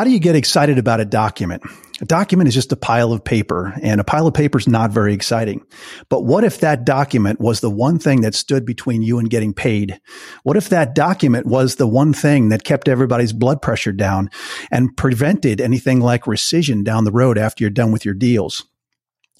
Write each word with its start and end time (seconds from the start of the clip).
how 0.00 0.04
do 0.04 0.10
you 0.12 0.18
get 0.18 0.34
excited 0.34 0.78
about 0.78 0.98
a 0.98 1.04
document? 1.04 1.62
A 2.00 2.06
document 2.06 2.48
is 2.48 2.54
just 2.54 2.72
a 2.72 2.76
pile 2.76 3.12
of 3.12 3.22
paper 3.22 3.78
and 3.82 4.00
a 4.00 4.04
pile 4.04 4.26
of 4.26 4.32
paper 4.32 4.58
is 4.58 4.66
not 4.66 4.90
very 4.90 5.12
exciting. 5.12 5.62
But 6.08 6.24
what 6.24 6.42
if 6.42 6.60
that 6.60 6.86
document 6.86 7.38
was 7.38 7.60
the 7.60 7.68
one 7.68 7.98
thing 7.98 8.22
that 8.22 8.34
stood 8.34 8.64
between 8.64 9.02
you 9.02 9.18
and 9.18 9.28
getting 9.28 9.52
paid? 9.52 10.00
What 10.42 10.56
if 10.56 10.70
that 10.70 10.94
document 10.94 11.44
was 11.44 11.76
the 11.76 11.86
one 11.86 12.14
thing 12.14 12.48
that 12.48 12.64
kept 12.64 12.88
everybody's 12.88 13.34
blood 13.34 13.60
pressure 13.60 13.92
down 13.92 14.30
and 14.70 14.96
prevented 14.96 15.60
anything 15.60 16.00
like 16.00 16.24
rescission 16.24 16.82
down 16.82 17.04
the 17.04 17.12
road 17.12 17.36
after 17.36 17.62
you're 17.62 17.70
done 17.70 17.92
with 17.92 18.06
your 18.06 18.14
deals? 18.14 18.69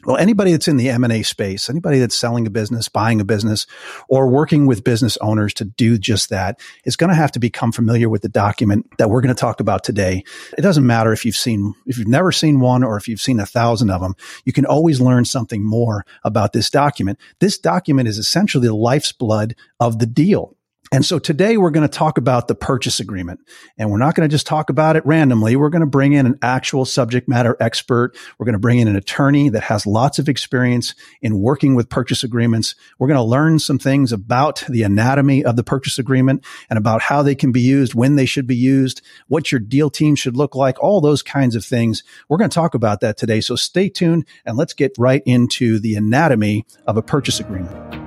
Well, 0.07 0.17
anybody 0.17 0.53
that's 0.53 0.69
in 0.69 0.79
the 0.79 0.89
M&A 0.89 1.23
space, 1.23 1.69
anybody 1.69 1.98
that's 1.98 2.16
selling 2.16 2.46
a 2.46 2.51
business, 2.51 2.89
buying 2.89 3.21
a 3.21 3.25
business, 3.25 3.66
or 4.09 4.30
working 4.30 4.66
with 4.66 4.83
business 4.83 5.19
owners 5.19 5.53
to 5.55 5.66
do 5.66 5.98
just 5.98 6.30
that 6.30 6.59
is 6.84 6.96
going 6.96 7.11
to 7.11 7.16
have 7.16 7.33
to 7.33 7.39
become 7.39 7.71
familiar 7.71 8.09
with 8.09 8.23
the 8.23 8.29
document 8.30 8.87
that 8.97 9.11
we're 9.11 9.21
going 9.21 9.34
to 9.34 9.39
talk 9.39 9.61
about 9.61 9.84
today. 9.84 10.25
It 10.57 10.62
doesn't 10.62 10.87
matter 10.87 11.12
if 11.12 11.27
you've 11.27 11.37
seen, 11.37 11.75
if 11.84 11.98
you've 11.98 12.09
never 12.09 12.33
seen 12.33 12.61
one 12.61 12.83
or 12.83 12.97
if 12.97 13.09
you've 13.09 13.20
seen 13.20 13.41
a 13.41 13.47
thousand 13.47 13.91
of 13.91 14.01
them, 14.01 14.15
you 14.47 14.55
can 14.55 14.65
always 14.65 15.02
learn 15.02 15.27
something 15.27 15.62
more 15.62 16.06
about 16.25 16.55
this 16.55 16.70
document. 16.70 17.19
This 17.41 17.59
document 17.59 18.09
is 18.09 18.17
essentially 18.17 18.69
the 18.69 18.75
life's 18.75 19.12
blood 19.12 19.55
of 19.80 19.98
the 19.98 20.06
deal. 20.06 20.56
And 20.93 21.07
so 21.07 21.21
today 21.21 21.57
we're 21.57 21.71
going 21.71 21.89
to 21.89 21.99
talk 21.99 22.19
about 22.19 22.49
the 22.49 22.55
purchase 22.57 22.98
agreement 22.98 23.39
and 23.79 23.93
we're 23.93 23.98
not 23.98 24.17
going 24.17 24.29
to 24.29 24.33
just 24.33 24.48
talk 24.48 24.71
about 24.71 24.97
it 24.97 25.07
randomly. 25.07 25.55
We're 25.55 25.69
going 25.69 25.83
to 25.83 25.87
bring 25.87 26.15
in 26.15 26.27
an 26.27 26.37
actual 26.43 26.85
subject 26.85 27.29
matter 27.29 27.57
expert. 27.61 28.17
We're 28.39 28.47
going 28.47 28.55
to 28.55 28.59
bring 28.59 28.81
in 28.81 28.89
an 28.89 28.97
attorney 28.97 29.51
that 29.51 29.62
has 29.62 29.87
lots 29.87 30.19
of 30.19 30.29
experience 30.29 30.97
in 31.23 31.39
working 31.39 31.77
with 31.77 31.89
purchase 31.89 32.25
agreements. 32.25 32.75
We're 32.98 33.07
going 33.07 33.19
to 33.19 33.23
learn 33.23 33.61
some 33.61 33.79
things 33.79 34.11
about 34.11 34.65
the 34.69 34.83
anatomy 34.83 35.45
of 35.45 35.55
the 35.55 35.62
purchase 35.62 35.97
agreement 35.97 36.45
and 36.69 36.77
about 36.77 37.03
how 37.03 37.23
they 37.23 37.37
can 37.37 37.53
be 37.53 37.61
used, 37.61 37.95
when 37.95 38.17
they 38.17 38.27
should 38.27 38.48
be 38.48 38.57
used, 38.57 39.01
what 39.29 39.53
your 39.53 39.61
deal 39.61 39.91
team 39.91 40.17
should 40.17 40.37
look 40.37 40.57
like, 40.57 40.83
all 40.83 41.01
those 41.01 41.23
kinds 41.23 41.55
of 41.55 41.65
things. 41.65 42.03
We're 42.29 42.39
going 42.39 42.51
to 42.51 42.55
talk 42.55 42.75
about 42.75 43.01
that 43.01 43.17
today. 43.17 43.41
So 43.41 43.55
stay 43.55 43.91
tuned 43.91 44.27
and 44.45 44.57
let's 44.57 44.75
get 44.75 44.98
right 44.98 45.23
into 45.25 45.79
the 45.79 45.95
anatomy 45.95 46.67
of 46.89 46.97
a 46.97 47.03
purchase 47.03 47.39
agreement. 47.39 48.00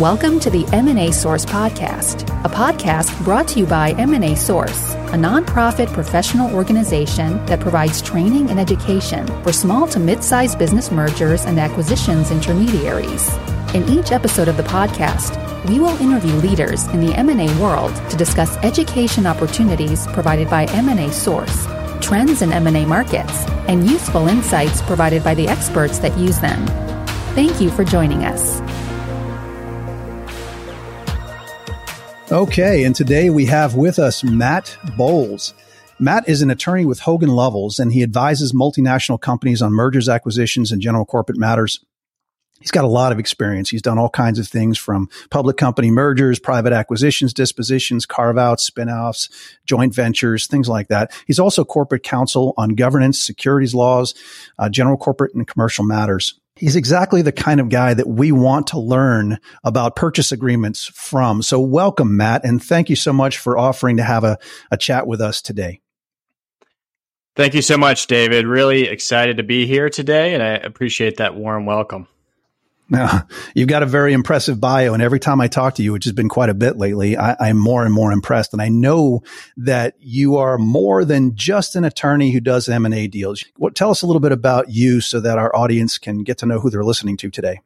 Welcome 0.00 0.40
to 0.40 0.50
the 0.50 0.66
M&A 0.74 1.10
Source 1.10 1.46
podcast, 1.46 2.24
a 2.44 2.50
podcast 2.50 3.24
brought 3.24 3.48
to 3.48 3.60
you 3.60 3.64
by 3.64 3.92
M&A 3.92 4.36
Source, 4.36 4.92
a 4.92 5.16
nonprofit 5.16 5.90
professional 5.90 6.54
organization 6.54 7.42
that 7.46 7.60
provides 7.60 8.02
training 8.02 8.50
and 8.50 8.60
education 8.60 9.26
for 9.42 9.54
small 9.54 9.86
to 9.86 9.98
mid-sized 9.98 10.58
business 10.58 10.90
mergers 10.90 11.46
and 11.46 11.58
acquisitions 11.58 12.30
intermediaries. 12.30 13.34
In 13.72 13.88
each 13.88 14.12
episode 14.12 14.48
of 14.48 14.58
the 14.58 14.64
podcast, 14.64 15.34
we 15.66 15.80
will 15.80 15.96
interview 15.98 16.34
leaders 16.34 16.86
in 16.88 17.00
the 17.00 17.14
M&A 17.14 17.48
world 17.58 17.96
to 18.10 18.18
discuss 18.18 18.58
education 18.58 19.24
opportunities 19.24 20.06
provided 20.08 20.50
by 20.50 20.66
M&A 20.74 21.10
Source, 21.10 21.66
trends 22.02 22.42
in 22.42 22.52
M&A 22.52 22.84
markets, 22.84 23.46
and 23.66 23.88
useful 23.88 24.28
insights 24.28 24.82
provided 24.82 25.24
by 25.24 25.32
the 25.32 25.48
experts 25.48 26.00
that 26.00 26.18
use 26.18 26.38
them. 26.40 26.66
Thank 27.34 27.62
you 27.62 27.70
for 27.70 27.82
joining 27.82 28.26
us. 28.26 28.60
Okay, 32.32 32.82
and 32.82 32.92
today 32.92 33.30
we 33.30 33.44
have 33.44 33.76
with 33.76 34.00
us 34.00 34.24
Matt 34.24 34.76
Bowles. 34.96 35.54
Matt 36.00 36.28
is 36.28 36.42
an 36.42 36.50
attorney 36.50 36.84
with 36.84 36.98
Hogan 36.98 37.28
Lovells, 37.28 37.78
and 37.78 37.92
he 37.92 38.02
advises 38.02 38.52
multinational 38.52 39.20
companies 39.20 39.62
on 39.62 39.72
mergers, 39.72 40.08
acquisitions, 40.08 40.72
and 40.72 40.82
general 40.82 41.04
corporate 41.04 41.38
matters. 41.38 41.78
He's 42.58 42.72
got 42.72 42.84
a 42.84 42.88
lot 42.88 43.12
of 43.12 43.20
experience. 43.20 43.70
He's 43.70 43.80
done 43.80 43.96
all 43.96 44.08
kinds 44.08 44.40
of 44.40 44.48
things 44.48 44.76
from 44.76 45.08
public 45.30 45.56
company 45.56 45.92
mergers, 45.92 46.40
private 46.40 46.72
acquisitions, 46.72 47.32
dispositions, 47.32 48.06
carve 48.06 48.38
outs, 48.38 48.64
spin 48.64 48.88
offs, 48.90 49.28
joint 49.64 49.94
ventures, 49.94 50.48
things 50.48 50.68
like 50.68 50.88
that. 50.88 51.12
He's 51.28 51.38
also 51.38 51.64
corporate 51.64 52.02
counsel 52.02 52.54
on 52.56 52.70
governance, 52.70 53.20
securities 53.20 53.72
laws, 53.72 54.14
uh, 54.58 54.68
general 54.68 54.96
corporate 54.96 55.36
and 55.36 55.46
commercial 55.46 55.84
matters. 55.84 56.40
He's 56.56 56.76
exactly 56.76 57.20
the 57.20 57.32
kind 57.32 57.60
of 57.60 57.68
guy 57.68 57.92
that 57.92 58.08
we 58.08 58.32
want 58.32 58.68
to 58.68 58.80
learn 58.80 59.38
about 59.62 59.94
purchase 59.94 60.32
agreements 60.32 60.86
from. 60.86 61.42
So 61.42 61.60
welcome, 61.60 62.16
Matt, 62.16 62.44
and 62.44 62.62
thank 62.62 62.88
you 62.88 62.96
so 62.96 63.12
much 63.12 63.36
for 63.36 63.58
offering 63.58 63.98
to 63.98 64.02
have 64.02 64.24
a, 64.24 64.38
a 64.70 64.78
chat 64.78 65.06
with 65.06 65.20
us 65.20 65.42
today. 65.42 65.80
Thank 67.36 67.52
you 67.52 67.60
so 67.60 67.76
much, 67.76 68.06
David. 68.06 68.46
Really 68.46 68.84
excited 68.84 69.36
to 69.36 69.42
be 69.42 69.66
here 69.66 69.90
today, 69.90 70.32
and 70.32 70.42
I 70.42 70.52
appreciate 70.52 71.18
that 71.18 71.34
warm 71.34 71.66
welcome. 71.66 72.08
Now, 72.88 73.26
you've 73.54 73.68
got 73.68 73.82
a 73.82 73.86
very 73.86 74.12
impressive 74.12 74.60
bio, 74.60 74.94
and 74.94 75.02
every 75.02 75.20
time 75.20 75.40
I 75.40 75.48
talk 75.48 75.74
to 75.76 75.82
you, 75.82 75.92
which 75.92 76.04
has 76.04 76.12
been 76.12 76.28
quite 76.28 76.50
a 76.50 76.54
bit 76.54 76.76
lately, 76.76 77.16
I, 77.16 77.48
am 77.48 77.58
more 77.58 77.84
and 77.84 77.92
more 77.92 78.12
impressed. 78.12 78.52
And 78.52 78.62
I 78.62 78.68
know 78.68 79.22
that 79.56 79.94
you 80.00 80.36
are 80.36 80.58
more 80.58 81.04
than 81.04 81.34
just 81.34 81.76
an 81.76 81.84
attorney 81.84 82.32
who 82.32 82.40
does 82.40 82.68
M 82.68 82.84
and 82.84 82.94
A 82.94 83.06
deals. 83.06 83.44
What, 83.56 83.74
tell 83.74 83.90
us 83.90 84.02
a 84.02 84.06
little 84.06 84.20
bit 84.20 84.32
about 84.32 84.70
you, 84.70 85.00
so 85.00 85.20
that 85.20 85.38
our 85.38 85.54
audience 85.54 85.98
can 85.98 86.22
get 86.22 86.38
to 86.38 86.46
know 86.46 86.60
who 86.60 86.70
they're 86.70 86.84
listening 86.84 87.16
to 87.18 87.30
today. 87.30 87.60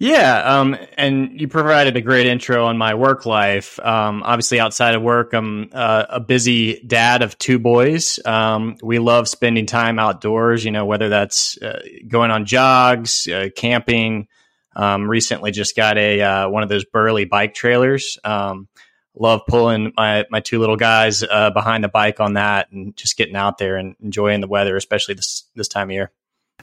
Yeah, 0.00 0.60
um, 0.60 0.76
and 0.96 1.40
you 1.40 1.48
provided 1.48 1.96
a 1.96 2.00
great 2.00 2.26
intro 2.26 2.66
on 2.66 2.78
my 2.78 2.94
work 2.94 3.26
life. 3.26 3.80
Um, 3.80 4.22
obviously, 4.22 4.60
outside 4.60 4.94
of 4.94 5.02
work, 5.02 5.32
I'm 5.32 5.70
uh, 5.72 6.04
a 6.08 6.20
busy 6.20 6.80
dad 6.86 7.22
of 7.22 7.36
two 7.36 7.58
boys. 7.58 8.20
Um, 8.24 8.76
we 8.80 9.00
love 9.00 9.28
spending 9.28 9.66
time 9.66 9.98
outdoors. 9.98 10.64
You 10.64 10.70
know, 10.70 10.84
whether 10.86 11.08
that's 11.08 11.60
uh, 11.60 11.82
going 12.06 12.30
on 12.30 12.44
jogs, 12.44 13.26
uh, 13.26 13.48
camping. 13.56 14.28
Um, 14.76 15.10
recently, 15.10 15.50
just 15.50 15.74
got 15.74 15.98
a 15.98 16.20
uh, 16.20 16.48
one 16.48 16.62
of 16.62 16.68
those 16.68 16.84
Burley 16.84 17.24
bike 17.24 17.54
trailers. 17.54 18.20
Um, 18.22 18.68
love 19.16 19.40
pulling 19.48 19.92
my 19.96 20.26
my 20.30 20.38
two 20.38 20.60
little 20.60 20.76
guys 20.76 21.24
uh, 21.24 21.50
behind 21.50 21.82
the 21.82 21.88
bike 21.88 22.20
on 22.20 22.34
that, 22.34 22.70
and 22.70 22.96
just 22.96 23.16
getting 23.16 23.34
out 23.34 23.58
there 23.58 23.76
and 23.76 23.96
enjoying 24.00 24.42
the 24.42 24.46
weather, 24.46 24.76
especially 24.76 25.14
this 25.14 25.42
this 25.56 25.66
time 25.66 25.88
of 25.88 25.94
year. 25.94 26.12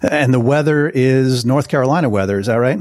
And 0.02 0.34
the 0.34 0.40
weather 0.40 0.88
is 0.88 1.44
North 1.44 1.68
Carolina 1.68 2.08
weather. 2.08 2.40
Is 2.40 2.48
that 2.48 2.56
right? 2.56 2.80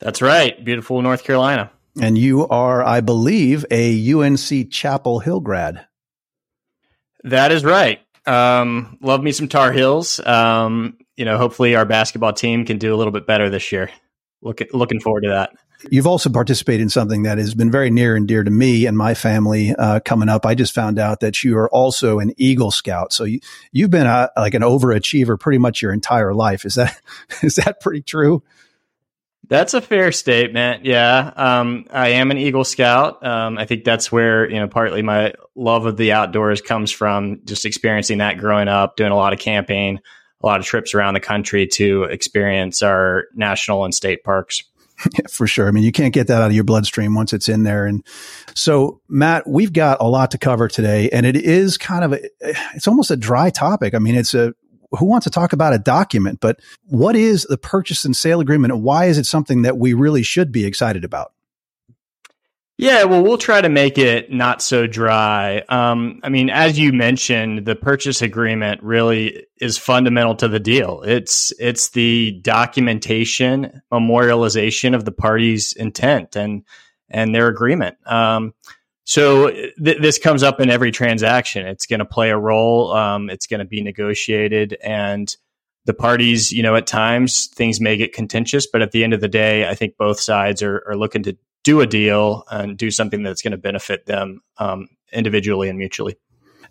That's 0.00 0.22
right. 0.22 0.62
Beautiful 0.64 1.00
North 1.02 1.24
Carolina. 1.24 1.70
And 2.00 2.18
you 2.18 2.46
are, 2.48 2.84
I 2.84 3.00
believe, 3.00 3.64
a 3.70 4.12
UNC 4.12 4.70
Chapel 4.70 5.20
Hill 5.20 5.40
grad. 5.40 5.86
That 7.24 7.52
is 7.52 7.64
right. 7.64 8.00
Um, 8.26 8.98
love 9.00 9.22
me 9.22 9.32
some 9.32 9.48
Tar 9.48 9.72
Heels. 9.72 10.20
Um, 10.20 10.98
you 11.16 11.24
know, 11.24 11.38
hopefully 11.38 11.74
our 11.74 11.86
basketball 11.86 12.32
team 12.32 12.66
can 12.66 12.78
do 12.78 12.94
a 12.94 12.96
little 12.96 13.12
bit 13.12 13.26
better 13.26 13.48
this 13.48 13.72
year. 13.72 13.90
Look, 14.42 14.60
looking 14.72 15.00
forward 15.00 15.22
to 15.22 15.30
that. 15.30 15.50
You've 15.90 16.06
also 16.06 16.30
participated 16.30 16.82
in 16.82 16.88
something 16.88 17.24
that 17.24 17.38
has 17.38 17.54
been 17.54 17.70
very 17.70 17.90
near 17.90 18.16
and 18.16 18.26
dear 18.26 18.42
to 18.42 18.50
me 18.50 18.86
and 18.86 18.96
my 18.96 19.14
family. 19.14 19.74
Uh, 19.74 20.00
coming 20.00 20.28
up, 20.28 20.46
I 20.46 20.54
just 20.54 20.74
found 20.74 20.98
out 20.98 21.20
that 21.20 21.42
you 21.44 21.56
are 21.58 21.70
also 21.70 22.18
an 22.18 22.32
Eagle 22.36 22.70
Scout. 22.70 23.12
So 23.12 23.24
you, 23.24 23.40
you've 23.72 23.90
been 23.90 24.06
a, 24.06 24.30
like 24.36 24.54
an 24.54 24.62
overachiever 24.62 25.38
pretty 25.38 25.58
much 25.58 25.82
your 25.82 25.92
entire 25.92 26.34
life. 26.34 26.64
Is 26.64 26.74
that 26.76 26.98
is 27.42 27.56
that 27.56 27.80
pretty 27.80 28.02
true? 28.02 28.42
That's 29.48 29.74
a 29.74 29.80
fair 29.80 30.10
statement. 30.10 30.84
Yeah. 30.84 31.32
Um, 31.36 31.86
I 31.90 32.08
am 32.10 32.30
an 32.30 32.38
Eagle 32.38 32.64
Scout. 32.64 33.24
Um, 33.24 33.58
I 33.58 33.64
think 33.64 33.84
that's 33.84 34.10
where, 34.10 34.50
you 34.50 34.58
know, 34.58 34.66
partly 34.66 35.02
my 35.02 35.34
love 35.54 35.86
of 35.86 35.96
the 35.96 36.12
outdoors 36.12 36.60
comes 36.60 36.90
from 36.90 37.40
just 37.44 37.64
experiencing 37.64 38.18
that 38.18 38.38
growing 38.38 38.68
up, 38.68 38.96
doing 38.96 39.12
a 39.12 39.16
lot 39.16 39.32
of 39.32 39.38
camping, 39.38 40.00
a 40.42 40.46
lot 40.46 40.58
of 40.58 40.66
trips 40.66 40.94
around 40.94 41.14
the 41.14 41.20
country 41.20 41.66
to 41.68 42.04
experience 42.04 42.82
our 42.82 43.26
national 43.34 43.84
and 43.84 43.94
state 43.94 44.24
parks. 44.24 44.62
Yeah, 45.12 45.26
for 45.30 45.46
sure. 45.46 45.68
I 45.68 45.72
mean, 45.72 45.84
you 45.84 45.92
can't 45.92 46.14
get 46.14 46.26
that 46.28 46.40
out 46.40 46.46
of 46.46 46.54
your 46.54 46.64
bloodstream 46.64 47.14
once 47.14 47.34
it's 47.34 47.50
in 47.50 47.64
there. 47.64 47.84
And 47.84 48.02
so, 48.54 49.02
Matt, 49.10 49.46
we've 49.46 49.74
got 49.74 49.98
a 50.00 50.08
lot 50.08 50.30
to 50.30 50.38
cover 50.38 50.68
today, 50.68 51.10
and 51.10 51.26
it 51.26 51.36
is 51.36 51.76
kind 51.76 52.02
of 52.02 52.14
a, 52.14 52.20
it's 52.74 52.88
almost 52.88 53.10
a 53.10 53.16
dry 53.16 53.50
topic. 53.50 53.94
I 53.94 53.98
mean, 53.98 54.14
it's 54.14 54.32
a 54.32 54.54
who 54.92 55.06
wants 55.06 55.24
to 55.24 55.30
talk 55.30 55.52
about 55.52 55.74
a 55.74 55.78
document, 55.78 56.40
but 56.40 56.60
what 56.86 57.16
is 57.16 57.44
the 57.44 57.58
purchase 57.58 58.04
and 58.04 58.16
sale 58.16 58.40
agreement 58.40 58.72
and 58.72 58.82
why 58.82 59.06
is 59.06 59.18
it 59.18 59.26
something 59.26 59.62
that 59.62 59.78
we 59.78 59.94
really 59.94 60.22
should 60.22 60.52
be 60.52 60.64
excited 60.64 61.04
about? 61.04 61.32
Yeah, 62.78 63.04
well, 63.04 63.22
we'll 63.22 63.38
try 63.38 63.62
to 63.62 63.70
make 63.70 63.96
it 63.96 64.30
not 64.30 64.60
so 64.60 64.86
dry. 64.86 65.62
Um, 65.70 66.20
I 66.22 66.28
mean, 66.28 66.50
as 66.50 66.78
you 66.78 66.92
mentioned, 66.92 67.64
the 67.64 67.74
purchase 67.74 68.20
agreement 68.20 68.82
really 68.82 69.46
is 69.58 69.78
fundamental 69.78 70.34
to 70.36 70.48
the 70.48 70.60
deal. 70.60 71.02
It's 71.02 71.54
it's 71.58 71.90
the 71.90 72.38
documentation, 72.42 73.80
memorialization 73.90 74.94
of 74.94 75.06
the 75.06 75.12
parties' 75.12 75.72
intent 75.72 76.36
and 76.36 76.64
and 77.08 77.34
their 77.34 77.48
agreement. 77.48 77.96
Um, 78.06 78.52
so 79.06 79.50
th- 79.50 79.72
this 79.78 80.18
comes 80.18 80.42
up 80.42 80.60
in 80.60 80.68
every 80.68 80.90
transaction. 80.90 81.66
It's 81.66 81.86
going 81.86 82.00
to 82.00 82.04
play 82.04 82.30
a 82.30 82.36
role. 82.36 82.92
Um, 82.92 83.30
it's 83.30 83.46
going 83.46 83.60
to 83.60 83.64
be 83.64 83.80
negotiated, 83.80 84.76
and 84.84 85.34
the 85.86 85.94
parties, 85.94 86.50
you 86.52 86.62
know, 86.62 86.74
at 86.74 86.86
times 86.86 87.46
things 87.46 87.80
may 87.80 87.96
get 87.96 88.12
contentious, 88.12 88.66
but 88.66 88.82
at 88.82 88.90
the 88.90 89.04
end 89.04 89.14
of 89.14 89.20
the 89.20 89.28
day, 89.28 89.68
I 89.68 89.74
think 89.76 89.96
both 89.96 90.20
sides 90.20 90.60
are, 90.60 90.82
are 90.88 90.96
looking 90.96 91.22
to 91.22 91.36
do 91.62 91.80
a 91.80 91.86
deal 91.86 92.44
and 92.50 92.76
do 92.76 92.90
something 92.90 93.22
that's 93.22 93.40
going 93.40 93.52
to 93.52 93.56
benefit 93.56 94.06
them 94.06 94.42
um, 94.58 94.88
individually 95.12 95.68
and 95.68 95.78
mutually. 95.78 96.16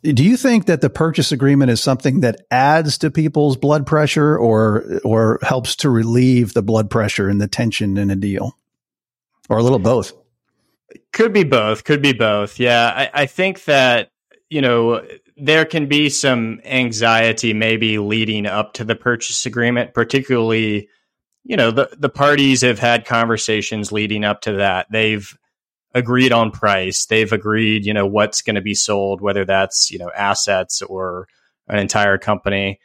Do 0.04 0.24
you 0.24 0.38
think 0.38 0.66
that 0.66 0.82
the 0.82 0.90
purchase 0.90 1.32
agreement 1.32 1.72
is 1.72 1.82
something 1.82 2.20
that 2.20 2.42
adds 2.52 2.98
to 3.00 3.10
people's 3.10 3.58
blood 3.58 3.88
pressure, 3.88 4.38
or 4.38 5.00
or 5.04 5.40
helps 5.42 5.78
to 5.78 5.90
relieve 5.90 6.54
the 6.54 6.62
blood 6.62 6.90
pressure 6.90 7.30
and 7.30 7.42
the 7.42 7.48
tension 7.48 7.98
in 7.98 8.12
a 8.12 8.16
deal, 8.16 8.58
or 9.50 9.58
a 9.58 9.64
little 9.64 9.80
both? 9.80 10.12
Could 11.14 11.34
be 11.34 11.44
both. 11.44 11.84
Could 11.84 12.02
be 12.02 12.14
both. 12.14 12.60
Yeah, 12.60 13.10
I, 13.14 13.22
I 13.22 13.26
think 13.26 13.66
that 13.66 14.12
you 14.50 14.62
know 14.62 15.06
there 15.38 15.66
can 15.66 15.88
be 15.88 16.10
some 16.10 16.62
anxiety 16.64 17.54
maybe 17.54 17.98
leading 17.98 18.46
up 18.46 18.74
to 18.74 18.84
the 18.84 18.96
purchase 18.96 19.46
agreement, 19.46 19.94
particularly 19.94 20.90
you 21.44 21.58
know 21.58 21.72
the 21.72 21.90
the 21.98 22.10
parties 22.10 22.62
have 22.62 22.80
had 22.80 23.06
conversations 23.06 23.92
leading 23.92 24.24
up 24.24 24.42
to 24.42 24.54
that. 24.54 24.88
They've 24.92 25.38
agreed 25.94 26.34
on 26.34 26.52
price. 26.52 27.06
They've 27.06 27.32
agreed, 27.32 27.86
you 27.86 27.94
know, 27.94 28.06
what's 28.06 28.42
going 28.42 28.56
to 28.56 28.62
be 28.62 28.76
sold, 28.76 29.22
whether 29.22 29.46
that's 29.46 29.92
you 29.92 29.98
know 29.98 30.12
assets 30.16 30.82
or 30.82 31.28
an 31.68 31.80
entire 31.80 32.18
company. 32.18 32.80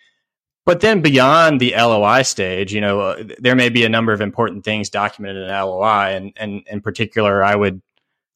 But 0.67 0.81
then 0.81 1.01
beyond 1.01 1.61
the 1.61 1.75
LOI 1.77 2.23
stage, 2.23 2.73
you 2.73 2.81
know, 2.81 3.01
uh, 3.01 3.25
there 3.39 3.57
may 3.57 3.71
be 3.71 3.85
a 3.85 3.89
number 3.89 4.13
of 4.13 4.21
important 4.21 4.65
things 4.65 4.91
documented 4.91 5.43
in 5.43 5.51
LOI, 5.51 6.15
and 6.15 6.33
and 6.37 6.63
in 6.67 6.81
particular, 6.81 7.43
I 7.43 7.57
would 7.57 7.83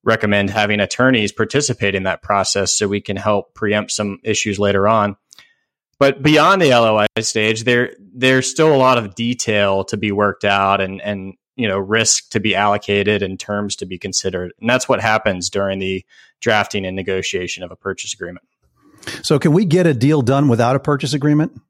recommend 0.05 0.51
having 0.51 0.81
attorneys 0.81 1.33
participate 1.33 1.95
in 1.95 2.05
that 2.05 2.23
process 2.23 2.77
so 2.77 2.87
we 2.87 3.01
can 3.01 3.17
help 3.17 3.55
preempt 3.55 3.91
some 3.91 4.19
issues 4.23 4.59
later 4.59 4.87
on. 4.87 5.17
But 5.99 6.23
beyond 6.23 6.61
the 6.61 6.71
LOI 6.71 7.07
stage, 7.21 7.65
there 7.65 7.95
there's 7.99 8.51
still 8.51 8.75
a 8.75 8.77
lot 8.77 8.99
of 8.99 9.15
detail 9.15 9.85
to 9.85 9.97
be 9.97 10.13
worked 10.13 10.45
out 10.45 10.81
and 10.81 11.01
and 11.01 11.35
you 11.57 11.69
know 11.69 11.79
risk 11.79 12.31
to 12.31 12.41
be 12.41 12.55
allocated 12.55 13.23
and 13.23 13.39
terms 13.39 13.77
to 13.77 13.87
be 13.87 13.99
considered, 13.99 14.53
and 14.61 14.69
that's 14.69 14.89
what 14.89 15.01
happens 15.01 15.51
during 15.51 15.79
the 15.79 16.05
drafting 16.41 16.85
and 16.85 16.97
negotiation 16.97 17.63
of 17.63 17.71
a 17.71 17.77
purchase 17.77 18.13
agreement. 18.13 18.47
So, 19.23 19.39
can 19.39 19.53
we 19.53 19.65
get 19.65 19.87
a 19.87 19.95
deal 19.95 20.21
done 20.23 20.49
without 20.49 20.77
a 20.77 20.81
purchase 20.81 21.15
agreement? 21.15 21.61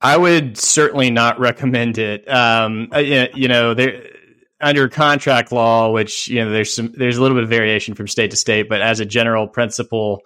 I 0.00 0.16
would 0.16 0.58
certainly 0.58 1.10
not 1.10 1.38
recommend 1.38 1.98
it. 1.98 2.28
Um, 2.28 2.88
you 2.96 3.48
know, 3.48 3.74
there 3.74 4.02
under 4.62 4.88
contract 4.88 5.52
law, 5.52 5.90
which 5.90 6.28
you 6.28 6.42
know, 6.42 6.50
there's 6.50 6.72
some 6.72 6.92
there's 6.96 7.18
a 7.18 7.22
little 7.22 7.36
bit 7.36 7.44
of 7.44 7.50
variation 7.50 7.94
from 7.94 8.08
state 8.08 8.30
to 8.30 8.36
state, 8.36 8.68
but 8.68 8.80
as 8.80 9.00
a 9.00 9.04
general 9.04 9.48
principle, 9.48 10.20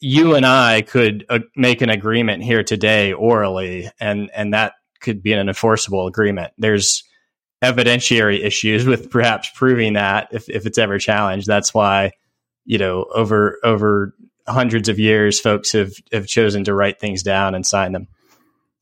you 0.00 0.34
and 0.34 0.44
I 0.44 0.82
could 0.82 1.24
uh, 1.28 1.38
make 1.56 1.80
an 1.80 1.88
agreement 1.88 2.42
here 2.42 2.64
today 2.64 3.12
orally, 3.12 3.90
and 4.00 4.30
and 4.34 4.52
that 4.52 4.74
could 5.00 5.22
be 5.22 5.32
an 5.32 5.48
enforceable 5.48 6.06
agreement. 6.06 6.52
There's 6.58 7.04
evidentiary 7.62 8.44
issues 8.44 8.84
with 8.86 9.10
perhaps 9.10 9.48
proving 9.54 9.94
that 9.94 10.28
if 10.32 10.48
if 10.48 10.66
it's 10.66 10.78
ever 10.78 10.98
challenged. 10.98 11.46
That's 11.46 11.72
why 11.72 12.12
you 12.64 12.78
know 12.78 13.06
over 13.14 13.58
over 13.62 14.14
hundreds 14.46 14.88
of 14.88 14.98
years, 14.98 15.40
folks 15.40 15.72
have 15.72 15.92
have 16.12 16.26
chosen 16.26 16.64
to 16.64 16.74
write 16.74 17.00
things 17.00 17.22
down 17.22 17.54
and 17.54 17.64
sign 17.64 17.92
them. 17.92 18.08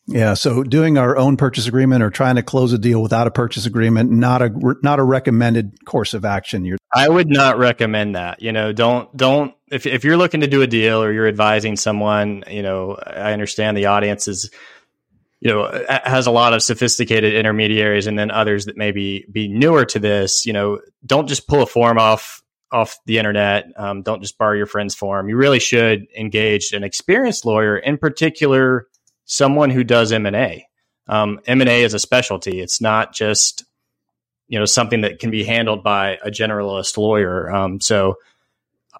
Yeah, 0.08 0.34
so 0.34 0.64
doing 0.64 0.98
our 0.98 1.16
own 1.16 1.36
purchase 1.36 1.68
agreement 1.68 2.02
or 2.02 2.10
trying 2.10 2.34
to 2.34 2.42
close 2.42 2.72
a 2.72 2.78
deal 2.78 3.00
without 3.00 3.28
a 3.28 3.30
purchase 3.30 3.66
agreement 3.66 4.10
not 4.10 4.42
a 4.42 4.50
not 4.82 4.98
a 4.98 5.04
recommended 5.04 5.84
course 5.84 6.12
of 6.12 6.24
action. 6.24 6.64
You're- 6.64 6.78
I 6.92 7.08
would 7.08 7.28
not 7.28 7.56
recommend 7.58 8.16
that. 8.16 8.42
You 8.42 8.52
know, 8.52 8.72
don't 8.72 9.16
don't 9.16 9.54
if 9.70 9.86
if 9.86 10.04
you're 10.04 10.16
looking 10.16 10.40
to 10.40 10.48
do 10.48 10.60
a 10.62 10.66
deal 10.66 11.02
or 11.02 11.12
you're 11.12 11.28
advising 11.28 11.76
someone, 11.76 12.42
you 12.50 12.62
know, 12.62 12.96
I 13.06 13.32
understand 13.32 13.76
the 13.76 13.86
audience 13.86 14.26
is 14.26 14.50
you 15.40 15.50
know 15.50 15.84
has 15.88 16.26
a 16.26 16.32
lot 16.32 16.52
of 16.52 16.62
sophisticated 16.62 17.34
intermediaries 17.34 18.08
and 18.08 18.18
then 18.18 18.30
others 18.32 18.66
that 18.66 18.76
maybe 18.76 19.24
be 19.30 19.46
newer 19.46 19.84
to 19.84 20.00
this, 20.00 20.44
you 20.44 20.52
know, 20.52 20.80
don't 21.06 21.28
just 21.28 21.46
pull 21.46 21.62
a 21.62 21.66
form 21.66 21.98
off 21.98 22.42
off 22.72 22.98
the 23.06 23.18
internet. 23.18 23.66
Um, 23.76 24.02
don't 24.02 24.20
just 24.20 24.36
borrow 24.36 24.56
your 24.56 24.66
friend's 24.66 24.94
form. 24.96 25.28
You 25.28 25.36
really 25.36 25.60
should 25.60 26.06
engage 26.18 26.72
an 26.72 26.82
experienced 26.82 27.44
lawyer, 27.44 27.76
in 27.76 27.98
particular 27.98 28.88
someone 29.32 29.70
who 29.70 29.82
does 29.82 30.12
M&A. 30.12 30.68
Um, 31.08 31.40
M&A 31.46 31.82
is 31.82 31.94
a 31.94 31.98
specialty. 31.98 32.60
It's 32.60 32.82
not 32.82 33.14
just, 33.14 33.64
you 34.46 34.58
know, 34.58 34.66
something 34.66 35.00
that 35.00 35.20
can 35.20 35.30
be 35.30 35.42
handled 35.42 35.82
by 35.82 36.18
a 36.22 36.30
generalist 36.30 36.98
lawyer. 36.98 37.50
Um, 37.50 37.80
so 37.80 38.16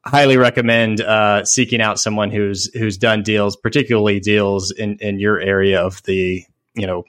highly 0.07 0.39
recommend 0.39 1.03
uh, 1.03 1.45
seeking 1.45 1.83
out 1.83 2.01
someone 2.01 2.31
who's 2.31 2.73
who's 2.75 2.97
done 2.97 3.23
deals, 3.23 3.57
particularly 3.57 4.21
deals 4.21 4.71
in, 4.71 4.97
in 5.01 5.21
your 5.21 5.39
area 5.39 5.83
of 5.83 6.03
the, 6.05 6.45
you 6.75 6.87
know, 6.87 7.05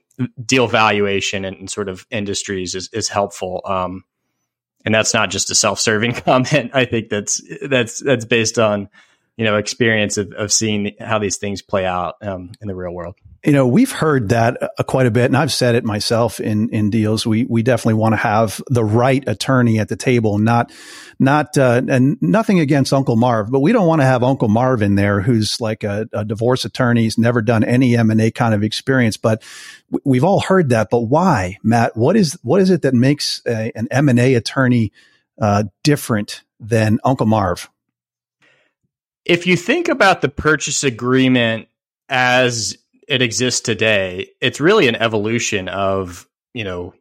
deal 0.46 0.68
valuation 0.68 1.46
and, 1.46 1.56
and 1.56 1.70
sort 1.70 1.88
of 1.88 2.06
industries 2.12 2.76
is, 2.76 2.90
is 2.92 3.08
helpful. 3.08 3.62
Um, 3.64 4.04
and 4.84 4.94
that's 4.94 5.14
not 5.14 5.30
just 5.30 5.50
a 5.50 5.56
self-serving 5.56 6.12
comment. 6.26 6.72
I 6.74 6.84
think 6.84 7.08
that's 7.08 7.42
that's 7.62 8.00
that's 8.00 8.26
based 8.26 8.60
on 8.60 8.90
you 9.38 9.46
know 9.46 9.58
experience 9.58 10.18
of, 10.18 10.32
of 10.34 10.52
seeing 10.52 10.96
how 11.00 11.20
these 11.20 11.38
things 11.38 11.62
play 11.62 11.86
out 11.86 12.16
um, 12.22 12.52
in 12.62 12.68
the 12.68 12.76
real 12.76 12.92
world. 12.92 13.16
You 13.44 13.52
know 13.52 13.68
we've 13.68 13.92
heard 13.92 14.30
that 14.30 14.62
uh, 14.62 14.84
quite 14.84 15.06
a 15.06 15.12
bit 15.12 15.26
and 15.26 15.36
i've 15.36 15.52
said 15.52 15.76
it 15.76 15.84
myself 15.84 16.40
in 16.40 16.70
in 16.70 16.90
deals. 16.90 17.26
We 17.26 17.46
we 17.46 17.64
definitely 17.64 17.96
want 17.96 18.14
to 18.14 18.18
have 18.18 18.62
the 18.68 18.84
right 18.84 19.24
attorney 19.28 19.80
at 19.80 19.90
the 19.90 19.96
table 19.96 20.38
not 20.38 20.72
not 21.20 21.58
uh, 21.58 21.82
and 21.88 22.22
nothing 22.22 22.60
against 22.60 22.94
uncle 22.94 23.16
marv 23.16 23.52
but 23.52 23.60
we 23.60 23.72
don't 23.72 23.88
want 23.88 24.02
to 24.02 24.06
have 24.06 24.24
uncle 24.24 24.50
marv 24.50 24.82
in 24.82 24.96
there 24.96 25.22
who's 25.22 25.60
like 25.60 25.84
a, 25.84 26.08
a 26.14 26.24
divorce 26.24 26.64
attorney. 26.64 27.04
He's 27.04 27.18
never 27.18 27.42
done 27.42 27.64
any 27.64 27.98
m&a 27.98 28.32
kind 28.32 28.54
of 28.54 28.64
experience 28.64 29.18
but 29.18 29.42
we've 30.06 30.24
all 30.24 30.40
heard 30.40 30.70
that. 30.70 30.90
But 30.90 31.02
why 31.02 31.58
matt? 31.64 31.98
What 31.98 32.16
is 32.16 32.38
what 32.44 32.62
is 32.62 32.70
it 32.70 32.84
that 32.84 32.94
makes 32.94 33.42
a, 33.48 33.72
an 33.76 33.88
m&a 33.90 34.36
attorney 34.36 34.92
uh, 35.42 35.64
different 35.84 36.44
than 36.60 37.00
uncle 37.04 37.26
marv 37.26 37.70
if 39.26 39.48
you 39.48 39.56
think 39.56 39.88
about 39.88 40.22
the 40.22 40.30
purchase 40.30 40.84
agreement 40.84 41.68
as 42.10 42.78
it 43.08 43.22
exists 43.22 43.62
today, 43.62 44.30
it's 44.42 44.60
really 44.60 44.88
an 44.88 44.96
evolution 44.96 45.68
of, 45.68 46.28
you 46.54 46.64
know, 46.64 46.94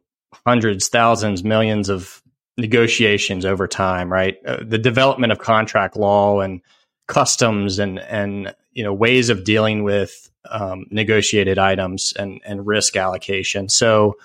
hundreds, 0.45 0.87
thousands, 0.89 1.43
millions 1.43 1.89
of 1.89 2.21
negotiations 2.57 3.45
over 3.45 3.67
time, 3.67 4.11
right? 4.11 4.37
Uh, 4.45 4.57
the 4.61 4.77
development 4.77 5.31
of 5.31 5.39
contract 5.39 5.95
law 5.95 6.39
and 6.39 6.61
customs 7.07 7.79
and 7.79 7.99
and 7.99 8.55
you 8.71 8.83
know 8.83 8.93
ways 8.93 9.29
of 9.29 9.43
dealing 9.43 9.83
with 9.83 10.31
um, 10.49 10.85
negotiated 10.89 11.57
items 11.57 12.13
and 12.17 12.41
and 12.45 12.65
risk 12.65 12.95
allocation. 12.95 13.69
So 13.69 14.17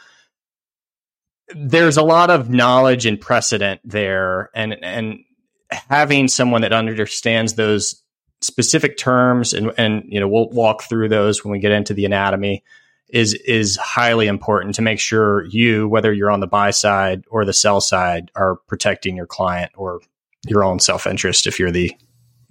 there's 1.55 1.97
a 1.97 2.03
lot 2.03 2.31
of 2.31 2.50
knowledge 2.50 3.06
and 3.06 3.21
precedent 3.21 3.81
there, 3.85 4.50
and 4.55 4.77
and 4.83 5.25
having 5.70 6.29
someone 6.29 6.62
that 6.62 6.73
understands 6.73 7.55
those 7.55 8.03
specific 8.41 8.97
terms 8.97 9.53
and 9.53 9.73
and 9.76 10.05
you 10.06 10.20
know 10.20 10.29
we'll 10.29 10.49
walk 10.50 10.82
through 10.82 11.09
those 11.09 11.43
when 11.43 11.50
we 11.50 11.59
get 11.59 11.73
into 11.73 11.93
the 11.93 12.05
anatomy 12.05 12.62
is 13.09 13.35
is 13.35 13.76
highly 13.76 14.29
important 14.29 14.75
to 14.76 14.82
make 14.82 15.00
sure 15.00 15.44
you 15.47 15.88
whether 15.88 16.12
you're 16.12 16.31
on 16.31 16.41
the 16.41 16.47
buy 16.47 16.70
side 16.70 17.25
or 17.31 17.44
the 17.44 17.53
sell 17.53 17.81
side 17.81 18.31
are 18.37 18.56
protecting 18.69 19.17
your 19.17 19.26
client 19.26 19.73
or 19.76 20.00
your 20.47 20.62
own 20.62 20.79
self-interest 20.79 21.47
if 21.47 21.59
you're 21.59 21.73
the 21.73 21.93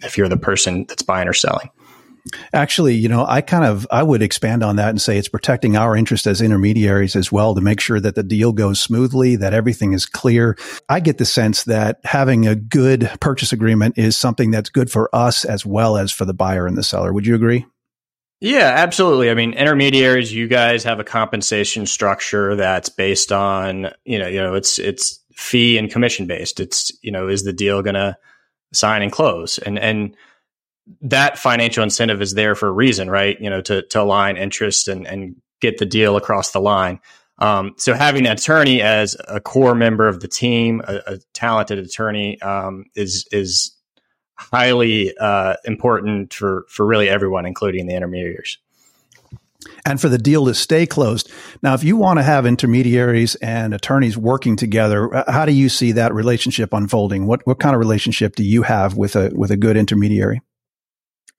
if 0.04 0.18
you're 0.18 0.28
the 0.28 0.38
person 0.38 0.86
that's 0.86 1.04
buying 1.04 1.28
or 1.28 1.34
selling 1.34 1.70
Actually, 2.54 2.96
you 2.96 3.10
know, 3.10 3.26
I 3.28 3.42
kind 3.42 3.66
of 3.66 3.88
I 3.92 4.04
would 4.04 4.22
expand 4.22 4.64
on 4.64 4.76
that 4.78 4.90
and 4.90 5.02
say 5.02 5.18
it's 5.18 5.28
protecting 5.28 5.76
our 5.76 5.96
interest 5.96 6.28
as 6.28 6.42
intermediaries 6.42 7.16
as 7.16 7.32
well 7.32 7.56
to 7.56 7.62
make 7.62 7.80
sure 7.80 8.00
that 8.00 8.16
the 8.16 8.24
deal 8.24 8.52
goes 8.52 8.80
smoothly, 8.80 9.36
that 9.38 9.54
everything 9.54 9.94
is 9.94 10.06
clear. 10.06 10.58
I 10.90 11.00
get 11.00 11.18
the 11.18 11.26
sense 11.26 11.64
that 11.66 12.00
having 12.04 12.48
a 12.48 12.56
good 12.56 13.10
purchase 13.20 13.52
agreement 13.54 13.98
is 13.98 14.18
something 14.18 14.52
that's 14.52 14.70
good 14.70 14.92
for 14.92 15.10
us 15.14 15.46
as 15.46 15.66
well 15.66 15.98
as 15.98 16.12
for 16.12 16.26
the 16.26 16.34
buyer 16.34 16.68
and 16.68 16.78
the 16.78 16.84
seller. 16.84 17.14
Would 17.14 17.28
you 17.28 17.36
agree? 17.36 17.66
Yeah, 18.40 18.72
absolutely. 18.76 19.32
I 19.32 19.34
mean, 19.34 19.54
intermediaries, 19.54 20.32
you 20.32 20.48
guys 20.48 20.84
have 20.84 21.00
a 21.00 21.04
compensation 21.04 21.88
structure 21.88 22.56
that's 22.56 22.90
based 22.90 23.32
on, 23.32 23.90
you 24.06 24.20
know, 24.20 24.28
you 24.28 24.40
know, 24.40 24.54
it's 24.54 24.78
it's 24.78 25.20
fee 25.34 25.78
and 25.78 25.90
commission 25.90 26.28
based. 26.28 26.60
It's, 26.60 26.92
you 27.02 27.12
know, 27.12 27.28
is 27.28 27.44
the 27.44 27.54
deal 27.54 27.82
going 27.82 27.96
to 27.96 28.16
sign 28.74 29.02
and 29.02 29.12
close? 29.12 29.58
And 29.58 29.80
and 29.80 30.16
that 31.02 31.38
financial 31.38 31.84
incentive 31.84 32.22
is 32.22 32.34
there 32.34 32.56
for 32.56 32.68
a 32.68 32.72
reason, 32.72 33.10
right? 33.10 33.40
You 33.40 33.50
know, 33.50 33.62
to 33.62 33.82
to 33.84 34.02
align 34.02 34.38
interest 34.38 34.88
and 34.88 35.08
and 35.08 35.36
get 35.60 35.78
the 35.78 35.86
deal 35.86 36.16
across 36.16 36.52
the 36.52 36.62
line. 36.62 37.00
Um, 37.40 37.76
so 37.78 37.94
having 37.94 38.26
an 38.26 38.34
attorney 38.34 38.82
as 38.82 39.16
a 39.28 39.40
core 39.40 39.76
member 39.76 40.08
of 40.08 40.22
the 40.22 40.28
team, 40.28 40.82
a, 40.88 41.02
a 41.06 41.18
talented 41.34 41.78
attorney, 41.78 42.42
um, 42.42 42.86
is 42.96 43.28
is 43.32 43.76
highly 44.36 45.16
uh, 45.18 45.56
important 45.66 46.34
for 46.34 46.66
for 46.70 46.86
really 46.86 47.10
everyone, 47.10 47.46
including 47.46 47.88
the 47.88 47.96
intermediaries. 47.96 48.58
And 49.86 50.00
for 50.00 50.08
the 50.08 50.18
deal 50.18 50.46
to 50.46 50.54
stay 50.54 50.86
closed. 50.86 51.30
Now, 51.62 51.74
if 51.74 51.84
you 51.84 51.98
want 51.98 52.20
to 52.20 52.24
have 52.24 52.46
intermediaries 52.46 53.36
and 53.36 53.74
attorneys 53.74 54.18
working 54.18 54.56
together, 54.56 55.24
how 55.28 55.46
do 55.46 55.52
you 55.52 55.68
see 55.68 55.92
that 55.94 56.14
relationship 56.14 56.74
unfolding? 56.74 57.28
What 57.28 57.46
what 57.46 57.60
kind 57.60 57.76
of 57.76 57.80
relationship 57.80 58.36
do 58.36 58.44
you 58.44 58.64
have 58.64 58.96
with 58.96 59.16
a 59.16 59.32
with 59.36 59.52
a 59.52 59.58
good 59.58 59.76
intermediary? 59.76 60.42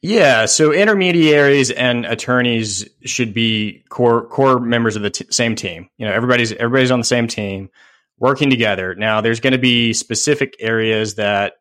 Yeah, 0.00 0.46
so 0.46 0.72
intermediaries 0.72 1.70
and 1.72 2.06
attorneys 2.06 2.88
should 3.04 3.34
be 3.34 3.84
core 3.88 4.26
core 4.28 4.60
members 4.60 4.94
of 4.94 5.02
the 5.02 5.10
t- 5.10 5.26
same 5.30 5.56
team. 5.56 5.90
You 5.98 6.06
know, 6.06 6.12
everybody's 6.12 6.52
everybody's 6.52 6.92
on 6.92 7.00
the 7.00 7.04
same 7.04 7.26
team, 7.26 7.68
working 8.16 8.48
together. 8.48 8.94
Now, 8.94 9.20
there's 9.20 9.40
going 9.40 9.54
to 9.54 9.58
be 9.58 9.92
specific 9.92 10.54
areas 10.60 11.16
that 11.16 11.54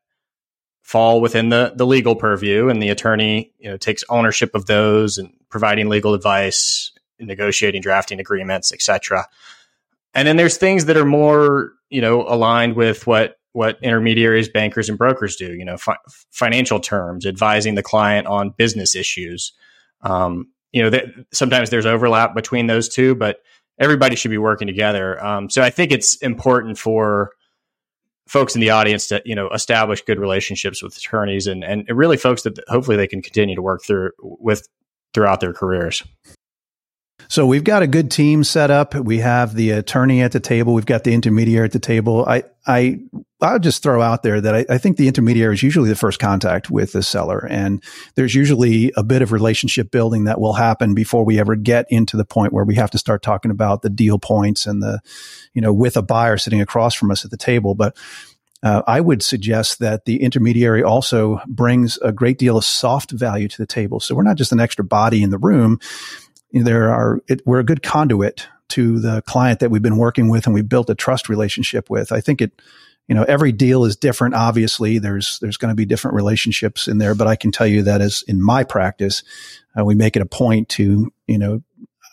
fall 0.83 1.19
within 1.19 1.49
the 1.49 1.73
the 1.75 1.85
legal 1.85 2.15
purview, 2.15 2.69
and 2.69 2.81
the 2.81 2.89
attorney 2.89 3.53
you 3.57 3.71
know 3.71 3.77
takes 3.77 4.03
ownership 4.07 4.53
of 4.53 4.67
those 4.67 5.17
and 5.17 5.33
providing 5.49 5.89
legal 5.89 6.13
advice, 6.13 6.91
negotiating, 7.19 7.81
drafting 7.81 8.19
agreements, 8.19 8.71
etc. 8.71 9.27
And 10.13 10.27
then 10.27 10.37
there's 10.37 10.57
things 10.57 10.85
that 10.85 10.97
are 10.97 11.05
more 11.05 11.73
you 11.89 12.01
know, 12.01 12.23
aligned 12.27 12.75
with 12.75 13.07
what 13.07 13.39
what 13.57 13.79
intermediaries, 13.81 14.47
bankers, 14.47 14.87
and 14.87 14.99
brokers 14.99 15.35
do. 15.35 15.51
You 15.55 15.65
know, 15.65 15.77
fi- 15.77 15.97
financial 16.29 16.79
terms, 16.79 17.25
advising 17.25 17.73
the 17.73 17.81
client 17.81 18.27
on 18.27 18.51
business 18.51 18.95
issues. 18.95 19.51
Um, 20.01 20.51
you 20.71 20.83
know, 20.83 20.91
th- 20.91 21.09
sometimes 21.33 21.71
there's 21.71 21.87
overlap 21.87 22.35
between 22.35 22.67
those 22.67 22.87
two, 22.87 23.15
but 23.15 23.39
everybody 23.79 24.15
should 24.15 24.29
be 24.29 24.37
working 24.37 24.67
together. 24.67 25.23
Um, 25.25 25.49
so 25.49 25.63
I 25.63 25.71
think 25.71 25.91
it's 25.91 26.17
important 26.17 26.77
for 26.77 27.31
folks 28.27 28.53
in 28.53 28.61
the 28.61 28.69
audience 28.69 29.07
to 29.07 29.23
you 29.25 29.33
know 29.33 29.49
establish 29.49 30.03
good 30.03 30.19
relationships 30.19 30.83
with 30.83 30.95
attorneys 30.95 31.47
and 31.47 31.63
and 31.63 31.83
really 31.89 32.17
folks 32.17 32.43
that 32.43 32.59
hopefully 32.67 32.95
they 32.95 33.07
can 33.07 33.23
continue 33.23 33.55
to 33.55 33.61
work 33.63 33.81
through 33.83 34.11
with 34.19 34.67
throughout 35.15 35.39
their 35.39 35.53
careers. 35.53 36.03
So 37.29 37.45
we've 37.45 37.63
got 37.63 37.83
a 37.83 37.87
good 37.87 38.09
team 38.09 38.43
set 38.43 38.71
up. 38.71 38.95
We 38.95 39.19
have 39.19 39.53
the 39.53 39.71
attorney 39.71 40.21
at 40.21 40.31
the 40.31 40.39
table. 40.39 40.73
We've 40.73 40.85
got 40.85 41.03
the 41.03 41.13
intermediary 41.13 41.65
at 41.65 41.71
the 41.71 41.79
table. 41.79 42.25
I, 42.25 42.43
I, 42.65 42.99
I'll 43.41 43.59
just 43.59 43.83
throw 43.83 44.01
out 44.01 44.23
there 44.23 44.41
that 44.41 44.55
I, 44.55 44.65
I, 44.69 44.77
think 44.77 44.97
the 44.97 45.07
intermediary 45.07 45.53
is 45.53 45.61
usually 45.61 45.89
the 45.89 45.95
first 45.95 46.19
contact 46.19 46.71
with 46.71 46.93
the 46.93 47.03
seller. 47.03 47.45
And 47.49 47.83
there's 48.15 48.33
usually 48.33 48.91
a 48.95 49.03
bit 49.03 49.21
of 49.21 49.31
relationship 49.31 49.91
building 49.91 50.23
that 50.23 50.39
will 50.39 50.53
happen 50.53 50.93
before 50.93 51.23
we 51.23 51.39
ever 51.39 51.55
get 51.55 51.85
into 51.89 52.17
the 52.17 52.25
point 52.25 52.53
where 52.53 52.65
we 52.65 52.75
have 52.75 52.91
to 52.91 52.97
start 52.97 53.21
talking 53.21 53.51
about 53.51 53.81
the 53.81 53.89
deal 53.89 54.19
points 54.19 54.65
and 54.65 54.81
the, 54.81 54.99
you 55.53 55.61
know, 55.61 55.73
with 55.73 55.97
a 55.97 56.01
buyer 56.01 56.37
sitting 56.37 56.61
across 56.61 56.95
from 56.95 57.11
us 57.11 57.25
at 57.25 57.31
the 57.31 57.37
table. 57.37 57.75
But 57.75 57.95
uh, 58.63 58.81
I 58.87 59.01
would 59.01 59.21
suggest 59.21 59.79
that 59.79 60.05
the 60.05 60.23
intermediary 60.23 60.81
also 60.81 61.39
brings 61.47 61.97
a 61.99 62.11
great 62.11 62.39
deal 62.39 62.57
of 62.57 62.65
soft 62.65 63.11
value 63.11 63.47
to 63.47 63.57
the 63.57 63.67
table. 63.67 63.99
So 63.99 64.15
we're 64.15 64.23
not 64.23 64.37
just 64.37 64.51
an 64.51 64.59
extra 64.59 64.83
body 64.83 65.21
in 65.21 65.29
the 65.29 65.37
room 65.37 65.79
there 66.51 66.91
are 66.91 67.19
it, 67.27 67.41
we're 67.45 67.59
a 67.59 67.65
good 67.65 67.83
conduit 67.83 68.47
to 68.69 68.99
the 68.99 69.21
client 69.23 69.59
that 69.59 69.71
we've 69.71 69.81
been 69.81 69.97
working 69.97 70.29
with 70.29 70.45
and 70.45 70.53
we've 70.53 70.67
built 70.67 70.89
a 70.89 70.95
trust 70.95 71.29
relationship 71.29 71.89
with. 71.89 72.11
I 72.11 72.19
think 72.19 72.41
it, 72.41 72.51
you 73.07 73.15
know, 73.15 73.23
every 73.23 73.51
deal 73.51 73.85
is 73.85 73.95
different. 73.95 74.35
Obviously, 74.35 74.99
there's 74.99 75.39
there's 75.39 75.57
going 75.57 75.71
to 75.71 75.75
be 75.75 75.85
different 75.85 76.15
relationships 76.15 76.87
in 76.87 76.97
there, 76.97 77.15
but 77.15 77.27
I 77.27 77.35
can 77.35 77.51
tell 77.51 77.67
you 77.67 77.83
that 77.83 78.01
as 78.01 78.23
in 78.27 78.41
my 78.41 78.63
practice, 78.63 79.23
uh, 79.77 79.85
we 79.85 79.95
make 79.95 80.15
it 80.15 80.21
a 80.21 80.25
point 80.25 80.67
to, 80.69 81.11
you 81.27 81.37
know, 81.37 81.61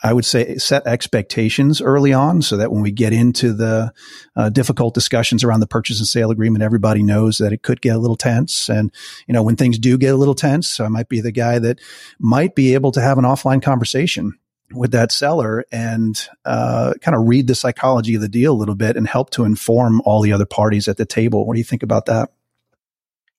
I 0.05 0.13
would 0.13 0.27
say 0.27 0.59
set 0.59 0.87
expectations 0.87 1.81
early 1.81 2.13
on 2.13 2.43
so 2.43 2.59
that 2.59 2.71
when 2.71 2.83
we 2.83 2.93
get 2.93 3.15
into 3.15 3.55
the 3.55 3.91
uh, 4.37 4.51
difficult 4.51 4.93
discussions 4.93 5.43
around 5.43 5.61
the 5.61 5.67
purchase 5.67 5.99
and 5.99 6.07
sale 6.07 6.31
agreement, 6.31 6.63
everybody 6.63 7.03
knows 7.03 7.39
that 7.39 7.55
it 7.55 7.63
could 7.63 7.81
get 7.81 7.97
a 7.97 7.99
little 7.99 8.17
tense. 8.17 8.69
And, 8.69 8.93
you 9.27 9.33
know, 9.33 9.43
when 9.43 9.57
things 9.57 9.79
do 9.79 9.97
get 9.97 10.13
a 10.13 10.19
little 10.19 10.35
tense, 10.35 10.79
I 10.79 10.89
might 10.89 11.09
be 11.09 11.23
the 11.23 11.33
guy 11.33 11.59
that 11.59 11.81
might 12.19 12.55
be 12.55 12.75
able 12.75 12.93
to 12.93 13.01
have 13.01 13.17
an 13.17 13.25
offline 13.25 13.63
conversation 13.63 14.39
with 14.75 14.91
that 14.91 15.11
seller 15.11 15.65
and 15.73 16.29
uh, 16.45 16.93
kind 17.01 17.17
of 17.17 17.27
read 17.27 17.47
the 17.47 17.55
psychology 17.55 18.15
of 18.15 18.21
the 18.21 18.29
deal 18.29 18.53
a 18.53 18.61
little 18.61 18.75
bit 18.75 18.99
and 18.99 19.09
help 19.09 19.31
to 19.31 19.45
inform 19.45 20.03
all 20.03 20.21
the 20.21 20.33
other 20.33 20.47
parties 20.47 20.87
at 20.87 20.99
the 20.99 21.07
table. 21.07 21.47
What 21.47 21.55
do 21.55 21.61
you 21.61 21.65
think 21.65 21.83
about 21.83 22.05
that? 22.07 22.31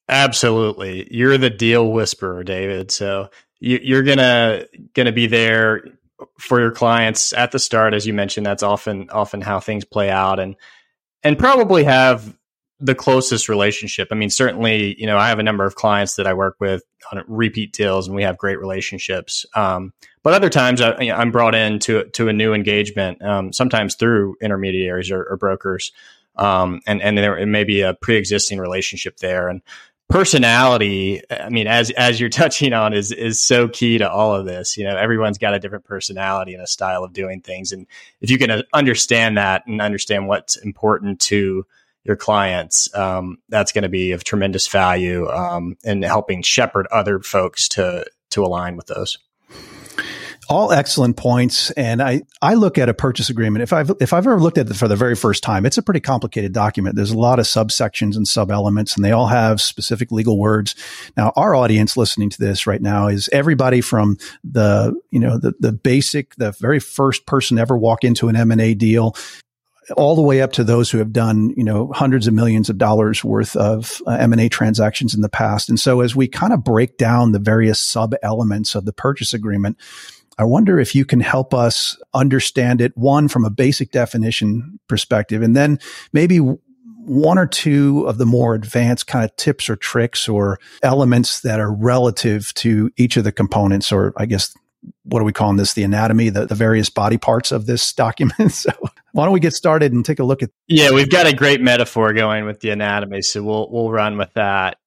Absolutely. 0.09 1.07
You're 1.11 1.37
the 1.37 1.51
deal 1.51 1.91
whisperer, 1.91 2.43
David. 2.43 2.89
So 2.89 3.29
you, 3.59 3.97
are 3.97 4.03
gonna 4.03 4.65
gonna 4.93 5.11
be 5.11 5.27
there 5.27 5.83
for 6.39 6.59
your 6.59 6.71
clients 6.71 7.33
at 7.33 7.51
the 7.51 7.59
start, 7.59 7.93
as 7.93 8.05
you 8.05 8.13
mentioned, 8.13 8.45
that's 8.45 8.63
often 8.63 9.09
often 9.09 9.41
how 9.41 9.59
things 9.59 9.85
play 9.85 10.09
out, 10.09 10.39
and 10.39 10.55
and 11.23 11.37
probably 11.37 11.83
have 11.83 12.35
the 12.79 12.95
closest 12.95 13.47
relationship. 13.47 14.09
I 14.11 14.15
mean, 14.15 14.29
certainly, 14.29 14.99
you 14.99 15.07
know, 15.07 15.17
I 15.17 15.29
have 15.29 15.39
a 15.39 15.43
number 15.43 15.65
of 15.65 15.75
clients 15.75 16.15
that 16.15 16.27
I 16.27 16.33
work 16.33 16.57
with 16.59 16.83
on 17.11 17.23
repeat 17.27 17.71
deals, 17.71 18.07
and 18.07 18.15
we 18.15 18.23
have 18.23 18.37
great 18.37 18.59
relationships. 18.59 19.45
Um, 19.55 19.93
but 20.23 20.33
other 20.33 20.49
times, 20.49 20.81
I, 20.81 20.95
am 20.99 21.31
brought 21.31 21.55
in 21.55 21.79
to 21.79 22.05
to 22.11 22.27
a 22.27 22.33
new 22.33 22.53
engagement, 22.53 23.21
um, 23.21 23.53
sometimes 23.53 23.95
through 23.95 24.35
intermediaries 24.41 25.11
or, 25.11 25.23
or 25.23 25.37
brokers, 25.37 25.91
um, 26.35 26.81
and 26.85 27.01
and 27.01 27.17
there 27.17 27.45
may 27.45 27.63
be 27.63 27.81
a 27.81 27.93
pre 27.93 28.17
existing 28.17 28.59
relationship 28.59 29.17
there, 29.17 29.47
and 29.47 29.61
personality 30.07 31.21
i 31.31 31.49
mean 31.49 31.67
as 31.67 31.89
as 31.91 32.19
you're 32.19 32.29
touching 32.43 32.73
on 32.73 32.93
is 32.93 33.11
is 33.11 33.41
so 33.41 33.67
key 33.67 33.97
to 33.97 34.09
all 34.09 34.35
of 34.35 34.45
this. 34.45 34.77
You 34.77 34.85
know 34.85 34.95
everyone's 34.95 35.37
got 35.37 35.53
a 35.53 35.59
different 35.59 35.85
personality 35.85 36.53
and 36.53 36.63
a 36.63 36.67
style 36.67 37.03
of 37.03 37.13
doing 37.13 37.41
things. 37.41 37.71
And 37.71 37.87
if 38.21 38.29
you 38.29 38.37
can 38.37 38.63
understand 38.73 39.37
that 39.37 39.65
and 39.67 39.81
understand 39.81 40.27
what's 40.27 40.55
important 40.57 41.19
to 41.21 41.65
your 42.03 42.15
clients 42.15 42.93
um, 42.95 43.39
that's 43.49 43.71
going 43.71 43.83
to 43.83 43.89
be 43.89 44.11
of 44.11 44.23
tremendous 44.23 44.67
value 44.67 45.27
um, 45.29 45.75
in 45.83 46.03
helping 46.03 46.43
shepherd 46.43 46.87
other 46.91 47.19
folks 47.19 47.67
to 47.69 48.05
to 48.29 48.43
align 48.43 48.77
with 48.77 48.87
those 48.87 49.17
all 50.49 50.71
excellent 50.71 51.17
points. 51.17 51.71
And 51.71 52.01
I, 52.01 52.21
I 52.41 52.53
look 52.55 52.77
at 52.77 52.89
a 52.89 52.93
purchase 52.93 53.29
agreement. 53.29 53.63
If 53.63 53.73
I've, 53.73 53.91
if 53.99 54.13
I've 54.13 54.25
ever 54.25 54.39
looked 54.39 54.57
at 54.57 54.69
it 54.69 54.75
for 54.75 54.87
the 54.87 54.95
very 54.95 55.15
first 55.15 55.43
time, 55.43 55.65
it's 55.65 55.77
a 55.77 55.83
pretty 55.83 55.99
complicated 55.99 56.53
document. 56.53 56.95
There's 56.95 57.11
a 57.11 57.17
lot 57.17 57.39
of 57.39 57.45
subsections 57.45 58.15
and 58.15 58.27
sub 58.27 58.51
elements 58.51 58.95
and 58.95 59.03
they 59.03 59.11
all 59.11 59.27
have 59.27 59.61
specific 59.61 60.11
legal 60.11 60.37
words. 60.39 60.75
Now, 61.17 61.33
our 61.35 61.55
audience 61.55 61.97
listening 61.97 62.29
to 62.31 62.39
this 62.39 62.67
right 62.67 62.81
now 62.81 63.07
is 63.07 63.29
everybody 63.31 63.81
from 63.81 64.17
the, 64.43 64.93
you 65.11 65.19
know, 65.19 65.37
the, 65.37 65.53
the 65.59 65.71
basic, 65.71 66.35
the 66.35 66.51
very 66.53 66.79
first 66.79 67.25
person 67.25 67.57
ever 67.57 67.77
walk 67.77 68.03
into 68.03 68.27
an 68.27 68.35
M&A 68.35 68.73
deal 68.73 69.15
all 69.97 70.15
the 70.15 70.21
way 70.21 70.41
up 70.41 70.51
to 70.53 70.63
those 70.63 70.89
who 70.89 70.97
have 70.97 71.13
done, 71.13 71.53
you 71.55 71.63
know, 71.63 71.91
hundreds 71.93 72.27
of 72.27 72.33
millions 72.33 72.69
of 72.69 72.77
dollars 72.77 73.23
worth 73.23 73.55
of 73.55 74.01
uh, 74.07 74.11
M&A 74.11 74.49
transactions 74.49 75.13
in 75.13 75.21
the 75.21 75.29
past. 75.29 75.69
And 75.69 75.79
so 75.79 76.01
as 76.01 76.15
we 76.15 76.27
kind 76.27 76.53
of 76.53 76.63
break 76.63 76.97
down 76.97 77.31
the 77.31 77.39
various 77.39 77.79
sub 77.79 78.15
elements 78.23 78.75
of 78.75 78.85
the 78.85 78.93
purchase 78.93 79.33
agreement, 79.33 79.77
I 80.37 80.43
wonder 80.43 80.79
if 80.79 80.95
you 80.95 81.05
can 81.05 81.21
help 81.21 81.53
us 81.53 81.97
understand 82.13 82.81
it, 82.81 82.95
one, 82.97 83.27
from 83.27 83.45
a 83.45 83.49
basic 83.49 83.91
definition 83.91 84.79
perspective, 84.87 85.41
and 85.41 85.55
then 85.55 85.79
maybe 86.11 86.39
one 87.05 87.37
or 87.37 87.45
two 87.45 88.03
of 88.07 88.17
the 88.17 88.25
more 88.25 88.55
advanced 88.55 89.07
kind 89.07 89.23
of 89.23 89.35
tips 89.35 89.69
or 89.69 89.75
tricks 89.75 90.27
or 90.27 90.59
elements 90.81 91.41
that 91.41 91.59
are 91.59 91.71
relative 91.71 92.53
to 92.55 92.91
each 92.97 93.15
of 93.15 93.23
the 93.23 93.31
components, 93.31 93.91
or 93.91 94.13
I 94.17 94.25
guess, 94.25 94.53
what 95.03 95.21
are 95.21 95.25
we 95.25 95.33
calling 95.33 95.57
this? 95.57 95.73
The 95.73 95.83
anatomy, 95.83 96.29
the, 96.29 96.45
the 96.45 96.55
various 96.55 96.89
body 96.89 97.17
parts 97.17 97.51
of 97.51 97.65
this 97.65 97.93
document. 97.93 98.51
so 98.51 98.71
why 99.13 99.25
don't 99.25 99.33
we 99.33 99.39
get 99.39 99.53
started 99.53 99.93
and 99.93 100.03
take 100.03 100.19
a 100.19 100.23
look 100.23 100.43
at? 100.43 100.49
Yeah, 100.67 100.91
we've 100.91 101.09
got 101.09 101.27
a 101.27 101.33
great 101.33 101.61
metaphor 101.61 102.11
going 102.13 102.45
with 102.45 102.59
the 102.59 102.71
anatomy, 102.71 103.21
so 103.21 103.43
we'll 103.43 103.69
we'll 103.71 103.91
run 103.91 104.17
with 104.17 104.33
that. 104.33 104.77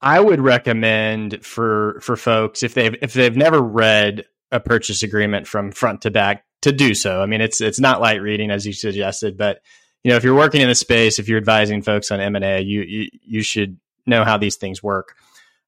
I 0.00 0.20
would 0.20 0.40
recommend 0.40 1.44
for 1.44 1.98
for 2.00 2.16
folks 2.16 2.62
if 2.62 2.74
they've 2.74 2.94
if 3.02 3.12
they've 3.12 3.36
never 3.36 3.60
read 3.60 4.24
a 4.52 4.60
purchase 4.60 5.02
agreement 5.02 5.48
from 5.48 5.72
front 5.72 6.02
to 6.02 6.10
back 6.10 6.44
to 6.60 6.70
do 6.70 6.94
so. 6.94 7.20
I 7.20 7.26
mean, 7.26 7.40
it's 7.40 7.60
it's 7.60 7.80
not 7.80 8.00
light 8.00 8.22
reading 8.22 8.50
as 8.50 8.66
you 8.66 8.72
suggested, 8.72 9.36
but 9.36 9.60
you 10.04 10.10
know, 10.10 10.16
if 10.16 10.24
you're 10.24 10.36
working 10.36 10.60
in 10.60 10.68
the 10.68 10.74
space, 10.74 11.18
if 11.18 11.28
you're 11.28 11.38
advising 11.38 11.82
folks 11.82 12.10
on 12.10 12.20
M 12.20 12.36
and 12.36 12.44
A, 12.44 12.60
you, 12.60 12.82
you 12.82 13.08
you 13.22 13.42
should 13.42 13.78
know 14.06 14.24
how 14.24 14.36
these 14.36 14.56
things 14.56 14.82
work. 14.82 15.16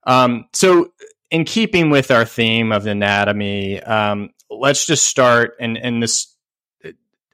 Um, 0.06 0.46
so, 0.52 0.92
in 1.30 1.44
keeping 1.44 1.90
with 1.90 2.10
our 2.10 2.24
theme 2.24 2.70
of 2.70 2.86
anatomy, 2.86 3.82
um, 3.82 4.30
let's 4.50 4.86
just 4.86 5.06
start. 5.06 5.54
And 5.58 5.78
and 5.78 6.02
this, 6.02 6.34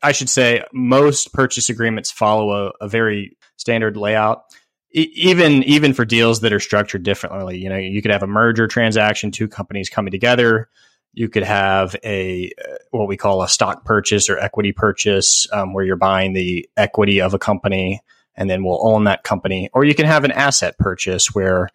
I 0.02 0.12
should 0.12 0.28
say, 0.28 0.62
most 0.72 1.32
purchase 1.32 1.68
agreements 1.68 2.10
follow 2.10 2.68
a, 2.68 2.84
a 2.84 2.88
very 2.88 3.36
standard 3.56 3.96
layout. 3.96 4.44
even 4.92 5.64
even 5.64 5.94
for 5.94 6.04
deals 6.04 6.40
that 6.40 6.52
are 6.52 6.60
structured 6.60 7.02
differently, 7.02 7.58
you 7.58 7.68
know, 7.68 7.76
you 7.76 8.00
could 8.02 8.12
have 8.12 8.22
a 8.22 8.28
merger 8.28 8.68
transaction, 8.68 9.30
two 9.30 9.48
companies 9.48 9.90
coming 9.90 10.12
together 10.12 10.68
you 11.12 11.28
could 11.28 11.42
have 11.42 11.96
a 12.04 12.52
uh, 12.58 12.76
what 12.90 13.08
we 13.08 13.16
call 13.16 13.42
a 13.42 13.48
stock 13.48 13.84
purchase 13.84 14.28
or 14.28 14.38
equity 14.38 14.72
purchase, 14.72 15.46
um, 15.52 15.72
where 15.72 15.84
you're 15.84 15.96
buying 15.96 16.32
the 16.32 16.68
equity 16.76 17.20
of 17.20 17.34
a 17.34 17.38
company 17.38 18.00
and 18.36 18.48
then 18.48 18.64
we'll 18.64 18.86
own 18.86 19.04
that 19.04 19.22
company. 19.22 19.68
Or 19.72 19.84
you 19.84 19.94
can 19.94 20.06
have 20.06 20.24
an 20.24 20.30
asset 20.30 20.78
purchase 20.78 21.34
where, 21.34 21.68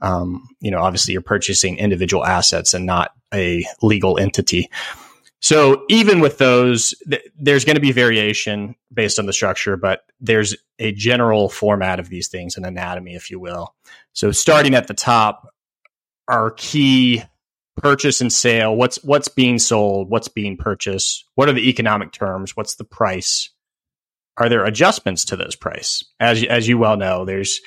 um, 0.00 0.48
you 0.60 0.70
know, 0.70 0.80
obviously 0.80 1.12
you're 1.12 1.22
purchasing 1.22 1.78
individual 1.78 2.24
assets 2.24 2.74
and 2.74 2.86
not 2.86 3.12
a 3.34 3.66
legal 3.82 4.18
entity. 4.18 4.70
So 5.40 5.84
even 5.88 6.20
with 6.20 6.38
those, 6.38 6.94
th- 7.08 7.22
there's 7.38 7.64
going 7.64 7.76
to 7.76 7.80
be 7.80 7.92
variation 7.92 8.74
based 8.92 9.18
on 9.18 9.26
the 9.26 9.32
structure, 9.32 9.76
but 9.76 10.04
there's 10.20 10.56
a 10.78 10.92
general 10.92 11.48
format 11.48 12.00
of 12.00 12.08
these 12.08 12.28
things, 12.28 12.56
an 12.56 12.64
anatomy, 12.64 13.14
if 13.14 13.30
you 13.30 13.38
will. 13.38 13.74
So 14.12 14.32
starting 14.32 14.74
at 14.74 14.86
the 14.86 14.94
top, 14.94 15.52
our 16.28 16.52
key 16.52 17.22
purchase 17.76 18.20
and 18.20 18.32
sale 18.32 18.74
what's 18.74 18.96
what's 19.04 19.28
being 19.28 19.58
sold 19.58 20.08
what's 20.08 20.28
being 20.28 20.56
purchased 20.56 21.24
what 21.34 21.48
are 21.48 21.52
the 21.52 21.68
economic 21.68 22.12
terms 22.12 22.56
what's 22.56 22.76
the 22.76 22.84
price? 22.84 23.50
Are 24.38 24.48
there 24.48 24.64
adjustments 24.64 25.24
to 25.26 25.36
those 25.36 25.56
price? 25.56 26.04
As 26.20 26.42
as 26.44 26.68
you 26.68 26.78
well 26.78 26.96
know 26.96 27.24
there's 27.24 27.60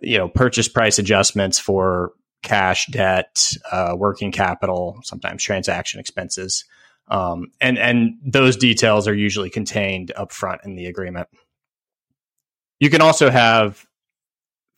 you 0.00 0.18
know 0.18 0.28
purchase 0.28 0.68
price 0.68 0.98
adjustments 0.98 1.58
for 1.58 2.12
cash 2.42 2.86
debt 2.88 3.52
uh, 3.72 3.94
working 3.96 4.32
capital 4.32 4.98
sometimes 5.02 5.42
transaction 5.42 6.00
expenses. 6.00 6.64
Um, 7.08 7.48
and 7.60 7.78
and 7.78 8.14
those 8.24 8.56
details 8.56 9.08
are 9.08 9.14
usually 9.14 9.50
contained 9.50 10.12
up 10.16 10.32
front 10.32 10.62
in 10.64 10.74
the 10.74 10.86
agreement. 10.86 11.28
You 12.80 12.90
can 12.90 13.02
also 13.02 13.30
have 13.30 13.86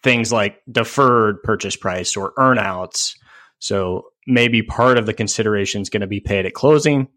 things 0.03 0.33
like 0.33 0.61
deferred 0.71 1.43
purchase 1.43 1.77
price 1.77 2.17
or 2.17 2.33
earnouts 2.35 3.15
so 3.59 4.07
maybe 4.27 4.63
part 4.63 4.99
of 4.99 5.07
the 5.07 5.15
consideration 5.15 5.83
is 5.83 5.91
going 5.91 6.01
to 6.01 6.07
be 6.07 6.21
paid 6.21 6.47
at 6.47 6.55
closing, 6.55 7.09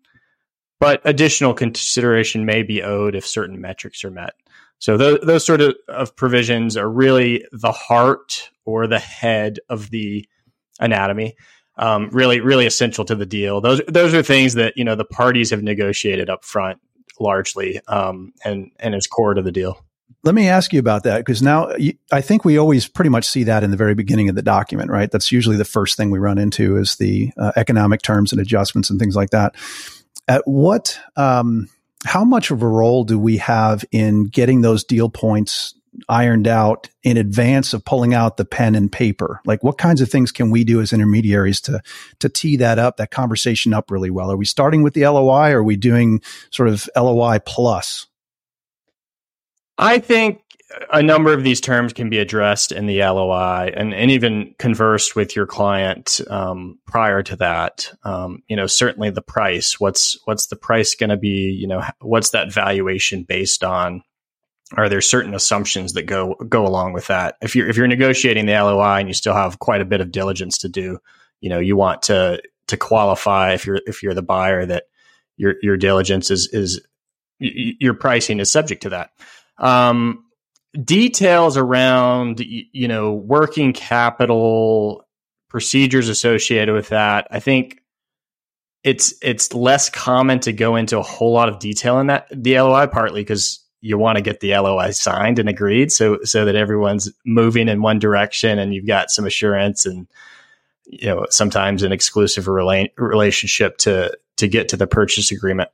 but 0.80 1.01
additional 1.06 1.54
consideration 1.54 2.46
may 2.46 2.63
be 2.63 2.84
owed 2.84 3.16
if 3.16 3.25
certain 3.25 3.60
metrics 3.60 4.04
are 4.04 4.12
met. 4.12 4.34
So 4.80 4.96
those, 4.96 5.20
those 5.22 5.46
sort 5.46 5.62
of, 5.62 5.75
of 5.88 6.16
provisions 6.16 6.78
are 6.78 6.89
really 6.89 7.46
the 7.51 7.72
heart 7.72 8.50
or 8.63 8.88
the 8.88 9.00
head 9.00 9.60
of 9.68 9.89
the 9.89 10.28
anatomy. 10.80 11.36
Um, 11.78 12.10
really, 12.12 12.42
really 12.42 12.66
essential 12.66 13.06
to 13.06 13.16
the 13.16 13.25
deal. 13.25 13.62
Those 13.62 13.82
those 13.88 14.13
are 14.13 14.22
things 14.22 14.56
that 14.56 14.74
you 14.75 14.84
know 14.84 14.96
the 14.96 15.06
parties 15.06 15.51
have 15.51 15.63
negotiated 15.63 16.30
up 16.30 16.44
front 16.44 16.82
largely, 17.22 17.80
um, 17.88 18.34
and 18.44 18.72
and 18.82 18.94
is 18.94 19.08
core 19.08 19.34
to 19.34 19.42
the 19.42 19.51
deal. 19.54 19.86
Let 20.24 20.36
me 20.36 20.50
ask 20.50 20.74
you 20.74 20.80
about 20.80 21.04
that 21.04 21.20
because 21.20 21.42
now 21.42 21.72
I 22.12 22.20
think 22.20 22.44
we 22.44 22.58
always 22.58 22.88
pretty 22.88 23.10
much 23.10 23.26
see 23.26 23.46
that 23.46 23.64
in 23.64 23.72
the 23.72 23.78
very 23.78 23.96
beginning 23.96 24.28
of 24.28 24.36
the 24.36 24.42
document, 24.42 24.92
right? 24.92 25.10
That's 25.10 25.32
usually 25.32 25.56
the 25.56 25.64
first 25.64 25.96
thing 25.96 26.12
we 26.12 26.20
run 26.20 26.38
into 26.38 26.76
is 26.76 26.98
the 26.98 27.32
uh, 27.38 27.54
economic 27.56 28.02
terms 28.02 28.34
and 28.34 28.42
adjustments 28.42 28.90
and 28.90 29.00
things 29.00 29.16
like 29.16 29.30
that. 29.30 29.56
At 30.28 30.42
what, 30.46 31.00
um, 31.16 31.70
how 32.06 32.26
much 32.26 32.52
of 32.52 32.62
a 32.62 32.68
role 32.68 33.06
do 33.06 33.18
we 33.18 33.38
have 33.38 33.86
in 33.92 34.26
getting 34.26 34.62
those 34.62 34.84
deal 34.84 35.10
points 35.10 35.74
ironed 36.08 36.48
out 36.48 36.90
in 37.02 37.18
advance 37.18 37.74
of 37.74 37.84
pulling 37.84 38.14
out 38.14 38.36
the 38.36 38.46
pen 38.46 38.76
and 38.76 38.92
paper? 38.92 39.40
Like 39.46 39.64
what 39.64 39.78
kinds 39.78 40.02
of 40.02 40.10
things 40.10 40.34
can 40.34 40.52
we 40.52 40.66
do 40.66 40.82
as 40.82 40.92
intermediaries 40.92 41.62
to 41.62 41.82
to 42.20 42.28
tee 42.28 42.58
that 42.58 42.78
up, 42.78 42.98
that 42.98 43.12
conversation 43.12 43.74
up 43.74 43.90
really 43.90 44.10
well? 44.10 44.32
Are 44.32 44.38
we 44.38 44.46
starting 44.46 44.84
with 44.84 44.96
the 44.96 45.08
LOI 45.08 45.52
or 45.52 45.60
are 45.60 45.64
we 45.64 45.78
doing 45.78 46.22
sort 46.52 46.68
of 46.68 46.90
LOI 46.96 47.40
plus? 47.46 48.09
I 49.80 50.00
think 50.00 50.42
a 50.92 51.02
number 51.02 51.34
of 51.34 51.44
these 51.44 51.62
terms 51.62 51.94
can 51.94 52.10
be 52.10 52.20
addressed 52.20 52.72
in 52.72 52.86
the 52.86 53.00
LOI 53.00 53.72
and, 53.76 53.94
and 53.94 54.12
even 54.12 54.54
conversed 54.60 55.16
with 55.16 55.36
your 55.36 55.48
client 55.48 56.22
um, 56.30 56.78
prior 56.86 57.24
to 57.24 57.36
that. 57.38 57.92
Um, 58.04 58.44
you 58.48 58.56
know, 58.56 58.68
certainly 58.68 59.10
the 59.10 59.22
price. 59.22 59.80
What's 59.80 60.18
what's 60.26 60.48
the 60.48 60.56
price 60.56 60.96
going 60.96 61.10
to 61.10 61.18
be? 61.18 61.52
You 61.52 61.68
know, 61.68 61.84
what's 62.02 62.32
that 62.32 62.52
valuation 62.52 63.24
based 63.24 63.64
on? 63.64 64.04
Are 64.78 64.90
there 64.90 65.02
certain 65.02 65.34
assumptions 65.34 65.94
that 65.94 66.04
go 66.04 66.36
go 66.36 66.68
along 66.68 66.94
with 66.94 67.08
that? 67.08 67.38
If 67.42 67.56
you're 67.56 67.68
if 67.68 67.78
you're 67.78 67.88
negotiating 67.88 68.46
the 68.46 68.54
LOI 68.54 69.00
and 69.00 69.08
you 69.08 69.14
still 69.14 69.34
have 69.34 69.60
quite 69.60 69.82
a 69.82 69.86
bit 69.86 70.02
of 70.02 70.12
diligence 70.12 70.60
to 70.60 70.70
do, 70.70 71.00
you 71.42 71.50
know, 71.50 71.60
you 71.60 71.76
want 71.76 72.04
to 72.04 72.42
to 72.68 72.78
qualify 72.78 73.54
if 73.54 73.66
you're 73.66 73.80
if 73.88 74.04
you're 74.04 74.14
the 74.14 74.22
buyer 74.22 74.66
that 74.66 74.84
your 75.38 75.56
your 75.64 75.78
diligence 75.78 76.30
is 76.30 76.50
is 76.52 76.86
your 77.40 77.94
pricing 77.94 78.40
is 78.40 78.52
subject 78.52 78.84
to 78.84 78.90
that. 78.90 79.12
Um, 79.60 80.25
details 80.84 81.58
around 81.58 82.39
you 82.39 82.88
know 82.88 83.13
working 83.13 83.74
capital 83.74 85.08
procedures 85.50 86.10
associated 86.10 86.75
with 86.75 86.89
that 86.89 87.28
i 87.32 87.39
think 87.39 87.82
it's 88.84 89.13
it's 89.22 89.54
less 89.54 89.89
common 89.89 90.39
to 90.39 90.54
go 90.54 90.75
into 90.75 91.00
a 91.00 91.04
whole 91.04 91.34
lot 91.34 91.50
of 91.50 91.60
detail 91.60 92.00
in 92.00 92.08
that 92.08 92.28
the 92.32 92.60
LOI 92.60 92.86
partly 92.88 93.22
because 93.22 93.66
you 93.82 93.98
want 93.98 94.18
to 94.18 94.22
get 94.22 94.42
the 94.42 94.51
LOI 94.51 94.92
signed 94.92 95.39
and 95.39 95.50
agreed 95.50 95.92
so 95.92 96.20
so 96.24 96.46
that 96.46 96.56
everyone's 96.56 97.12
moving 97.25 97.68
in 97.68 97.82
one 97.82 97.98
direction 97.98 98.60
and 98.60 98.74
you've 98.74 98.88
got 98.88 99.10
some 99.10 99.25
assurance 99.25 99.86
and 99.86 100.08
you 100.86 101.08
know 101.08 101.25
sometimes 101.30 101.82
an 101.82 101.92
exclusive 101.92 102.46
rela- 102.46 102.92
relationship 102.98 103.78
to 103.78 104.16
to 104.38 104.48
get 104.48 104.70
to 104.70 104.78
the 104.78 104.88
purchase 104.88 105.32
agreement 105.32 105.70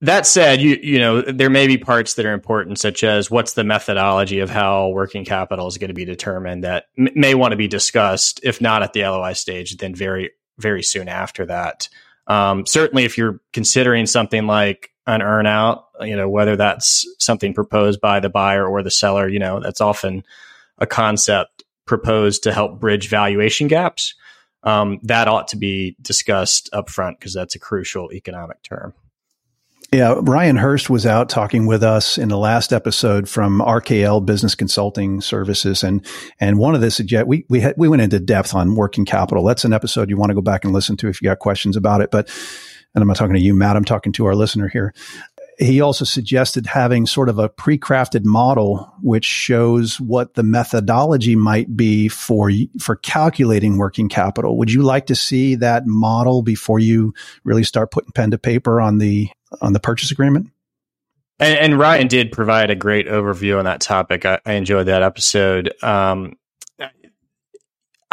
that 0.00 0.26
said, 0.26 0.60
you 0.60 0.78
you 0.82 0.98
know 0.98 1.22
there 1.22 1.50
may 1.50 1.66
be 1.66 1.78
parts 1.78 2.14
that 2.14 2.26
are 2.26 2.32
important, 2.32 2.78
such 2.78 3.04
as 3.04 3.30
what's 3.30 3.54
the 3.54 3.64
methodology 3.64 4.40
of 4.40 4.50
how 4.50 4.88
working 4.88 5.24
capital 5.24 5.66
is 5.66 5.78
going 5.78 5.88
to 5.88 5.94
be 5.94 6.04
determined 6.04 6.64
that 6.64 6.86
m- 6.98 7.08
may 7.14 7.34
want 7.34 7.52
to 7.52 7.56
be 7.56 7.68
discussed, 7.68 8.40
if 8.42 8.60
not 8.60 8.82
at 8.82 8.92
the 8.92 9.02
LOI 9.02 9.32
stage, 9.32 9.76
then 9.76 9.94
very 9.94 10.32
very 10.58 10.82
soon 10.82 11.08
after 11.08 11.46
that. 11.46 11.88
Um, 12.26 12.66
certainly, 12.66 13.04
if 13.04 13.16
you're 13.16 13.40
considering 13.52 14.06
something 14.06 14.46
like 14.46 14.90
an 15.06 15.20
earnout, 15.20 15.84
you 16.00 16.16
know 16.16 16.28
whether 16.28 16.56
that's 16.56 17.06
something 17.18 17.54
proposed 17.54 18.00
by 18.00 18.20
the 18.20 18.30
buyer 18.30 18.66
or 18.66 18.82
the 18.82 18.90
seller, 18.90 19.28
you 19.28 19.38
know 19.38 19.60
that's 19.60 19.80
often 19.80 20.24
a 20.78 20.86
concept 20.86 21.64
proposed 21.86 22.42
to 22.42 22.52
help 22.52 22.80
bridge 22.80 23.08
valuation 23.08 23.68
gaps. 23.68 24.14
Um, 24.64 24.98
that 25.02 25.28
ought 25.28 25.48
to 25.48 25.56
be 25.56 25.96
discussed 26.00 26.70
upfront 26.72 27.18
because 27.18 27.34
that's 27.34 27.54
a 27.54 27.58
crucial 27.58 28.12
economic 28.12 28.62
term. 28.62 28.94
Yeah, 29.94 30.16
Ryan 30.20 30.56
Hurst 30.56 30.90
was 30.90 31.06
out 31.06 31.28
talking 31.28 31.66
with 31.66 31.84
us 31.84 32.18
in 32.18 32.28
the 32.28 32.36
last 32.36 32.72
episode 32.72 33.28
from 33.28 33.60
RKL 33.60 34.26
Business 34.26 34.56
Consulting 34.56 35.20
Services, 35.20 35.84
and 35.84 36.04
and 36.40 36.58
one 36.58 36.74
of 36.74 36.80
the 36.80 36.90
suggest 36.90 37.28
we 37.28 37.46
we 37.48 37.60
had, 37.60 37.76
we 37.78 37.88
went 37.88 38.02
into 38.02 38.18
depth 38.18 38.56
on 38.56 38.74
working 38.74 39.04
capital. 39.04 39.44
That's 39.44 39.64
an 39.64 39.72
episode 39.72 40.10
you 40.10 40.16
want 40.16 40.30
to 40.30 40.34
go 40.34 40.40
back 40.40 40.64
and 40.64 40.74
listen 40.74 40.96
to 40.96 41.08
if 41.08 41.22
you 41.22 41.28
got 41.28 41.38
questions 41.38 41.76
about 41.76 42.00
it. 42.00 42.10
But 42.10 42.28
and 42.92 43.02
I'm 43.02 43.06
not 43.06 43.16
talking 43.16 43.36
to 43.36 43.40
you, 43.40 43.54
Matt. 43.54 43.76
I'm 43.76 43.84
talking 43.84 44.12
to 44.14 44.26
our 44.26 44.34
listener 44.34 44.66
here. 44.66 44.92
He 45.60 45.80
also 45.80 46.04
suggested 46.04 46.66
having 46.66 47.06
sort 47.06 47.28
of 47.28 47.38
a 47.38 47.48
pre-crafted 47.48 48.22
model 48.24 48.92
which 49.00 49.24
shows 49.24 50.00
what 50.00 50.34
the 50.34 50.42
methodology 50.42 51.36
might 51.36 51.76
be 51.76 52.08
for 52.08 52.50
for 52.80 52.96
calculating 52.96 53.78
working 53.78 54.08
capital. 54.08 54.58
Would 54.58 54.72
you 54.72 54.82
like 54.82 55.06
to 55.06 55.14
see 55.14 55.54
that 55.54 55.86
model 55.86 56.42
before 56.42 56.80
you 56.80 57.14
really 57.44 57.62
start 57.62 57.92
putting 57.92 58.10
pen 58.10 58.32
to 58.32 58.38
paper 58.38 58.80
on 58.80 58.98
the 58.98 59.28
on 59.60 59.72
the 59.72 59.80
purchase 59.80 60.10
agreement. 60.10 60.50
And, 61.40 61.58
and, 61.58 61.78
Ryan 61.78 62.06
did 62.06 62.30
provide 62.30 62.70
a 62.70 62.76
great 62.76 63.08
overview 63.08 63.58
on 63.58 63.64
that 63.64 63.80
topic. 63.80 64.24
I, 64.24 64.38
I 64.46 64.52
enjoyed 64.52 64.86
that 64.86 65.02
episode. 65.02 65.72
Um, 65.82 66.36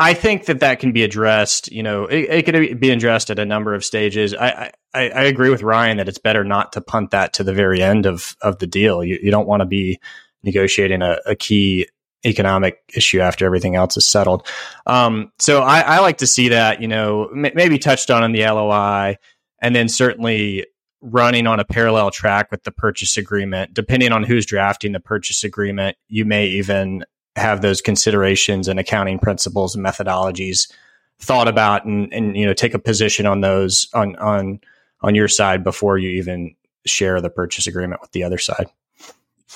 I 0.01 0.15
think 0.15 0.45
that 0.45 0.61
that 0.61 0.79
can 0.79 0.93
be 0.93 1.03
addressed. 1.03 1.71
You 1.71 1.83
know, 1.83 2.05
it, 2.05 2.29
it, 2.29 2.45
could 2.45 2.79
be 2.79 2.89
addressed 2.89 3.29
at 3.29 3.37
a 3.37 3.45
number 3.45 3.75
of 3.75 3.85
stages. 3.85 4.33
I, 4.33 4.71
I, 4.95 5.09
I, 5.09 5.23
agree 5.25 5.51
with 5.51 5.61
Ryan 5.61 5.97
that 5.97 6.09
it's 6.09 6.17
better 6.17 6.43
not 6.43 6.73
to 6.73 6.81
punt 6.81 7.11
that 7.11 7.33
to 7.33 7.43
the 7.43 7.53
very 7.53 7.83
end 7.83 8.07
of 8.07 8.35
of 8.41 8.57
the 8.57 8.65
deal. 8.65 9.03
You, 9.03 9.19
you 9.21 9.29
don't 9.29 9.47
want 9.47 9.61
to 9.61 9.67
be 9.67 9.99
negotiating 10.41 11.03
a, 11.03 11.17
a, 11.27 11.35
key 11.35 11.87
economic 12.25 12.79
issue 12.95 13.19
after 13.19 13.45
everything 13.45 13.75
else 13.75 13.95
is 13.95 14.07
settled. 14.07 14.47
Um, 14.87 15.31
so 15.37 15.61
I, 15.61 15.81
I, 15.81 15.99
like 15.99 16.17
to 16.19 16.27
see 16.27 16.49
that. 16.49 16.81
You 16.81 16.87
know, 16.87 17.27
m- 17.27 17.53
maybe 17.53 17.77
touched 17.77 18.09
on 18.09 18.23
in 18.23 18.31
the 18.31 18.41
LOI, 18.41 19.17
and 19.59 19.75
then 19.75 19.87
certainly 19.87 20.65
running 21.01 21.47
on 21.47 21.59
a 21.59 21.65
parallel 21.65 22.11
track 22.11 22.51
with 22.51 22.63
the 22.63 22.71
purchase 22.71 23.17
agreement. 23.17 23.73
Depending 23.73 24.11
on 24.11 24.23
who's 24.23 24.45
drafting 24.45 24.91
the 24.91 24.99
purchase 24.99 25.43
agreement, 25.43 25.97
you 26.07 26.25
may 26.25 26.47
even 26.47 27.03
have 27.35 27.61
those 27.61 27.81
considerations 27.81 28.67
and 28.67 28.79
accounting 28.79 29.19
principles 29.19 29.75
and 29.75 29.85
methodologies 29.85 30.71
thought 31.19 31.47
about 31.47 31.85
and, 31.85 32.11
and 32.13 32.35
you 32.35 32.45
know 32.45 32.53
take 32.53 32.73
a 32.73 32.79
position 32.79 33.25
on 33.25 33.41
those 33.41 33.87
on 33.93 34.15
on 34.17 34.59
on 35.01 35.15
your 35.15 35.27
side 35.27 35.63
before 35.63 35.97
you 35.97 36.09
even 36.09 36.55
share 36.85 37.21
the 37.21 37.29
purchase 37.29 37.67
agreement 37.67 38.01
with 38.01 38.11
the 38.11 38.23
other 38.23 38.37
side. 38.37 38.67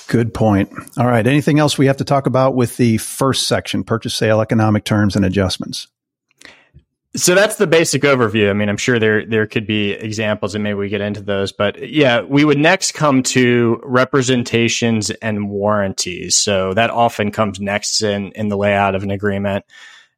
Good 0.08 0.32
point. 0.32 0.70
All 0.96 1.06
right. 1.06 1.26
Anything 1.26 1.58
else 1.58 1.76
we 1.76 1.86
have 1.86 1.96
to 1.96 2.04
talk 2.04 2.26
about 2.26 2.54
with 2.54 2.76
the 2.76 2.98
first 2.98 3.48
section, 3.48 3.82
purchase 3.82 4.14
sale 4.14 4.40
economic 4.40 4.84
terms 4.84 5.16
and 5.16 5.24
adjustments? 5.24 5.88
So 7.16 7.34
that's 7.34 7.56
the 7.56 7.66
basic 7.66 8.02
overview. 8.02 8.50
I 8.50 8.52
mean, 8.52 8.68
I'm 8.68 8.76
sure 8.76 8.98
there 8.98 9.24
there 9.24 9.46
could 9.46 9.66
be 9.66 9.92
examples, 9.92 10.54
and 10.54 10.62
maybe 10.62 10.74
we 10.74 10.90
get 10.90 11.00
into 11.00 11.22
those. 11.22 11.50
But 11.50 11.88
yeah, 11.88 12.20
we 12.20 12.44
would 12.44 12.58
next 12.58 12.92
come 12.92 13.22
to 13.24 13.80
representations 13.82 15.10
and 15.10 15.48
warranties. 15.48 16.36
So 16.36 16.74
that 16.74 16.90
often 16.90 17.30
comes 17.30 17.58
next 17.58 18.02
in 18.02 18.32
in 18.32 18.48
the 18.48 18.56
layout 18.56 18.94
of 18.94 19.02
an 19.02 19.10
agreement. 19.10 19.64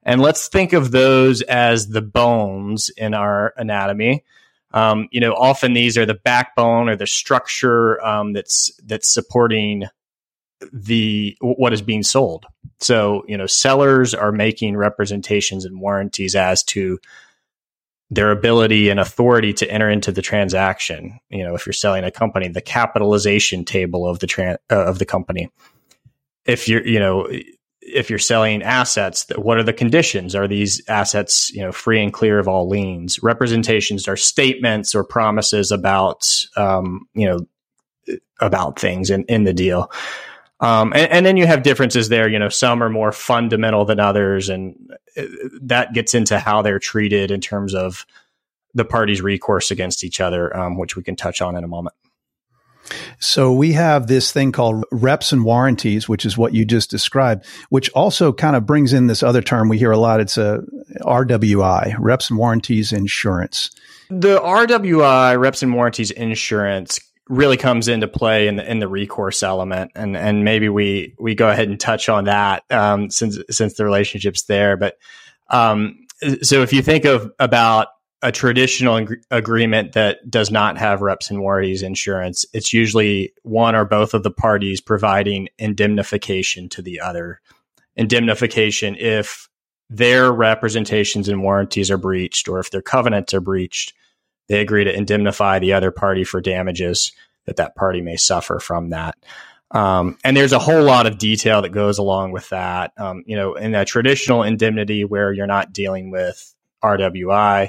And 0.02 0.20
let's 0.20 0.48
think 0.48 0.72
of 0.72 0.90
those 0.90 1.40
as 1.42 1.88
the 1.88 2.02
bones 2.02 2.90
in 2.96 3.14
our 3.14 3.54
anatomy. 3.56 4.24
Um, 4.72 5.08
you 5.12 5.20
know, 5.20 5.34
often 5.34 5.74
these 5.74 5.96
are 5.96 6.06
the 6.06 6.14
backbone 6.14 6.88
or 6.88 6.96
the 6.96 7.06
structure 7.06 8.04
um, 8.04 8.32
that's 8.32 8.72
that's 8.84 9.12
supporting 9.12 9.84
the 10.72 11.36
what 11.40 11.72
is 11.72 11.82
being 11.82 12.02
sold. 12.02 12.46
So, 12.80 13.24
you 13.26 13.36
know, 13.36 13.46
sellers 13.46 14.14
are 14.14 14.32
making 14.32 14.76
representations 14.76 15.64
and 15.64 15.80
warranties 15.80 16.34
as 16.34 16.62
to 16.64 16.98
their 18.10 18.30
ability 18.30 18.88
and 18.88 18.98
authority 18.98 19.52
to 19.52 19.70
enter 19.70 19.90
into 19.90 20.12
the 20.12 20.22
transaction. 20.22 21.18
You 21.28 21.44
know, 21.44 21.54
if 21.54 21.66
you're 21.66 21.72
selling 21.72 22.04
a 22.04 22.10
company, 22.10 22.48
the 22.48 22.60
capitalization 22.60 23.64
table 23.64 24.08
of 24.08 24.18
the 24.20 24.58
uh, 24.70 24.84
of 24.84 24.98
the 24.98 25.06
company. 25.06 25.50
If 26.44 26.68
you're, 26.68 26.86
you 26.86 26.98
know, 26.98 27.28
if 27.80 28.08
you're 28.10 28.18
selling 28.18 28.62
assets, 28.62 29.26
what 29.36 29.58
are 29.58 29.62
the 29.62 29.72
conditions? 29.72 30.34
Are 30.34 30.48
these 30.48 30.82
assets, 30.88 31.50
you 31.52 31.62
know, 31.62 31.72
free 31.72 32.02
and 32.02 32.12
clear 32.12 32.38
of 32.38 32.48
all 32.48 32.68
liens? 32.68 33.22
Representations 33.22 34.08
are 34.08 34.16
statements 34.16 34.94
or 34.94 35.04
promises 35.04 35.70
about, 35.70 36.26
um, 36.56 37.06
you 37.14 37.26
know, 37.26 38.16
about 38.40 38.78
things 38.78 39.10
in, 39.10 39.24
in 39.24 39.44
the 39.44 39.52
deal. 39.52 39.90
Um, 40.60 40.92
and, 40.92 41.10
and, 41.12 41.26
then 41.26 41.36
you 41.36 41.46
have 41.46 41.62
differences 41.62 42.08
there. 42.08 42.28
You 42.28 42.38
know, 42.38 42.48
some 42.48 42.82
are 42.82 42.90
more 42.90 43.12
fundamental 43.12 43.84
than 43.84 44.00
others, 44.00 44.48
and 44.48 44.74
uh, 45.16 45.22
that 45.62 45.92
gets 45.92 46.14
into 46.14 46.38
how 46.38 46.62
they're 46.62 46.80
treated 46.80 47.30
in 47.30 47.40
terms 47.40 47.74
of 47.74 48.04
the 48.74 48.84
parties' 48.84 49.22
recourse 49.22 49.70
against 49.70 50.02
each 50.02 50.20
other, 50.20 50.54
um, 50.56 50.76
which 50.76 50.96
we 50.96 51.02
can 51.04 51.14
touch 51.14 51.40
on 51.40 51.56
in 51.56 51.62
a 51.62 51.68
moment. 51.68 51.94
So 53.18 53.52
we 53.52 53.72
have 53.72 54.06
this 54.06 54.32
thing 54.32 54.52
called 54.52 54.84
reps 54.90 55.32
and 55.32 55.44
warranties, 55.44 56.08
which 56.08 56.24
is 56.24 56.38
what 56.38 56.54
you 56.54 56.64
just 56.64 56.90
described, 56.90 57.44
which 57.68 57.90
also 57.90 58.32
kind 58.32 58.56
of 58.56 58.66
brings 58.66 58.92
in 58.92 59.06
this 59.06 59.22
other 59.22 59.42
term 59.42 59.68
we 59.68 59.78
hear 59.78 59.90
a 59.90 59.98
lot. 59.98 60.20
It's 60.20 60.38
a 60.38 60.62
RWI, 61.02 61.96
reps 61.98 62.30
and 62.30 62.38
warranties 62.38 62.92
insurance. 62.92 63.70
The 64.10 64.38
RWI, 64.38 65.38
reps 65.38 65.62
and 65.62 65.74
warranties 65.74 66.10
insurance, 66.10 66.98
really 67.28 67.56
comes 67.56 67.88
into 67.88 68.08
play 68.08 68.48
in 68.48 68.56
the 68.56 68.70
in 68.70 68.78
the 68.78 68.88
recourse 68.88 69.42
element, 69.42 69.92
and 69.94 70.16
and 70.16 70.44
maybe 70.44 70.68
we 70.68 71.14
we 71.18 71.34
go 71.34 71.48
ahead 71.48 71.68
and 71.68 71.78
touch 71.78 72.08
on 72.08 72.24
that 72.24 72.64
um, 72.70 73.10
since 73.10 73.38
since 73.50 73.74
the 73.74 73.84
relationship's 73.84 74.44
there. 74.44 74.76
But 74.76 74.98
um, 75.50 76.06
so 76.42 76.62
if 76.62 76.72
you 76.72 76.82
think 76.82 77.04
of 77.04 77.30
about 77.38 77.88
a 78.22 78.32
traditional 78.32 78.98
ag- 78.98 79.22
agreement 79.30 79.92
that 79.92 80.28
does 80.28 80.50
not 80.50 80.76
have 80.76 81.02
reps 81.02 81.30
and 81.30 81.40
warranties 81.40 81.82
insurance, 81.82 82.44
it's 82.52 82.72
usually 82.72 83.32
one 83.42 83.76
or 83.76 83.84
both 83.84 84.12
of 84.12 84.24
the 84.24 84.30
parties 84.30 84.80
providing 84.80 85.48
indemnification 85.58 86.68
to 86.70 86.82
the 86.82 87.00
other. 87.00 87.40
Indemnification 87.96 88.96
if 88.96 89.48
their 89.90 90.32
representations 90.32 91.28
and 91.28 91.42
warranties 91.42 91.90
are 91.90 91.98
breached 91.98 92.48
or 92.48 92.58
if 92.58 92.70
their 92.70 92.82
covenants 92.82 93.32
are 93.32 93.40
breached 93.40 93.94
they 94.48 94.60
agree 94.60 94.84
to 94.84 94.94
indemnify 94.94 95.58
the 95.58 95.72
other 95.72 95.90
party 95.90 96.24
for 96.24 96.40
damages 96.40 97.12
that 97.46 97.56
that 97.56 97.76
party 97.76 98.00
may 98.00 98.16
suffer 98.16 98.58
from 98.58 98.90
that. 98.90 99.16
Um, 99.70 100.16
and 100.24 100.36
there's 100.36 100.52
a 100.52 100.58
whole 100.58 100.82
lot 100.82 101.06
of 101.06 101.18
detail 101.18 101.62
that 101.62 101.70
goes 101.70 101.98
along 101.98 102.32
with 102.32 102.48
that. 102.50 102.92
Um, 102.96 103.22
you 103.26 103.36
know, 103.36 103.54
in 103.54 103.74
a 103.74 103.84
traditional 103.84 104.42
indemnity 104.42 105.04
where 105.04 105.32
you're 105.32 105.46
not 105.46 105.72
dealing 105.72 106.10
with 106.10 106.54
RWI, 106.82 107.68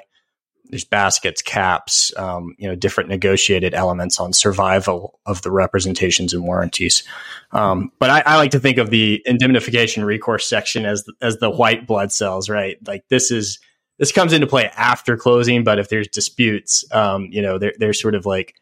there's 0.69 0.85
baskets, 0.85 1.41
caps, 1.41 2.15
um, 2.15 2.55
you 2.57 2.67
know, 2.67 2.75
different 2.75 3.09
negotiated 3.09 3.73
elements 3.73 4.19
on 4.19 4.33
survival 4.33 5.19
of 5.25 5.41
the 5.41 5.51
representations 5.51 6.33
and 6.33 6.43
warranties. 6.43 7.03
Um, 7.51 7.91
but 7.97 8.11
I, 8.11 8.23
I, 8.25 8.35
like 8.37 8.51
to 8.51 8.59
think 8.59 8.77
of 8.77 8.91
the 8.91 9.21
indemnification 9.25 10.05
recourse 10.05 10.47
section 10.47 10.85
as 10.85 11.03
as 11.21 11.37
the 11.37 11.49
white 11.49 11.87
blood 11.87 12.11
cells, 12.11 12.49
right? 12.49 12.77
Like 12.85 13.03
this 13.09 13.31
is 13.31 13.57
this 13.99 14.11
comes 14.13 14.33
into 14.33 14.47
play 14.47 14.71
after 14.75 15.17
closing, 15.17 15.63
but 15.63 15.77
if 15.77 15.89
there's 15.89 16.07
disputes, 16.07 16.85
um, 16.91 17.27
you 17.31 17.41
know, 17.41 17.59
they're, 17.59 17.73
they're 17.77 17.93
sort 17.93 18.15
of 18.15 18.25
like 18.25 18.55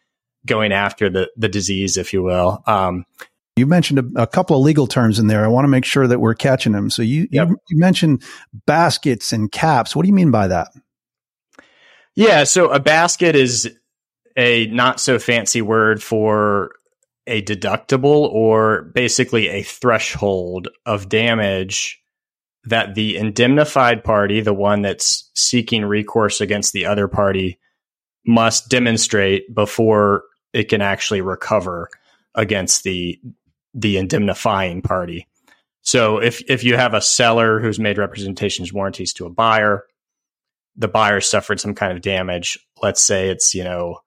going 0.46 0.72
after 0.72 1.10
the, 1.10 1.32
the 1.38 1.48
disease, 1.48 1.96
if 1.96 2.12
you 2.12 2.24
will. 2.24 2.64
Um, 2.66 3.06
you 3.56 3.68
mentioned 3.68 4.00
a, 4.00 4.24
a, 4.24 4.28
couple 4.28 4.58
of 4.58 4.64
legal 4.64 4.88
terms 4.88 5.20
in 5.20 5.28
there. 5.28 5.46
I 5.46 5.48
want 5.48 5.66
to 5.66 5.70
make 5.70 5.86
sure 5.86 6.08
that 6.08 6.20
we're 6.20 6.36
catching 6.36 6.74
them. 6.74 6.90
So 6.90 7.02
you, 7.02 7.28
yep. 7.32 7.50
you, 7.50 7.58
you 7.70 7.78
mentioned 7.78 8.24
baskets 8.66 9.32
and 9.32 9.52
caps. 9.52 9.96
What 9.96 10.04
do 10.04 10.08
you 10.08 10.14
mean 10.14 10.32
by 10.32 10.48
that? 10.48 10.70
Yeah. 12.16 12.44
So 12.44 12.70
a 12.70 12.80
basket 12.80 13.36
is 13.36 13.72
a 14.36 14.68
not 14.68 15.00
so 15.00 15.20
fancy 15.20 15.62
word 15.62 16.02
for 16.02 16.72
a 17.28 17.42
deductible 17.42 18.32
or 18.32 18.84
basically 18.94 19.50
a 19.50 19.62
threshold 19.62 20.70
of 20.86 21.10
damage 21.10 22.00
that 22.68 22.96
the 22.96 23.18
indemnified 23.18 24.04
party, 24.04 24.42
the 24.42 24.54
one 24.54 24.82
that's 24.82 25.30
seeking 25.34 25.86
recourse 25.86 26.42
against 26.42 26.74
the 26.74 26.86
other 26.86 27.08
party, 27.08 27.60
must 28.26 28.70
demonstrate 28.70 29.54
before 29.54 30.24
it 30.54 30.66
can 30.66 30.82
actually 30.82 31.22
recover 31.22 31.90
against 32.36 32.84
the 32.84 33.20
the 33.74 33.98
indemnifying 33.98 34.82
party. 34.82 35.28
So 35.82 36.18
if 36.18 36.44
if 36.50 36.64
you 36.64 36.76
have 36.76 36.94
a 36.94 37.02
seller 37.02 37.60
who's 37.60 37.80
made 37.80 37.98
representations 37.98 38.74
warranties 38.74 39.14
to 39.14 39.26
a 39.26 39.30
buyer, 39.30 39.86
the 40.76 40.90
buyer 40.90 41.22
suffered 41.22 41.60
some 41.60 41.74
kind 41.74 41.94
of 41.94 42.02
damage. 42.02 42.60
Let's 42.82 43.02
say 43.02 43.30
it's 43.30 43.56
you 43.56 43.64
know 43.64 44.00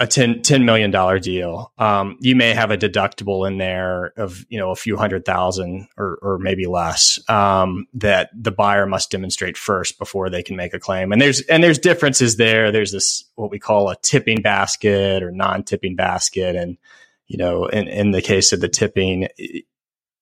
a 0.00 0.06
10, 0.06 0.40
$10 0.40 0.64
million 0.64 0.90
deal, 1.20 1.72
um, 1.78 2.16
you 2.20 2.34
may 2.34 2.52
have 2.52 2.70
a 2.70 2.76
deductible 2.76 3.46
in 3.46 3.58
there 3.58 4.12
of, 4.16 4.44
you 4.48 4.58
know, 4.58 4.70
a 4.70 4.76
few 4.76 4.96
hundred 4.96 5.24
thousand 5.24 5.88
or, 5.96 6.18
or 6.22 6.38
maybe 6.38 6.66
less, 6.66 7.20
um, 7.28 7.86
that 7.94 8.30
the 8.34 8.50
buyer 8.50 8.86
must 8.86 9.10
demonstrate 9.10 9.56
first 9.56 9.98
before 9.98 10.28
they 10.28 10.42
can 10.42 10.56
make 10.56 10.74
a 10.74 10.80
claim. 10.80 11.12
And 11.12 11.20
there's, 11.20 11.40
and 11.42 11.62
there's 11.62 11.78
differences 11.78 12.36
there. 12.36 12.72
There's 12.72 12.92
this, 12.92 13.24
what 13.36 13.50
we 13.50 13.58
call 13.58 13.88
a 13.88 13.96
tipping 13.96 14.42
basket 14.42 15.22
or 15.22 15.30
non-tipping 15.30 15.96
basket. 15.96 16.56
And, 16.56 16.78
you 17.26 17.38
know, 17.38 17.66
in, 17.66 17.86
in 17.88 18.10
the 18.10 18.22
case 18.22 18.52
of 18.52 18.60
the 18.60 18.68
tipping, 18.68 19.28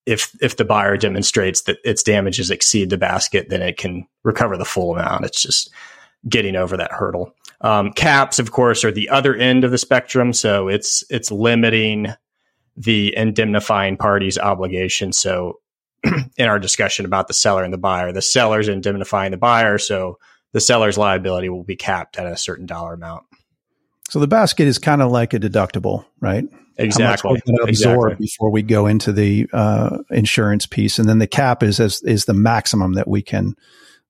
if, 0.07 0.37
if 0.43 0.57
the 0.57 0.65
buyer 0.65 0.97
demonstrates 0.97 1.63
that 1.63 1.79
its 1.85 2.03
damages 2.03 2.51
exceed 2.51 2.91
the 2.91 2.99
basket, 2.99 3.49
then 3.49 3.63
it 3.63 3.79
can 3.79 4.07
recover 4.23 4.57
the 4.57 4.65
full 4.65 4.95
amount. 4.95 5.25
It's 5.25 5.41
just 5.41 5.71
getting 6.29 6.57
over 6.57 6.77
that 6.77 6.93
hurdle. 6.93 7.35
Um, 7.65 7.93
caps, 7.93 8.39
of 8.39 8.53
course, 8.53 8.85
are 8.85 8.93
the 8.93 9.09
other 9.09 9.35
end 9.35 9.65
of 9.65 9.71
the 9.71 9.79
spectrum, 9.79 10.35
so 10.35 10.69
it's 10.69 11.03
it's 11.09 11.33
limiting 11.33 12.09
the 12.77 13.17
indemnifying 13.17 13.97
party's 13.97 14.37
obligation. 14.37 15.15
So, 15.15 15.61
in 16.37 16.47
our 16.47 16.59
discussion 16.59 17.07
about 17.07 17.27
the 17.27 17.33
seller 17.33 17.65
and 17.65 17.73
the 17.73 17.79
buyer, 17.79 18.13
the 18.13 18.21
seller's 18.21 18.69
indemnifying 18.69 19.31
the 19.31 19.39
buyer, 19.39 19.79
so 19.79 20.19
the 20.53 20.61
seller's 20.61 20.99
liability 20.99 21.49
will 21.49 21.65
be 21.65 21.75
capped 21.75 22.19
at 22.19 22.27
a 22.27 22.37
certain 22.37 22.67
dollar 22.67 22.93
amount. 22.93 23.25
So 24.11 24.21
the 24.21 24.29
basket 24.29 24.67
is 24.67 24.79
kind 24.79 25.01
of 25.01 25.11
like 25.11 25.33
a 25.33 25.41
deductible, 25.41 26.05
right? 26.21 26.45
Exactly. 26.77 27.41
absorb 27.63 27.69
exactly. 27.69 28.17
before 28.27 28.51
we 28.51 28.61
go 28.61 28.87
into 28.87 29.11
the 29.11 29.49
uh, 29.55 29.99
insurance 30.11 30.67
piece, 30.67 30.99
and 30.99 31.09
then 31.09 31.19
the 31.19 31.27
cap 31.27 31.63
is 31.63 31.81
as, 31.81 32.03
is 32.03 32.27
the 32.27 32.35
maximum 32.35 32.93
that 32.93 33.09
we 33.09 33.23
can 33.23 33.55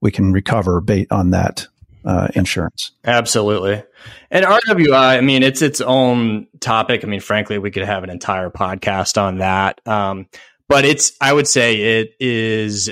we 0.01 0.11
can 0.11 0.33
recover 0.33 0.81
based 0.81 1.13
on 1.13 1.31
that 1.31 1.69
uh, 2.05 2.29
insurance. 2.35 2.93
Absolutely. 3.05 3.83
And 4.31 4.45
RWI, 4.45 5.19
I 5.19 5.21
mean, 5.21 5.43
it's 5.43 5.63
its 5.63 5.81
own 5.81 6.47
topic. 6.61 7.05
I 7.05 7.07
mean, 7.07 7.21
frankly, 7.21 7.59
we 7.59 7.71
could 7.71 7.85
have 7.85 8.05
an 8.05 8.11
entire 8.11 8.51
podcast 8.51 9.21
on 9.21 9.39
that. 9.39 9.81
Um, 9.87 10.27
but 10.69 10.85
it's, 10.85 11.13
I 11.21 11.33
would 11.33 11.47
say 11.47 12.01
it 12.01 12.15
is 12.21 12.91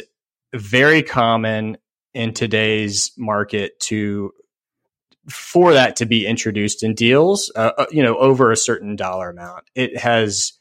very 0.55 1.03
common 1.03 1.79
in 2.15 2.33
today's 2.33 3.13
market 3.17 3.79
to, 3.81 4.33
for 5.29 5.75
that 5.75 5.97
to 5.97 6.07
be 6.07 6.27
introduced 6.27 6.83
in 6.83 6.95
deals, 6.95 7.53
uh, 7.55 7.73
uh 7.79 7.87
you 7.91 8.03
know, 8.03 8.17
over 8.17 8.51
a 8.51 8.57
certain 8.57 8.97
dollar 8.97 9.31
amount. 9.31 9.65
It 9.75 9.97
has 9.99 10.55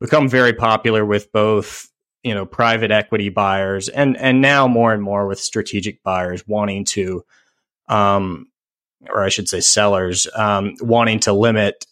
become 0.00 0.28
very 0.28 0.54
popular 0.54 1.04
with 1.04 1.30
both 1.32 1.90
you 2.22 2.34
know 2.34 2.46
private 2.46 2.90
equity 2.90 3.28
buyers 3.28 3.88
and 3.88 4.16
and 4.16 4.40
now 4.40 4.66
more 4.66 4.92
and 4.92 5.02
more 5.02 5.28
with 5.28 5.38
strategic 5.38 6.02
buyers 6.02 6.48
wanting 6.48 6.84
to 6.84 7.24
um, 7.88 8.46
or 9.08 9.22
I 9.22 9.28
should 9.28 9.48
say 9.48 9.60
sellers, 9.60 10.26
um, 10.34 10.74
wanting 10.80 11.20
to 11.20 11.32
limit 11.32 11.86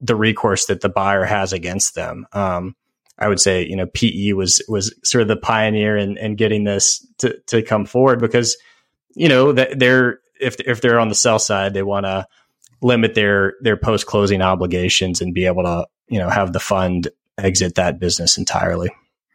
the 0.00 0.16
recourse 0.16 0.66
that 0.66 0.80
the 0.80 0.88
buyer 0.88 1.24
has 1.24 1.52
against 1.52 1.94
them. 1.94 2.26
Um, 2.32 2.76
I 3.18 3.28
would 3.28 3.40
say, 3.40 3.66
you 3.66 3.76
know, 3.76 3.86
PE 3.86 4.32
was 4.32 4.62
was 4.68 4.94
sort 5.04 5.22
of 5.22 5.28
the 5.28 5.36
pioneer 5.36 5.96
in, 5.96 6.16
in 6.16 6.36
getting 6.36 6.64
this 6.64 7.06
to, 7.18 7.38
to 7.46 7.62
come 7.62 7.86
forward 7.86 8.20
because, 8.20 8.56
you 9.14 9.28
know, 9.28 9.52
that 9.52 9.78
they're 9.78 10.18
if 10.40 10.56
if 10.60 10.80
they're 10.80 10.98
on 10.98 11.08
the 11.08 11.14
sell 11.14 11.38
side, 11.38 11.74
they 11.74 11.82
want 11.82 12.06
to 12.06 12.26
limit 12.82 13.14
their 13.14 13.54
their 13.60 13.76
post 13.76 14.06
closing 14.06 14.42
obligations 14.42 15.20
and 15.20 15.32
be 15.32 15.46
able 15.46 15.62
to, 15.62 15.86
you 16.08 16.18
know, 16.18 16.28
have 16.28 16.52
the 16.52 16.60
fund 16.60 17.08
exit 17.38 17.76
that 17.76 18.00
business 18.00 18.36
entirely 18.36 18.90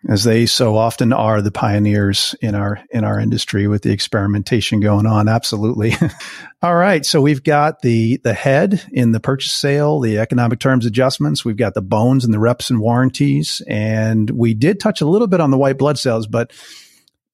as 0.07 0.23
they 0.23 0.45
so 0.45 0.77
often 0.77 1.11
are 1.11 1.41
the 1.41 1.51
pioneers 1.51 2.33
in 2.41 2.55
our 2.55 2.81
in 2.91 3.03
our 3.03 3.19
industry 3.19 3.67
with 3.67 3.81
the 3.81 3.91
experimentation 3.91 4.79
going 4.79 5.05
on. 5.05 5.27
Absolutely. 5.27 5.93
All 6.61 6.75
right. 6.75 7.05
So 7.05 7.19
we've 7.21 7.43
got 7.43 7.81
the 7.81 8.17
the 8.23 8.33
head 8.33 8.83
in 8.93 9.11
the 9.11 9.19
purchase 9.19 9.51
sale 9.51 9.99
the 9.99 10.19
economic 10.19 10.59
terms 10.59 10.85
adjustments. 10.85 11.43
We've 11.43 11.57
got 11.57 11.73
the 11.73 11.81
bones 11.81 12.23
and 12.23 12.33
the 12.33 12.39
reps 12.39 12.69
and 12.69 12.79
warranties. 12.79 13.61
And 13.67 14.29
we 14.29 14.53
did 14.53 14.79
touch 14.79 15.01
a 15.01 15.07
little 15.07 15.27
bit 15.27 15.41
on 15.41 15.51
the 15.51 15.57
white 15.57 15.77
blood 15.77 15.99
cells 15.99 16.27
but 16.27 16.51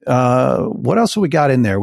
uh, 0.08 0.64
what 0.66 0.98
else 0.98 1.16
have 1.16 1.22
we 1.22 1.30
got 1.30 1.52
in 1.52 1.64
there 1.64 1.82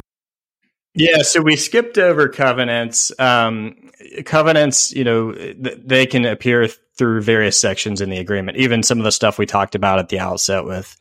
yeah, 0.95 1.23
so 1.23 1.41
we 1.41 1.57
skipped 1.57 1.99
over 1.99 2.29
covenants. 2.29 3.13
Um, 3.19 3.91
covenants, 4.25 4.93
you 4.93 5.05
know, 5.05 5.33
th- 5.33 5.79
they 5.85 6.07
can 6.07 6.25
appear 6.25 6.69
through 6.69 7.23
various 7.23 7.59
sections 7.59 8.01
in 8.01 8.11
the 8.11 8.19
agreement. 8.19 8.59
Even 8.59 8.83
some 8.83 8.99
of 8.99 9.05
the 9.05 9.13
stuff 9.13 9.39
we 9.39 9.47
talked 9.47 9.75
about 9.75 9.99
at 9.99 10.11
the 10.11 10.19
outset 10.19 10.65
with 10.65 10.97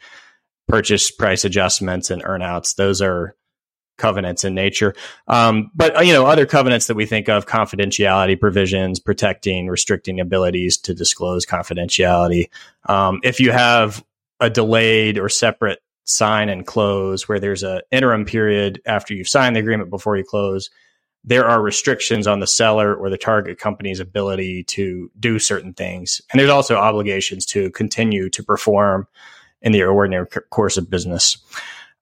purchase 0.68 1.12
price 1.12 1.44
adjustments 1.44 2.10
and 2.10 2.24
earnouts, 2.24 2.76
those 2.76 3.02
are 3.02 3.36
covenants 3.98 4.44
in 4.46 4.56
nature. 4.56 4.96
Um, 5.28 5.72
but 5.76 5.98
uh, 5.98 6.02
you 6.02 6.14
know, 6.14 6.26
other 6.26 6.46
covenants 6.46 6.88
that 6.88 6.96
we 6.96 7.06
think 7.06 7.28
of, 7.28 7.46
confidentiality 7.46 8.40
provisions, 8.40 9.00
protecting, 9.00 9.68
restricting 9.68 10.20
abilities 10.20 10.78
to 10.80 10.94
disclose 10.94 11.46
confidentiality. 11.46 12.50
Um, 12.88 13.20
if 13.24 13.40
you 13.40 13.52
have 13.52 14.04
a 14.40 14.50
delayed 14.50 15.20
or 15.20 15.30
separate 15.30 15.80
sign 16.12 16.50
and 16.50 16.66
close 16.66 17.28
where 17.28 17.40
there's 17.40 17.64
a 17.64 17.82
interim 17.92 18.26
period 18.26 18.82
after 18.86 19.14
you've 19.14 19.28
signed 19.28 19.56
the 19.56 19.60
agreement 19.60 19.90
before 19.90 20.18
you 20.18 20.24
close 20.24 20.70
there 21.24 21.48
are 21.48 21.62
restrictions 21.62 22.26
on 22.26 22.40
the 22.40 22.48
seller 22.48 22.96
or 22.96 23.10
the 23.10 23.18
target 23.18 23.60
company's 23.60 24.00
ability 24.00 24.64
to 24.64 25.12
do 25.20 25.38
certain 25.38 25.74
things. 25.74 26.22
And 26.32 26.40
there's 26.40 26.50
also 26.50 26.76
obligations 26.76 27.46
to 27.48 27.70
continue 27.72 28.30
to 28.32 28.44
perform 28.44 29.08
in 29.62 29.72
the 29.72 29.84
ordinary 29.84 30.26
course 30.50 30.78
of 30.78 30.90
business. 30.90 31.38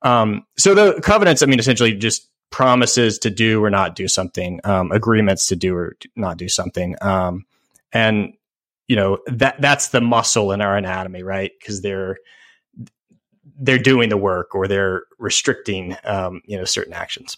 Um, 0.02 0.46
so 0.58 0.74
the 0.74 1.02
covenants 1.02 1.44
i 1.44 1.46
mean 1.46 1.60
essentially 1.60 1.94
just 1.94 2.30
promises 2.52 3.20
to 3.20 3.30
do 3.30 3.62
or 3.64 3.70
not 3.70 3.96
do 3.96 4.08
something 4.08 4.62
um, 4.64 4.92
agreements 4.94 5.48
to 5.48 5.58
do 5.58 5.76
or 5.76 5.98
not 6.16 6.38
do 6.38 6.48
something. 6.48 6.96
Um, 7.02 7.46
and 7.92 8.34
you 8.88 8.96
know 8.96 9.20
that 9.28 9.60
that's 9.60 9.90
the 9.90 10.02
muscle 10.02 10.54
in 10.54 10.62
our 10.62 10.78
anatomy 10.78 11.22
right? 11.24 11.52
Because 11.60 11.82
they're 11.82 12.18
they're 13.60 13.78
doing 13.78 14.10
the 14.10 14.18
work 14.18 14.56
or 14.56 14.68
they're 14.68 15.04
restricting 15.18 15.96
um, 16.04 16.42
you 16.46 16.58
know 16.58 16.66
certain 16.66 16.94
actions 16.94 17.38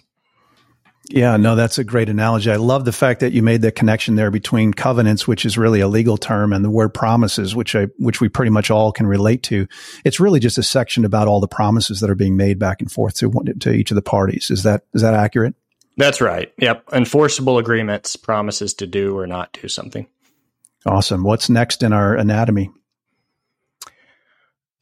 Yeah, 1.09 1.35
no, 1.35 1.55
that's 1.55 1.77
a 1.77 1.83
great 1.83 2.09
analogy. 2.09 2.51
I 2.51 2.57
love 2.57 2.85
the 2.85 2.91
fact 2.91 3.19
that 3.19 3.33
you 3.33 3.41
made 3.41 3.61
the 3.61 3.71
connection 3.71 4.15
there 4.15 4.31
between 4.31 4.71
covenants, 4.71 5.27
which 5.27 5.45
is 5.45 5.57
really 5.57 5.81
a 5.81 5.87
legal 5.87 6.15
term, 6.15 6.53
and 6.53 6.63
the 6.63 6.69
word 6.69 6.93
promises, 6.93 7.55
which 7.55 7.75
I, 7.75 7.87
which 7.97 8.21
we 8.21 8.29
pretty 8.29 8.51
much 8.51 8.69
all 8.69 8.91
can 8.91 9.07
relate 9.07 9.41
to. 9.43 9.67
It's 10.05 10.19
really 10.19 10.39
just 10.39 10.57
a 10.57 10.63
section 10.63 11.03
about 11.03 11.27
all 11.27 11.41
the 11.41 11.47
promises 11.47 11.99
that 11.99 12.09
are 12.09 12.15
being 12.15 12.37
made 12.37 12.59
back 12.59 12.81
and 12.81 12.91
forth 12.91 13.15
to 13.15 13.31
to 13.59 13.71
each 13.71 13.91
of 13.91 13.95
the 13.95 14.01
parties. 14.01 14.51
Is 14.51 14.63
that 14.63 14.83
is 14.93 15.01
that 15.01 15.15
accurate? 15.15 15.55
That's 15.97 16.21
right. 16.21 16.53
Yep. 16.57 16.93
Enforceable 16.93 17.57
agreements, 17.57 18.15
promises 18.15 18.73
to 18.75 18.87
do 18.87 19.17
or 19.17 19.27
not 19.27 19.51
do 19.59 19.67
something. 19.67 20.07
Awesome. 20.85 21.23
What's 21.23 21.49
next 21.49 21.83
in 21.83 21.93
our 21.93 22.15
anatomy? 22.15 22.71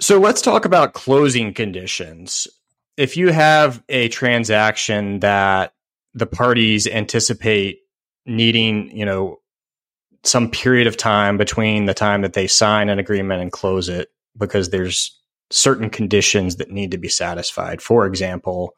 So 0.01 0.19
let's 0.19 0.41
talk 0.41 0.65
about 0.65 0.93
closing 0.93 1.53
conditions. 1.53 2.47
If 2.95 3.17
you 3.17 3.29
have 3.29 3.83
a 3.89 4.07
transaction 4.09 5.19
that 5.19 5.73
the 6.13 6.25
parties 6.25 6.87
anticipate 6.87 7.79
needing, 8.25 8.95
you 8.95 9.05
know, 9.05 9.39
some 10.23 10.49
period 10.49 10.87
of 10.87 10.97
time 10.97 11.37
between 11.37 11.85
the 11.85 11.93
time 11.93 12.21
that 12.21 12.33
they 12.33 12.47
sign 12.47 12.89
an 12.89 12.99
agreement 12.99 13.41
and 13.41 13.51
close 13.51 13.89
it 13.89 14.09
because 14.37 14.69
there's 14.69 15.17
certain 15.49 15.89
conditions 15.89 16.57
that 16.57 16.71
need 16.71 16.91
to 16.91 16.97
be 16.97 17.09
satisfied. 17.09 17.81
For 17.81 18.05
example, 18.05 18.75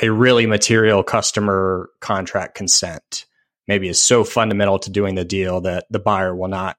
a 0.00 0.10
really 0.10 0.46
material 0.46 1.02
customer 1.02 1.90
contract 2.00 2.54
consent 2.54 3.26
maybe 3.68 3.88
is 3.88 4.02
so 4.02 4.24
fundamental 4.24 4.78
to 4.80 4.90
doing 4.90 5.14
the 5.14 5.24
deal 5.24 5.60
that 5.60 5.86
the 5.90 6.00
buyer 6.00 6.34
will 6.34 6.48
not 6.48 6.76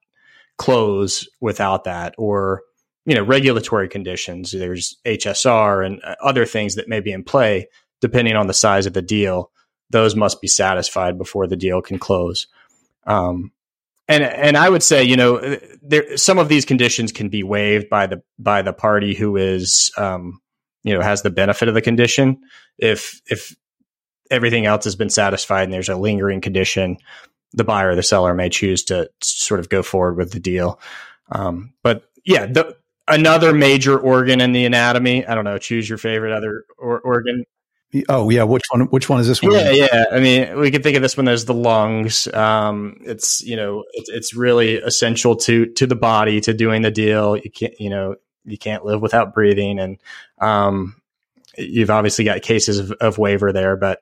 close 0.57 1.27
without 1.39 1.85
that 1.85 2.13
or 2.17 2.63
you 3.05 3.15
know 3.15 3.23
regulatory 3.23 3.87
conditions 3.87 4.51
there's 4.51 4.97
HSR 5.05 5.85
and 5.85 6.01
uh, 6.03 6.15
other 6.21 6.45
things 6.45 6.75
that 6.75 6.87
may 6.87 6.99
be 6.99 7.11
in 7.11 7.23
play 7.23 7.67
depending 7.99 8.35
on 8.35 8.47
the 8.47 8.53
size 8.53 8.85
of 8.85 8.93
the 8.93 9.01
deal 9.01 9.51
those 9.91 10.15
must 10.15 10.41
be 10.41 10.47
satisfied 10.47 11.17
before 11.17 11.47
the 11.47 11.55
deal 11.55 11.81
can 11.81 11.99
close. 11.99 12.47
Um, 13.05 13.51
and 14.07 14.23
and 14.23 14.57
I 14.57 14.67
would 14.67 14.83
say, 14.83 15.03
you 15.03 15.15
know, 15.15 15.57
there 15.81 16.17
some 16.17 16.39
of 16.39 16.49
these 16.49 16.65
conditions 16.65 17.11
can 17.11 17.29
be 17.29 17.43
waived 17.43 17.89
by 17.89 18.07
the 18.07 18.23
by 18.39 18.61
the 18.61 18.73
party 18.73 19.13
who 19.13 19.37
is, 19.37 19.91
um, 19.97 20.41
you 20.83 20.93
know, 20.93 21.01
has 21.01 21.21
the 21.21 21.29
benefit 21.29 21.67
of 21.67 21.75
the 21.75 21.81
condition. 21.81 22.41
If 22.77 23.21
if 23.27 23.55
everything 24.29 24.65
else 24.65 24.85
has 24.85 24.95
been 24.95 25.09
satisfied 25.09 25.63
and 25.63 25.73
there's 25.73 25.89
a 25.89 25.95
lingering 25.95 26.41
condition, 26.41 26.97
the 27.53 27.63
buyer 27.63 27.89
or 27.89 27.95
the 27.95 28.03
seller 28.03 28.33
may 28.33 28.49
choose 28.49 28.83
to 28.85 29.09
sort 29.21 29.59
of 29.59 29.69
go 29.69 29.83
forward 29.83 30.17
with 30.17 30.31
the 30.31 30.39
deal. 30.39 30.79
Um, 31.31 31.73
but 31.83 32.03
yeah, 32.25 32.45
the, 32.45 32.75
another 33.07 33.53
major 33.53 33.99
organ 33.99 34.41
in 34.41 34.51
the 34.51 34.65
anatomy. 34.65 35.25
I 35.25 35.35
don't 35.35 35.45
know. 35.45 35.57
Choose 35.57 35.87
your 35.87 35.97
favorite 35.97 36.33
other 36.33 36.65
or, 36.77 36.99
organ. 36.99 37.45
Oh 38.07 38.29
yeah, 38.29 38.43
which 38.43 38.63
one? 38.71 38.81
Which 38.83 39.09
one 39.09 39.19
is 39.19 39.27
this 39.27 39.41
one? 39.41 39.51
Yeah, 39.51 39.71
yeah. 39.71 40.05
I 40.11 40.19
mean, 40.21 40.57
we 40.57 40.71
can 40.71 40.81
think 40.81 40.95
of 40.95 41.01
this 41.01 41.17
one 41.17 41.27
as 41.27 41.43
the 41.43 41.53
lungs. 41.53 42.25
Um, 42.33 42.97
it's 43.01 43.41
you 43.41 43.57
know, 43.57 43.83
it's, 43.91 44.09
it's 44.09 44.33
really 44.33 44.75
essential 44.77 45.35
to 45.37 45.65
to 45.65 45.85
the 45.85 45.95
body 45.95 46.39
to 46.41 46.53
doing 46.53 46.83
the 46.83 46.91
deal. 46.91 47.35
You 47.35 47.51
can't, 47.51 47.77
you 47.79 47.89
know, 47.89 48.15
you 48.45 48.57
can't 48.57 48.85
live 48.85 49.01
without 49.01 49.33
breathing, 49.33 49.77
and 49.77 49.97
um, 50.39 51.01
you've 51.57 51.89
obviously 51.89 52.23
got 52.23 52.41
cases 52.41 52.79
of, 52.79 52.91
of 52.93 53.17
waiver 53.17 53.51
there, 53.51 53.75
but 53.75 54.01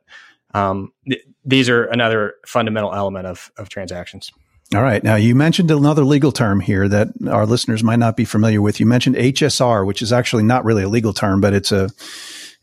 um, 0.53 0.93
th- 1.07 1.25
these 1.43 1.67
are 1.67 1.85
another 1.85 2.35
fundamental 2.45 2.93
element 2.93 3.25
of 3.25 3.51
of 3.57 3.69
transactions. 3.69 4.31
All 4.75 4.84
right. 4.84 5.03
Now 5.03 5.15
you 5.15 5.34
mentioned 5.34 5.71
another 5.71 6.03
legal 6.03 6.32
term 6.32 6.60
here 6.60 6.88
that 6.88 7.08
our 7.27 7.47
listeners 7.47 7.84
might 7.84 7.97
not 7.97 8.15
be 8.15 8.25
familiar 8.25 8.62
with. 8.62 8.79
You 8.79 8.86
mentioned 8.86 9.15
HSR, 9.15 9.86
which 9.86 10.03
is 10.03 10.13
actually 10.13 10.43
not 10.43 10.63
really 10.63 10.84
a 10.84 10.89
legal 10.89 11.13
term, 11.13 11.41
but 11.41 11.53
it's 11.53 11.71
a 11.71 11.89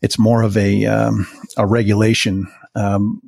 it's 0.01 0.17
more 0.17 0.41
of 0.41 0.55
a 0.55 0.85
um, 0.85 1.27
a 1.57 1.65
regulation. 1.65 2.47
Um, 2.75 3.21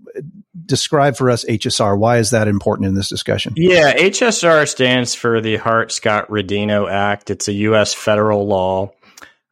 describe 0.66 1.18
for 1.18 1.30
us 1.30 1.44
HSR. 1.46 1.98
Why 1.98 2.18
is 2.18 2.30
that 2.30 2.48
important 2.48 2.88
in 2.88 2.94
this 2.94 3.10
discussion? 3.10 3.54
Yeah, 3.58 3.94
HSR 3.98 4.68
stands 4.68 5.14
for 5.14 5.42
the 5.42 5.58
Hart 5.58 5.92
Scott 5.92 6.30
Rodino 6.30 6.90
Act. 6.90 7.30
It's 7.30 7.48
a 7.48 7.54
U.S. 7.54 7.94
federal 7.94 8.48
law, 8.48 8.92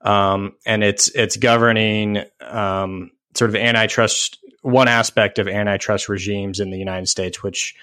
um, 0.02 0.56
and 0.66 0.86
it's 0.86 1.10
it's 1.10 1.36
governing 1.36 2.24
um, 2.40 3.12
sort 3.36 3.50
of 3.50 3.58
antitrust. 3.58 4.40
One 4.62 4.88
aspect 4.88 5.38
of 5.38 5.48
antitrust 5.50 6.08
regimes 6.08 6.62
in 6.62 6.72
the 6.72 6.78
United 6.78 7.08
States, 7.10 7.44
which 7.44 7.76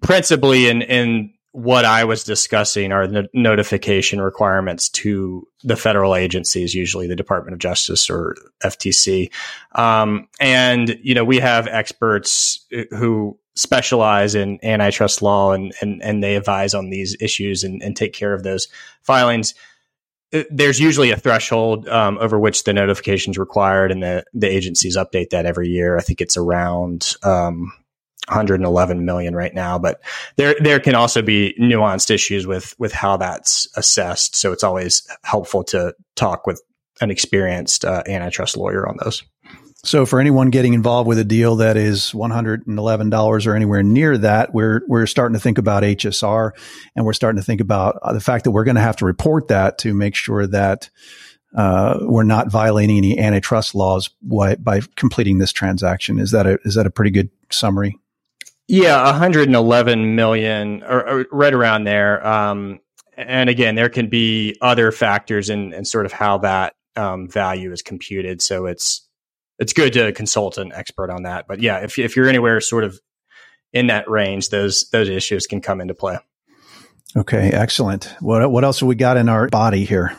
principally 0.00 0.68
in 0.68 0.82
in 0.82 1.34
what 1.52 1.84
I 1.84 2.04
was 2.04 2.24
discussing 2.24 2.92
are 2.92 3.06
the 3.06 3.28
notification 3.32 4.20
requirements 4.20 4.88
to 4.90 5.46
the 5.64 5.76
federal 5.76 6.14
agencies, 6.14 6.74
usually 6.74 7.08
the 7.08 7.16
Department 7.16 7.54
of 7.54 7.58
Justice 7.58 8.10
or 8.10 8.36
FTC. 8.62 9.30
Um, 9.72 10.28
and, 10.38 10.96
you 11.02 11.14
know, 11.14 11.24
we 11.24 11.38
have 11.38 11.66
experts 11.66 12.66
who 12.90 13.38
specialize 13.56 14.36
in 14.36 14.60
antitrust 14.62 15.20
law 15.20 15.52
and, 15.52 15.74
and, 15.80 16.00
and 16.02 16.22
they 16.22 16.36
advise 16.36 16.74
on 16.74 16.90
these 16.90 17.16
issues 17.20 17.64
and, 17.64 17.82
and 17.82 17.96
take 17.96 18.12
care 18.12 18.34
of 18.34 18.44
those 18.44 18.68
filings. 19.02 19.54
Uh, 20.32 20.44
there's 20.50 20.78
usually 20.78 21.10
a 21.10 21.16
threshold 21.16 21.88
um, 21.88 22.18
over 22.18 22.38
which 22.38 22.64
the 22.64 22.72
notification 22.72 23.32
is 23.32 23.38
required, 23.38 23.90
and 23.90 24.02
the, 24.02 24.24
the 24.32 24.46
agencies 24.46 24.96
update 24.96 25.30
that 25.30 25.46
every 25.46 25.68
year. 25.68 25.96
I 25.96 26.02
think 26.02 26.20
it's 26.20 26.36
around 26.36 27.16
um, 27.24 27.72
111 28.28 29.04
million 29.04 29.34
right 29.34 29.54
now, 29.54 29.78
but 29.78 30.00
there 30.36 30.54
there 30.60 30.80
can 30.80 30.94
also 30.94 31.22
be 31.22 31.54
nuanced 31.58 32.10
issues 32.10 32.46
with 32.46 32.74
with 32.78 32.92
how 32.92 33.16
that's 33.16 33.68
assessed. 33.76 34.36
So 34.36 34.52
it's 34.52 34.64
always 34.64 35.06
helpful 35.24 35.64
to 35.64 35.94
talk 36.16 36.46
with 36.46 36.62
an 37.00 37.10
experienced 37.10 37.84
uh, 37.84 38.02
antitrust 38.06 38.56
lawyer 38.56 38.88
on 38.88 38.96
those. 39.02 39.22
So 39.84 40.04
for 40.04 40.18
anyone 40.18 40.50
getting 40.50 40.74
involved 40.74 41.06
with 41.06 41.20
a 41.20 41.24
deal 41.24 41.56
that 41.56 41.76
is 41.76 42.10
$111 42.12 43.46
or 43.46 43.54
anywhere 43.54 43.82
near 43.84 44.18
that, 44.18 44.52
we're 44.52 44.82
we're 44.88 45.06
starting 45.06 45.34
to 45.34 45.40
think 45.40 45.56
about 45.56 45.84
HSR 45.84 46.50
and 46.96 47.06
we're 47.06 47.12
starting 47.12 47.40
to 47.40 47.44
think 47.44 47.60
about 47.60 47.98
uh, 48.02 48.12
the 48.12 48.20
fact 48.20 48.44
that 48.44 48.50
we're 48.50 48.64
going 48.64 48.74
to 48.74 48.80
have 48.80 48.96
to 48.96 49.04
report 49.04 49.48
that 49.48 49.78
to 49.78 49.94
make 49.94 50.16
sure 50.16 50.48
that 50.48 50.90
uh, 51.56 51.98
we're 52.02 52.24
not 52.24 52.50
violating 52.50 52.98
any 52.98 53.18
antitrust 53.18 53.74
laws 53.74 54.10
by, 54.20 54.56
by 54.56 54.80
completing 54.96 55.38
this 55.38 55.52
transaction. 55.52 56.18
Is 56.18 56.32
that 56.32 56.46
a 56.46 56.58
is 56.64 56.74
that 56.74 56.86
a 56.86 56.90
pretty 56.90 57.10
good 57.12 57.30
summary? 57.50 57.96
Yeah, 58.68 59.02
111 59.04 60.14
million, 60.14 60.82
or, 60.82 61.08
or 61.08 61.26
right 61.32 61.54
around 61.54 61.84
there. 61.84 62.24
Um, 62.26 62.80
and 63.16 63.48
again, 63.48 63.74
there 63.74 63.88
can 63.88 64.08
be 64.08 64.56
other 64.60 64.92
factors 64.92 65.48
in, 65.48 65.72
in 65.72 65.84
sort 65.84 66.06
of 66.06 66.12
how 66.12 66.38
that 66.38 66.74
um, 66.94 67.28
value 67.28 67.72
is 67.72 67.82
computed. 67.82 68.42
So 68.42 68.66
it's 68.66 69.08
it's 69.58 69.72
good 69.72 69.92
to 69.94 70.12
consult 70.12 70.58
an 70.58 70.72
expert 70.72 71.10
on 71.10 71.22
that. 71.24 71.46
But 71.48 71.60
yeah, 71.60 71.78
if 71.78 71.98
if 71.98 72.14
you're 72.14 72.28
anywhere 72.28 72.60
sort 72.60 72.84
of 72.84 73.00
in 73.72 73.88
that 73.88 74.08
range, 74.08 74.50
those 74.50 74.88
those 74.90 75.08
issues 75.08 75.46
can 75.46 75.60
come 75.60 75.80
into 75.80 75.94
play. 75.94 76.18
Okay, 77.16 77.50
excellent. 77.50 78.14
What 78.20 78.50
what 78.50 78.64
else 78.64 78.80
have 78.80 78.86
we 78.86 78.94
got 78.94 79.16
in 79.16 79.28
our 79.28 79.48
body 79.48 79.84
here? 79.84 80.16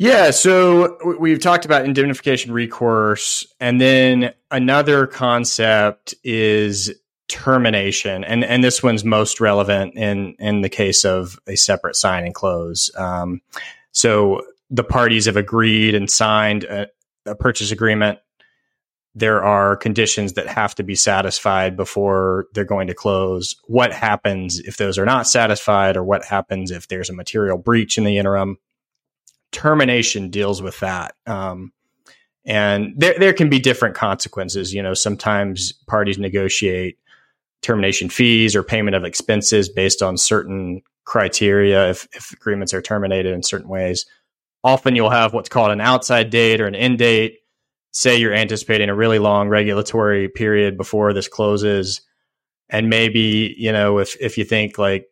Yeah, 0.00 0.30
so 0.30 0.96
we've 1.20 1.40
talked 1.40 1.66
about 1.66 1.84
indemnification 1.84 2.52
recourse, 2.52 3.46
and 3.60 3.78
then 3.78 4.32
another 4.50 5.06
concept 5.06 6.14
is 6.24 6.90
termination, 7.28 8.24
and 8.24 8.42
and 8.42 8.64
this 8.64 8.82
one's 8.82 9.04
most 9.04 9.40
relevant 9.40 9.98
in 9.98 10.36
in 10.38 10.62
the 10.62 10.70
case 10.70 11.04
of 11.04 11.38
a 11.46 11.54
separate 11.54 11.96
sign 11.96 12.24
and 12.24 12.34
close. 12.34 12.90
Um, 12.96 13.42
so 13.92 14.40
the 14.70 14.84
parties 14.84 15.26
have 15.26 15.36
agreed 15.36 15.94
and 15.94 16.10
signed 16.10 16.64
a, 16.64 16.86
a 17.26 17.34
purchase 17.34 17.70
agreement. 17.70 18.20
There 19.14 19.44
are 19.44 19.76
conditions 19.76 20.32
that 20.32 20.46
have 20.46 20.74
to 20.76 20.82
be 20.82 20.94
satisfied 20.94 21.76
before 21.76 22.46
they're 22.54 22.64
going 22.64 22.86
to 22.86 22.94
close. 22.94 23.54
What 23.66 23.92
happens 23.92 24.60
if 24.60 24.78
those 24.78 24.96
are 24.96 25.04
not 25.04 25.26
satisfied, 25.26 25.98
or 25.98 26.04
what 26.04 26.24
happens 26.24 26.70
if 26.70 26.88
there's 26.88 27.10
a 27.10 27.14
material 27.14 27.58
breach 27.58 27.98
in 27.98 28.04
the 28.04 28.16
interim? 28.16 28.56
Termination 29.52 30.30
deals 30.30 30.62
with 30.62 30.78
that. 30.80 31.14
Um, 31.26 31.72
and 32.44 32.94
there, 32.96 33.18
there 33.18 33.32
can 33.32 33.48
be 33.48 33.58
different 33.58 33.94
consequences. 33.94 34.72
You 34.72 34.82
know, 34.82 34.94
sometimes 34.94 35.72
parties 35.86 36.18
negotiate 36.18 36.98
termination 37.62 38.08
fees 38.08 38.56
or 38.56 38.62
payment 38.62 38.96
of 38.96 39.04
expenses 39.04 39.68
based 39.68 40.02
on 40.02 40.16
certain 40.16 40.82
criteria 41.04 41.90
if, 41.90 42.08
if 42.12 42.32
agreements 42.32 42.72
are 42.72 42.82
terminated 42.82 43.34
in 43.34 43.42
certain 43.42 43.68
ways. 43.68 44.06
Often 44.62 44.96
you'll 44.96 45.10
have 45.10 45.32
what's 45.32 45.48
called 45.48 45.70
an 45.70 45.80
outside 45.80 46.30
date 46.30 46.60
or 46.60 46.66
an 46.66 46.74
end 46.74 46.98
date. 46.98 47.38
Say 47.92 48.16
you're 48.16 48.34
anticipating 48.34 48.88
a 48.88 48.94
really 48.94 49.18
long 49.18 49.48
regulatory 49.48 50.28
period 50.28 50.76
before 50.76 51.12
this 51.12 51.28
closes. 51.28 52.02
And 52.68 52.88
maybe, 52.88 53.54
you 53.58 53.72
know, 53.72 53.98
if, 53.98 54.16
if 54.20 54.38
you 54.38 54.44
think 54.44 54.78
like 54.78 55.08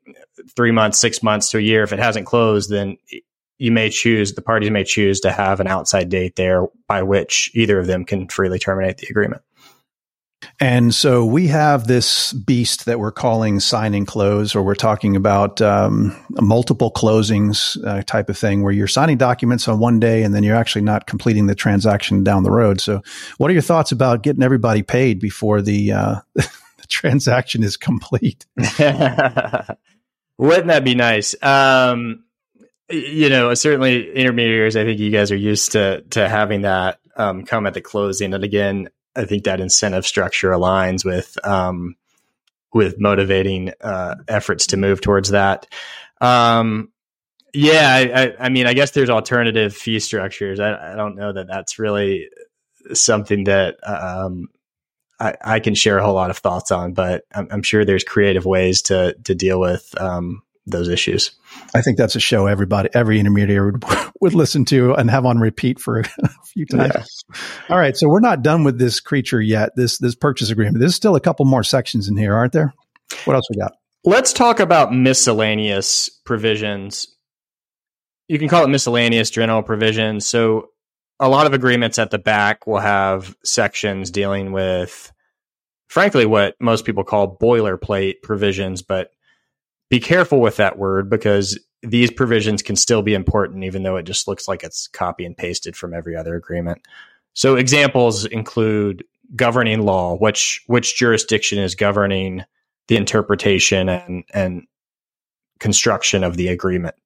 three 0.55 0.71
months, 0.71 1.01
six 1.01 1.23
months 1.23 1.51
to 1.51 1.59
a 1.59 1.63
year, 1.63 1.83
if 1.83 1.93
it 1.93 1.99
hasn't 1.99 2.27
closed, 2.27 2.71
then 2.71 2.97
you 3.59 3.73
may 3.73 3.91
choose, 3.91 4.35
the 4.35 4.43
parties 4.43 4.71
may 4.71 4.85
choose 4.85 5.21
to 5.21 5.33
have 5.33 5.61
an 5.61 5.67
outside 5.67 6.09
date 6.09 6.37
there 6.37 6.67
by 6.87 7.03
which 7.03 7.51
either 7.55 7.79
of 7.79 7.87
them 7.87 8.05
can 8.05 8.29
freely 8.29 8.59
terminate 8.59 8.99
the 8.99 9.09
agreement. 9.09 9.43
And 10.61 10.95
so 10.95 11.25
we 11.25 11.49
have 11.49 11.87
this 11.87 12.33
beast 12.33 12.87
that 12.87 13.01
we're 13.01 13.13
calling 13.13 13.59
sign 13.59 13.95
and 13.95 14.07
close, 14.07 14.55
or 14.55 14.63
we're 14.63 14.77
talking 14.77 15.17
about 15.17 15.61
um, 15.61 16.17
multiple 16.41 16.93
closings 16.93 17.83
uh, 17.85 18.03
type 18.03 18.29
of 18.29 18.39
thing 18.39 18.63
where 18.63 18.73
you're 18.73 18.87
signing 18.87 19.17
documents 19.17 19.67
on 19.67 19.81
one 19.81 19.99
day 19.99 20.23
and 20.23 20.35
then 20.35 20.45
you're 20.45 20.57
actually 20.57 20.83
not 20.83 21.07
completing 21.07 21.47
the 21.47 21.55
transaction 21.55 22.23
down 22.23 22.45
the 22.45 22.53
road. 22.53 22.81
So, 22.81 23.03
what 23.39 23.51
are 23.51 23.55
your 23.55 23.63
thoughts 23.63 23.91
about 23.91 24.23
getting 24.23 24.43
everybody 24.43 24.83
paid 24.83 25.19
before 25.19 25.61
the, 25.61 25.93
uh, 25.93 26.17
the 26.35 26.87
transaction 26.89 27.65
is 27.65 27.77
complete? 27.77 28.47
Wouldn't 28.57 30.69
that 30.69 30.85
be 30.85 30.95
nice? 30.95 31.35
Um, 31.43 32.25
you 32.91 33.29
know, 33.29 33.53
certainly 33.55 34.11
intermediaries. 34.13 34.77
I 34.77 34.85
think 34.85 34.99
you 34.99 35.11
guys 35.11 35.31
are 35.31 35.37
used 35.37 35.73
to 35.73 36.03
to 36.11 36.29
having 36.29 36.63
that 36.63 37.01
um, 37.17 37.45
come 37.45 37.67
at 37.67 37.75
the 37.75 37.81
closing, 37.81 38.35
and 38.35 38.45
again, 38.45 38.89
I 39.15 39.25
think 39.25 39.45
that 39.45 39.61
incentive 39.61 40.07
structure 40.07 40.51
aligns 40.51 41.05
with 41.05 41.37
um, 41.47 41.97
with 42.73 42.99
motivating 42.99 43.73
uh, 43.81 44.17
efforts 44.27 44.69
to 44.69 44.77
move 44.77 45.01
towards 45.01 45.31
that. 45.31 45.67
Um, 46.21 46.91
yeah, 47.55 47.89
I, 47.89 48.23
I, 48.23 48.35
I, 48.41 48.49
mean, 48.51 48.67
I 48.67 48.75
guess 48.75 48.91
there's 48.91 49.11
alternative 49.11 49.75
fee 49.75 50.01
structures. 50.01 50.61
I, 50.61 50.93
I, 50.93 50.97
don't 50.97 51.17
know 51.17 51.33
that 51.33 51.47
that's 51.47 51.79
really 51.79 52.29
something 52.93 53.45
that 53.45 53.77
um, 53.89 54.49
I, 55.19 55.35
I, 55.43 55.61
can 55.61 55.75
share 55.75 55.99
a 55.99 56.05
whole 56.05 56.15
lot 56.15 56.31
of 56.31 56.39
thoughts 56.39 56.71
on, 56.71 56.93
but 56.93 57.25
I'm, 57.33 57.49
I'm 57.51 57.63
sure 57.63 57.85
there's 57.85 58.05
creative 58.05 58.45
ways 58.45 58.83
to 58.83 59.17
to 59.25 59.35
deal 59.35 59.59
with 59.59 59.95
um, 60.01 60.43
those 60.71 60.89
issues. 60.89 61.33
I 61.75 61.83
think 61.83 61.99
that's 61.99 62.17
a 62.17 62.21
show 62.21 62.47
everybody, 62.47 62.89
every 62.95 63.19
intermediary 63.19 63.73
would, 63.73 63.85
would 64.21 64.35
listen 64.35 64.65
to 64.67 64.95
and 64.95 65.11
have 65.11 65.27
on 65.27 65.39
repeat 65.39 65.81
for 65.81 66.01
a 66.23 66.29
few 66.47 66.67
times. 66.67 66.93
Yeah. 66.95 67.41
All 67.71 67.79
right. 67.79 67.97
So 67.97 68.09
we're 68.09 68.21
not 68.21 68.43
done 68.43 68.65
with 68.65 68.79
this 68.79 69.01
creature 69.01 69.41
yet. 69.41 69.71
This, 69.77 69.99
this 69.99 70.15
purchase 70.15 70.51
agreement. 70.51 70.79
There's 70.79 70.95
still 70.95 71.17
a 71.17 71.21
couple 71.21 71.45
more 71.45 71.63
sections 71.63 72.09
in 72.09 72.17
here, 72.17 72.35
aren't 72.35 72.53
there? 72.53 72.75
What 73.25 73.35
else 73.35 73.47
we 73.51 73.57
got? 73.57 73.73
Let's 74.05 74.33
talk 74.33 74.61
about 74.61 74.95
miscellaneous 74.95 76.09
provisions. 76.25 77.15
You 78.29 78.39
can 78.39 78.49
call 78.49 78.65
it 78.65 78.69
miscellaneous 78.69 79.31
general 79.31 79.63
provisions. 79.63 80.27
So 80.27 80.69
a 81.21 81.29
lot 81.29 81.47
of 81.47 81.53
agreements 81.53 81.99
at 81.99 82.11
the 82.11 82.19
back 82.19 82.67
will 82.67 82.79
have 82.79 83.37
sections 83.45 84.11
dealing 84.11 84.53
with, 84.53 85.13
frankly, 85.89 86.27
what 86.27 86.55
most 86.61 86.85
people 86.85 87.05
call 87.05 87.37
boilerplate 87.37 88.23
provisions, 88.23 88.83
but 88.83 89.11
be 89.91 90.01
careful 90.01 90.41
with 90.41 90.57
that 90.57 90.79
word 90.79 91.09
because 91.09 91.59
these 91.83 92.11
provisions 92.11 92.63
can 92.63 92.77
still 92.77 93.03
be 93.03 93.15
important, 93.15 93.65
even 93.65 93.83
though 93.83 93.97
it 93.97 94.05
just 94.05 94.27
looks 94.27 94.49
like 94.49 94.65
it's 94.65 94.89
copy 94.89 95.25
and 95.25 95.37
pasted 95.37 95.77
from 95.77 95.95
every 95.95 96.17
other 96.17 96.35
agreement. 96.35 96.83
So 97.35 97.55
examples 97.57 98.25
include 98.25 99.05
governing 99.37 99.83
law, 99.83 100.17
which 100.17 100.63
which 100.67 100.97
jurisdiction 100.97 101.59
is 101.59 101.75
governing 101.75 102.45
the 102.89 102.97
interpretation 102.97 103.89
and 103.89 104.25
and 104.35 104.67
construction 105.61 106.25
of 106.25 106.37
the 106.37 106.49
agreement. 106.49 106.97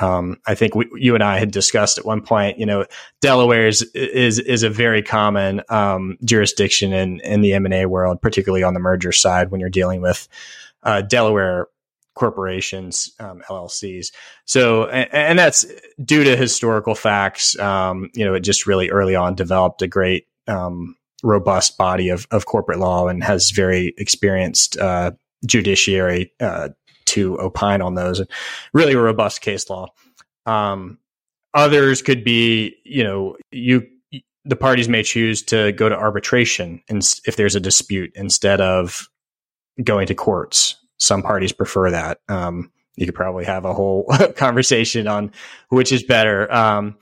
Um, 0.00 0.40
I 0.46 0.54
think 0.54 0.74
we, 0.74 0.88
you 0.94 1.14
and 1.14 1.22
I 1.22 1.38
had 1.38 1.50
discussed 1.50 1.98
at 1.98 2.04
one 2.04 2.20
point. 2.20 2.58
You 2.58 2.66
know, 2.66 2.86
Delaware 3.20 3.66
is 3.66 3.82
is, 3.94 4.38
is 4.38 4.62
a 4.62 4.70
very 4.70 5.02
common 5.02 5.62
um, 5.68 6.18
jurisdiction 6.24 6.92
in 6.92 7.20
in 7.20 7.40
the 7.40 7.52
M 7.54 7.64
and 7.64 7.74
A 7.74 7.86
world, 7.86 8.20
particularly 8.22 8.62
on 8.62 8.74
the 8.74 8.80
merger 8.80 9.12
side 9.12 9.50
when 9.50 9.60
you're 9.60 9.70
dealing 9.70 10.00
with 10.00 10.28
uh, 10.82 11.02
Delaware 11.02 11.68
corporations, 12.14 13.12
um, 13.18 13.42
LLCs. 13.48 14.12
So, 14.44 14.86
and, 14.86 15.12
and, 15.12 15.38
that's 15.38 15.66
due 16.02 16.24
to 16.24 16.36
historical 16.36 16.94
facts. 16.94 17.58
Um, 17.58 18.10
you 18.14 18.24
know, 18.24 18.34
it 18.34 18.40
just 18.40 18.66
really 18.66 18.90
early 18.90 19.16
on 19.16 19.34
developed 19.34 19.82
a 19.82 19.88
great, 19.88 20.26
um, 20.46 20.96
robust 21.22 21.76
body 21.76 22.10
of, 22.10 22.26
of 22.30 22.46
corporate 22.46 22.78
law 22.78 23.08
and 23.08 23.24
has 23.24 23.50
very 23.50 23.94
experienced, 23.98 24.76
uh, 24.78 25.12
judiciary, 25.46 26.32
uh, 26.40 26.68
to 27.06 27.38
opine 27.40 27.82
on 27.82 27.94
those 27.94 28.22
really 28.72 28.94
robust 28.94 29.40
case 29.40 29.68
law. 29.68 29.88
Um, 30.46 30.98
others 31.52 32.02
could 32.02 32.24
be, 32.24 32.76
you 32.84 33.04
know, 33.04 33.36
you, 33.50 33.86
the 34.44 34.56
parties 34.56 34.88
may 34.88 35.02
choose 35.02 35.42
to 35.42 35.72
go 35.72 35.88
to 35.88 35.96
arbitration 35.96 36.82
and 36.88 37.02
if 37.26 37.36
there's 37.36 37.54
a 37.54 37.60
dispute 37.60 38.12
instead 38.14 38.60
of 38.60 39.08
going 39.82 40.06
to 40.06 40.14
courts 40.14 40.76
some 41.04 41.22
parties 41.22 41.52
prefer 41.52 41.90
that. 41.90 42.20
Um, 42.28 42.70
you 42.96 43.06
could 43.06 43.14
probably 43.14 43.44
have 43.44 43.64
a 43.64 43.74
whole 43.74 44.04
conversation 44.36 45.08
on 45.08 45.32
which 45.68 45.92
is 45.92 46.02
better. 46.02 46.52
Um, 46.52 46.96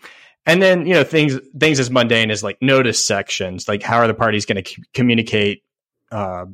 and 0.46 0.60
then 0.60 0.86
you 0.86 0.94
know 0.94 1.04
things 1.04 1.38
things 1.58 1.78
as 1.78 1.90
mundane 1.90 2.30
as 2.30 2.42
like 2.42 2.60
notice 2.60 3.04
sections, 3.04 3.68
like 3.68 3.82
how 3.82 3.98
are 3.98 4.08
the 4.08 4.14
parties 4.14 4.44
going 4.44 4.62
to 4.62 4.68
c- 4.68 4.82
communicate 4.92 5.62
uh, 6.10 6.46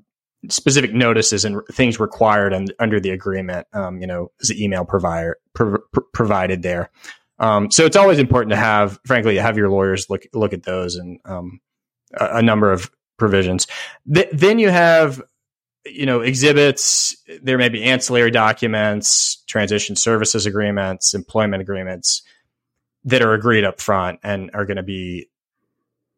specific 0.49 0.93
notices 0.93 1.45
and 1.45 1.61
things 1.73 1.99
required 1.99 2.55
under 2.79 3.01
the 3.01 3.11
agreement. 3.11 3.67
Um, 3.73 4.01
you 4.01 4.07
know, 4.07 4.31
is 4.41 4.51
the 4.51 4.63
email 4.63 4.85
provider 4.85 5.39
pro- 5.55 5.79
provided 6.13 6.63
there. 6.63 6.91
Um, 7.39 7.71
so 7.71 7.85
it's 7.85 7.97
always 7.97 8.19
important 8.19 8.51
to 8.51 8.57
have, 8.57 8.99
frankly, 9.07 9.35
to 9.35 9.43
have 9.43 9.57
your 9.57 9.71
lawyers 9.71 10.11
look 10.11 10.27
look 10.35 10.53
at 10.53 10.65
those 10.65 10.97
and 10.97 11.21
um, 11.25 11.61
a, 12.15 12.39
a, 12.39 12.43
number 12.43 12.73
of 12.73 12.91
provisions. 13.17 13.67
Th- 14.13 14.29
then 14.33 14.59
you 14.59 14.71
have 14.71 15.23
you 15.85 16.07
know, 16.07 16.21
exhibits, 16.21 17.17
there 17.43 17.59
may 17.59 17.69
be 17.69 17.85
ancillary 17.85 18.31
documents, 18.31 19.43
transition 19.47 19.97
services 19.97 20.47
agreements, 20.47 21.15
employment 21.15 21.63
agreements 21.63 22.23
that 23.05 23.23
are 23.23 23.33
agreed 23.33 23.65
up 23.65 23.81
front 23.81 24.21
and 24.23 24.51
are 24.55 24.67
going 24.67 24.77
to 24.77 24.83
be 24.83 25.29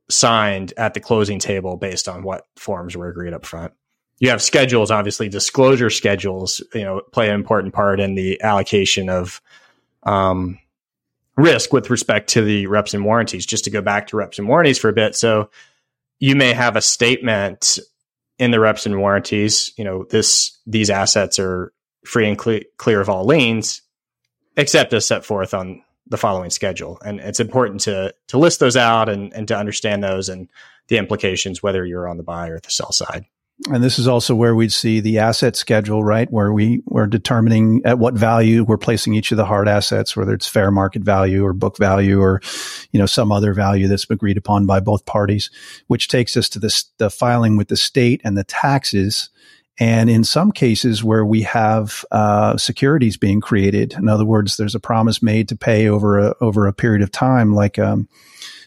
signed 0.09 0.73
at 0.77 0.95
the 0.95 1.01
closing 1.01 1.39
table 1.39 1.77
based 1.77 2.09
on 2.09 2.23
what 2.23 2.47
forms 2.57 2.97
were 2.97 3.09
agreed 3.09 3.33
up 3.33 3.47
front. 3.47 3.73
You 4.19 4.31
have 4.31 4.43
schedules, 4.43 4.91
obviously 4.91 5.29
disclosure 5.29 5.89
schedules, 5.89 6.63
you 6.75 6.83
know, 6.83 7.01
play 7.13 7.29
an 7.29 7.35
important 7.35 7.73
part 7.73 8.01
in 8.01 8.17
the 8.17 8.43
allocation 8.43 9.09
of 9.09 9.41
um, 10.03 10.59
risk 11.37 11.73
with 11.73 11.89
respect 11.91 12.31
to 12.31 12.43
the 12.43 12.67
reps 12.67 12.93
and 12.93 13.05
warranties. 13.05 13.47
Just 13.47 13.65
to 13.65 13.71
go 13.71 13.81
back 13.81 14.09
to 14.09 14.17
reps 14.17 14.39
and 14.39 14.49
warranties 14.49 14.79
for 14.79 14.89
a 14.89 14.93
bit. 14.93 15.15
So 15.15 15.51
you 16.19 16.37
may 16.37 16.53
have 16.53 16.77
a 16.77 16.83
statement 16.83 17.79
in 18.41 18.51
the 18.51 18.59
reps 18.59 18.87
and 18.87 18.99
warranties, 18.99 19.73
you 19.77 19.85
know, 19.85 20.05
this 20.05 20.59
these 20.67 20.89
assets 20.89 21.39
are 21.39 21.73
free 22.07 22.27
and 22.27 22.39
cle- 22.39 22.63
clear 22.79 23.01
of 23.01 23.11
all 23.11 23.27
liens, 23.27 23.83
except 24.57 24.95
as 24.95 25.05
set 25.05 25.27
forth 25.27 25.53
on 25.53 25.83
the 26.07 26.17
following 26.17 26.49
schedule. 26.49 26.99
And 27.05 27.21
it's 27.21 27.39
important 27.39 27.83
to 27.83 28.15
to 28.29 28.39
list 28.39 28.59
those 28.59 28.79
out 28.79 29.11
and, 29.11 29.33
and 29.35 29.47
to 29.49 29.57
understand 29.57 30.03
those 30.03 30.31
and 30.31 30.49
the 30.89 30.97
implications, 30.97 31.63
whether 31.63 31.85
you're 31.85 32.09
on 32.09 32.17
the 32.17 32.23
buy 32.23 32.49
or 32.49 32.59
the 32.59 32.71
sell 32.71 32.93
side. 32.93 33.27
And 33.69 33.85
this 33.85 33.99
is 33.99 34.09
also 34.09 34.35
where 34.35 34.55
we'd 34.55 34.73
see 34.73 35.01
the 35.01 35.19
asset 35.19 35.55
schedule, 35.55 36.03
right? 36.03 36.31
Where 36.31 36.53
we 36.53 36.83
were 36.87 37.07
determining 37.07 37.83
at 37.85 37.99
what 37.99 38.15
value 38.15 38.65
we're 38.65 38.79
placing 38.79 39.13
each 39.15 39.33
of 39.33 39.37
the 39.37 39.45
hard 39.45 39.69
assets, 39.69 40.17
whether 40.17 40.33
it's 40.33 40.49
fair 40.49 40.71
market 40.71 41.03
value 41.03 41.45
or 41.45 41.53
book 41.53 41.77
value 41.77 42.21
or, 42.21 42.41
you 42.91 42.99
know, 42.99 43.07
some 43.07 43.31
other 43.31 43.53
value 43.53 43.87
that's 43.87 44.09
agreed 44.09 44.39
upon 44.39 44.65
by 44.65 44.81
both 44.81 45.05
parties, 45.05 45.51
which 45.89 46.09
takes 46.09 46.39
us 46.39 46.49
to 46.49 46.59
the, 46.59 46.85
the 46.97 47.11
filing 47.11 47.59
with 47.59 47.69
the 47.69 47.77
state 47.77 48.23
and 48.25 48.37
the 48.37 48.45
taxes. 48.45 49.29
And 49.79 50.09
in 50.09 50.25
some 50.25 50.53
cases 50.53 51.05
where 51.05 51.25
we 51.25 51.43
have 51.43 52.05
uh, 52.11 52.57
securities 52.57 53.19
being 53.19 53.43
created, 53.43 53.93
in 53.93 54.09
other 54.09 54.27
words, 54.27 54.57
there's 54.57 54.75
a 54.75 54.81
promise 54.81 55.23
made 55.23 55.49
to 55.49 55.57
pay 55.57 55.87
over 55.89 56.19
a 56.19 56.35
over 56.41 56.67
a 56.67 56.73
period 56.73 57.03
of 57.03 57.11
time, 57.11 57.55
like 57.55 57.79
um, 57.79 58.07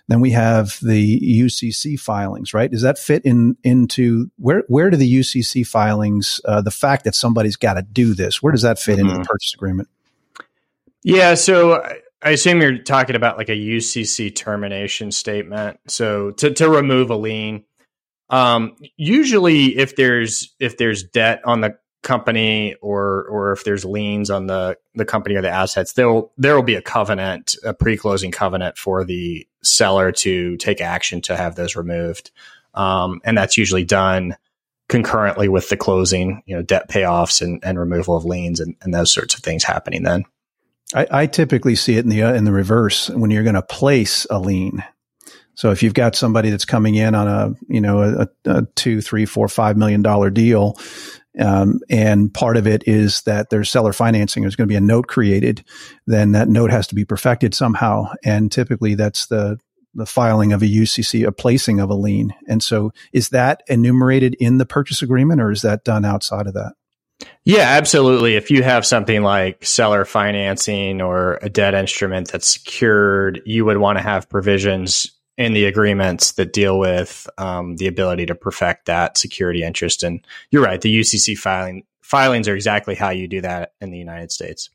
then 0.07 0.19
we 0.19 0.31
have 0.31 0.77
the 0.81 1.19
UCC 1.41 1.99
filings, 1.99 2.53
right? 2.53 2.69
Does 2.69 2.81
that 2.81 2.99
fit 2.99 3.23
in 3.25 3.55
into 3.63 4.29
where 4.37 4.63
where 4.67 4.89
do 4.89 4.97
the 4.97 5.19
UCC 5.19 5.65
filings, 5.65 6.41
uh, 6.45 6.61
the 6.61 6.71
fact 6.71 7.05
that 7.05 7.15
somebody's 7.15 7.55
got 7.55 7.75
to 7.75 7.81
do 7.81 8.13
this, 8.13 8.41
where 8.41 8.51
does 8.51 8.63
that 8.63 8.79
fit 8.79 8.93
mm-hmm. 8.93 9.01
into 9.01 9.13
the 9.13 9.19
mm-hmm. 9.19 9.27
purchase 9.27 9.53
agreement? 9.53 9.89
Yeah, 11.03 11.35
so 11.35 11.83
I 12.21 12.31
assume 12.31 12.61
you're 12.61 12.79
talking 12.79 13.15
about 13.15 13.37
like 13.37 13.49
a 13.49 13.55
UCC 13.55 14.33
termination 14.33 15.11
statement. 15.11 15.79
So 15.87 16.31
to 16.31 16.51
to 16.51 16.69
remove 16.69 17.09
a 17.09 17.15
lien, 17.15 17.63
um, 18.29 18.75
usually 18.97 19.77
if 19.77 19.95
there's 19.95 20.53
if 20.59 20.77
there's 20.77 21.03
debt 21.03 21.41
on 21.45 21.61
the 21.61 21.77
company 22.03 22.75
or 22.81 23.25
or 23.29 23.53
if 23.53 23.63
there's 23.63 23.85
liens 23.85 24.29
on 24.29 24.47
the 24.47 24.77
the 24.93 25.05
company 25.05 25.35
or 25.35 25.41
the 25.41 25.49
assets 25.49 25.93
there 25.93 26.11
will 26.11 26.31
there 26.37 26.53
will 26.53 26.61
be 26.61 26.75
a 26.75 26.81
covenant 26.81 27.55
a 27.63 27.73
pre-closing 27.73 28.29
covenant 28.29 28.77
for 28.77 29.03
the 29.03 29.47
seller 29.63 30.11
to 30.11 30.57
take 30.57 30.81
action 30.81 31.21
to 31.21 31.35
have 31.35 31.55
those 31.55 31.75
removed. 31.75 32.31
Um, 32.73 33.21
and 33.23 33.37
that's 33.37 33.57
usually 33.57 33.85
done 33.85 34.35
concurrently 34.89 35.47
with 35.47 35.69
the 35.69 35.77
closing 35.77 36.43
you 36.45 36.55
know 36.55 36.61
debt 36.61 36.89
payoffs 36.89 37.41
and, 37.41 37.63
and 37.63 37.79
removal 37.79 38.15
of 38.15 38.25
liens 38.25 38.59
and, 38.59 38.75
and 38.81 38.93
those 38.93 39.11
sorts 39.11 39.33
of 39.33 39.41
things 39.41 39.63
happening 39.63 40.03
then. 40.03 40.25
I, 40.93 41.07
I 41.09 41.25
typically 41.25 41.75
see 41.75 41.95
it 41.95 42.03
in 42.03 42.09
the 42.09 42.23
uh, 42.23 42.33
in 42.33 42.43
the 42.43 42.51
reverse 42.51 43.09
when 43.09 43.31
you're 43.31 43.43
going 43.43 43.55
to 43.55 43.61
place 43.61 44.27
a 44.29 44.39
lien. 44.39 44.83
So 45.55 45.71
if 45.71 45.83
you've 45.83 45.93
got 45.93 46.15
somebody 46.15 46.49
that's 46.49 46.65
coming 46.65 46.95
in 46.95 47.13
on 47.13 47.27
a, 47.27 47.53
you 47.71 47.79
know, 47.79 48.01
a, 48.01 48.27
a 48.45 48.63
two, 48.75 49.01
three, 49.01 49.25
four, 49.25 49.47
five 49.47 49.77
million 49.77 50.01
dollar 50.01 50.31
deal, 50.31 50.77
um, 51.39 51.79
and 51.89 52.33
part 52.33 52.57
of 52.57 52.67
it 52.67 52.87
is 52.87 53.21
that 53.23 53.49
there's 53.49 53.69
seller 53.69 53.93
financing. 53.93 54.43
There's 54.43 54.55
going 54.55 54.67
to 54.67 54.71
be 54.71 54.77
a 54.77 54.81
note 54.81 55.07
created. 55.07 55.63
Then 56.05 56.33
that 56.33 56.47
note 56.47 56.71
has 56.71 56.87
to 56.87 56.95
be 56.95 57.05
perfected 57.05 57.53
somehow. 57.53 58.11
And 58.23 58.51
typically 58.51 58.95
that's 58.95 59.27
the 59.27 59.59
the 59.95 60.05
filing 60.07 60.53
of 60.53 60.63
a 60.63 60.65
UCC, 60.65 61.23
a 61.23 61.31
placing 61.31 61.79
of 61.79 61.91
a 61.91 61.93
lien. 61.93 62.33
And 62.47 62.63
so 62.63 62.91
is 63.11 63.29
that 63.29 63.61
enumerated 63.67 64.35
in 64.39 64.57
the 64.57 64.65
purchase 64.65 65.03
agreement 65.03 65.39
or 65.39 65.51
is 65.51 65.61
that 65.61 65.83
done 65.83 66.03
outside 66.03 66.47
of 66.47 66.55
that? 66.55 66.73
Yeah, 67.45 67.61
absolutely. 67.61 68.35
If 68.35 68.49
you 68.49 68.63
have 68.63 68.87
something 68.87 69.21
like 69.21 69.63
seller 69.63 70.03
financing 70.03 70.99
or 70.99 71.37
a 71.43 71.49
debt 71.49 71.75
instrument 71.75 72.31
that's 72.31 72.53
secured, 72.53 73.41
you 73.45 73.65
would 73.65 73.77
want 73.77 73.99
to 73.99 74.03
have 74.03 74.29
provisions 74.29 75.11
in 75.37 75.53
the 75.53 75.65
agreements 75.65 76.33
that 76.33 76.53
deal 76.53 76.77
with 76.77 77.27
um, 77.37 77.77
the 77.77 77.87
ability 77.87 78.25
to 78.27 78.35
perfect 78.35 78.85
that 78.85 79.17
security 79.17 79.63
interest. 79.63 80.03
And 80.03 80.25
you're 80.51 80.63
right, 80.63 80.79
the 80.79 80.99
UCC 80.99 81.37
filing 81.37 81.83
filings 82.01 82.47
are 82.47 82.55
exactly 82.55 82.95
how 82.95 83.09
you 83.09 83.27
do 83.27 83.41
that 83.41 83.73
in 83.81 83.89
the 83.89 83.97
United 83.97 84.31
States. 84.31 84.69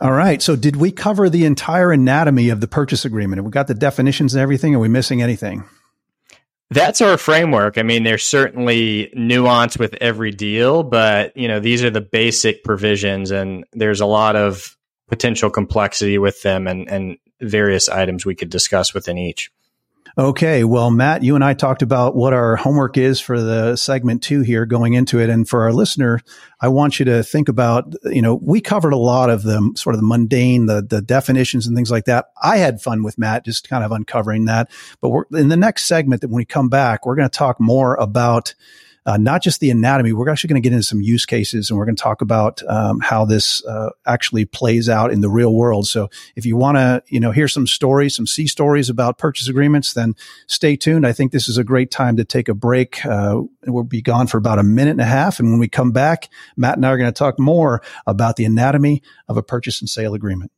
All 0.00 0.12
right. 0.12 0.40
So, 0.40 0.56
did 0.56 0.76
we 0.76 0.92
cover 0.92 1.28
the 1.28 1.44
entire 1.44 1.92
anatomy 1.92 2.48
of 2.48 2.60
the 2.60 2.68
purchase 2.68 3.04
agreement? 3.04 3.38
Have 3.38 3.44
we 3.44 3.50
got 3.50 3.66
the 3.66 3.74
definitions 3.74 4.34
and 4.34 4.40
everything? 4.40 4.74
Are 4.74 4.78
we 4.78 4.88
missing 4.88 5.20
anything? 5.20 5.64
That's 6.70 7.00
our 7.00 7.18
framework. 7.18 7.76
I 7.76 7.82
mean, 7.82 8.04
there's 8.04 8.24
certainly 8.24 9.12
nuance 9.14 9.76
with 9.76 9.94
every 10.00 10.30
deal, 10.30 10.82
but 10.82 11.36
you 11.36 11.48
know, 11.48 11.60
these 11.60 11.84
are 11.84 11.90
the 11.90 12.00
basic 12.00 12.64
provisions, 12.64 13.30
and 13.30 13.64
there's 13.72 14.00
a 14.00 14.06
lot 14.06 14.36
of 14.36 14.76
potential 15.08 15.50
complexity 15.50 16.18
with 16.18 16.42
them, 16.42 16.66
and 16.66 16.88
and 16.88 17.18
various 17.40 17.88
items 17.88 18.24
we 18.24 18.34
could 18.34 18.50
discuss 18.50 18.94
within 18.94 19.18
each. 19.18 19.50
Okay. 20.16 20.62
Well, 20.62 20.92
Matt, 20.92 21.24
you 21.24 21.34
and 21.34 21.42
I 21.42 21.54
talked 21.54 21.82
about 21.82 22.14
what 22.14 22.32
our 22.32 22.54
homework 22.54 22.96
is 22.96 23.18
for 23.18 23.40
the 23.40 23.74
segment 23.74 24.22
two 24.22 24.42
here 24.42 24.64
going 24.64 24.94
into 24.94 25.18
it. 25.18 25.28
And 25.28 25.48
for 25.48 25.62
our 25.62 25.72
listener, 25.72 26.20
I 26.60 26.68
want 26.68 27.00
you 27.00 27.04
to 27.06 27.24
think 27.24 27.48
about, 27.48 27.94
you 28.04 28.22
know, 28.22 28.36
we 28.36 28.60
covered 28.60 28.92
a 28.92 28.96
lot 28.98 29.28
of 29.28 29.42
the 29.42 29.72
sort 29.74 29.96
of 29.96 30.00
the 30.00 30.06
mundane, 30.06 30.66
the, 30.66 30.82
the 30.82 31.02
definitions 31.02 31.66
and 31.66 31.76
things 31.76 31.90
like 31.90 32.04
that. 32.04 32.26
I 32.40 32.58
had 32.58 32.80
fun 32.80 33.02
with 33.02 33.18
Matt, 33.18 33.44
just 33.44 33.68
kind 33.68 33.82
of 33.82 33.90
uncovering 33.90 34.44
that. 34.44 34.70
But 35.00 35.24
in 35.32 35.48
the 35.48 35.56
next 35.56 35.86
segment 35.86 36.20
that 36.20 36.28
when 36.28 36.36
we 36.36 36.44
come 36.44 36.68
back, 36.68 37.04
we're 37.04 37.16
going 37.16 37.28
to 37.28 37.36
talk 37.36 37.58
more 37.58 37.96
about 37.96 38.54
uh, 39.06 39.16
not 39.16 39.42
just 39.42 39.60
the 39.60 39.70
anatomy. 39.70 40.12
We're 40.12 40.28
actually 40.28 40.48
going 40.48 40.62
to 40.62 40.68
get 40.68 40.72
into 40.72 40.84
some 40.84 41.00
use 41.00 41.26
cases 41.26 41.70
and 41.70 41.78
we're 41.78 41.84
going 41.84 41.96
to 41.96 42.02
talk 42.02 42.22
about 42.22 42.62
um, 42.68 43.00
how 43.00 43.24
this 43.24 43.64
uh, 43.64 43.90
actually 44.06 44.44
plays 44.44 44.88
out 44.88 45.12
in 45.12 45.20
the 45.20 45.28
real 45.28 45.54
world. 45.54 45.86
So 45.86 46.08
if 46.36 46.46
you 46.46 46.56
want 46.56 46.76
to, 46.78 47.02
you 47.08 47.20
know, 47.20 47.30
hear 47.30 47.48
some 47.48 47.66
stories, 47.66 48.16
some 48.16 48.26
C 48.26 48.46
stories 48.46 48.88
about 48.88 49.18
purchase 49.18 49.48
agreements, 49.48 49.92
then 49.92 50.14
stay 50.46 50.76
tuned. 50.76 51.06
I 51.06 51.12
think 51.12 51.32
this 51.32 51.48
is 51.48 51.58
a 51.58 51.64
great 51.64 51.90
time 51.90 52.16
to 52.16 52.24
take 52.24 52.48
a 52.48 52.54
break. 52.54 53.04
Uh, 53.04 53.42
we'll 53.66 53.84
be 53.84 54.02
gone 54.02 54.26
for 54.26 54.38
about 54.38 54.58
a 54.58 54.64
minute 54.64 54.92
and 54.92 55.00
a 55.00 55.04
half. 55.04 55.38
And 55.38 55.50
when 55.50 55.60
we 55.60 55.68
come 55.68 55.92
back, 55.92 56.28
Matt 56.56 56.76
and 56.76 56.86
I 56.86 56.90
are 56.90 56.98
going 56.98 57.12
to 57.12 57.18
talk 57.18 57.38
more 57.38 57.82
about 58.06 58.36
the 58.36 58.44
anatomy 58.44 59.02
of 59.28 59.36
a 59.36 59.42
purchase 59.42 59.80
and 59.80 59.88
sale 59.88 60.14
agreement. 60.14 60.50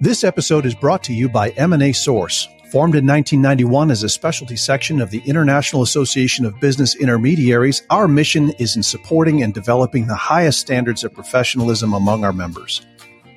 This 0.00 0.24
episode 0.24 0.66
is 0.66 0.74
brought 0.74 1.04
to 1.04 1.12
you 1.12 1.28
by 1.28 1.50
M&A 1.50 1.92
Source. 1.92 2.48
Formed 2.72 2.96
in 2.96 3.06
1991 3.06 3.92
as 3.92 4.02
a 4.02 4.08
specialty 4.08 4.56
section 4.56 5.00
of 5.00 5.10
the 5.10 5.22
International 5.24 5.82
Association 5.82 6.44
of 6.44 6.58
Business 6.58 6.96
Intermediaries, 6.96 7.84
our 7.90 8.08
mission 8.08 8.50
is 8.58 8.74
in 8.74 8.82
supporting 8.82 9.44
and 9.44 9.54
developing 9.54 10.08
the 10.08 10.16
highest 10.16 10.58
standards 10.58 11.04
of 11.04 11.14
professionalism 11.14 11.94
among 11.94 12.24
our 12.24 12.32
members. 12.32 12.84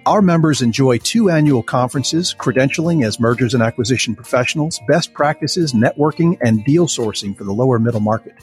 Our 0.07 0.23
members 0.23 0.63
enjoy 0.63 0.97
two 0.97 1.29
annual 1.29 1.61
conferences, 1.61 2.35
credentialing 2.39 3.05
as 3.05 3.19
mergers 3.19 3.53
and 3.53 3.61
acquisition 3.61 4.15
professionals, 4.15 4.79
best 4.87 5.13
practices, 5.13 5.73
networking, 5.73 6.35
and 6.41 6.65
deal 6.65 6.87
sourcing 6.87 7.37
for 7.37 7.43
the 7.43 7.53
lower 7.53 7.77
middle 7.77 7.99
market. 7.99 8.33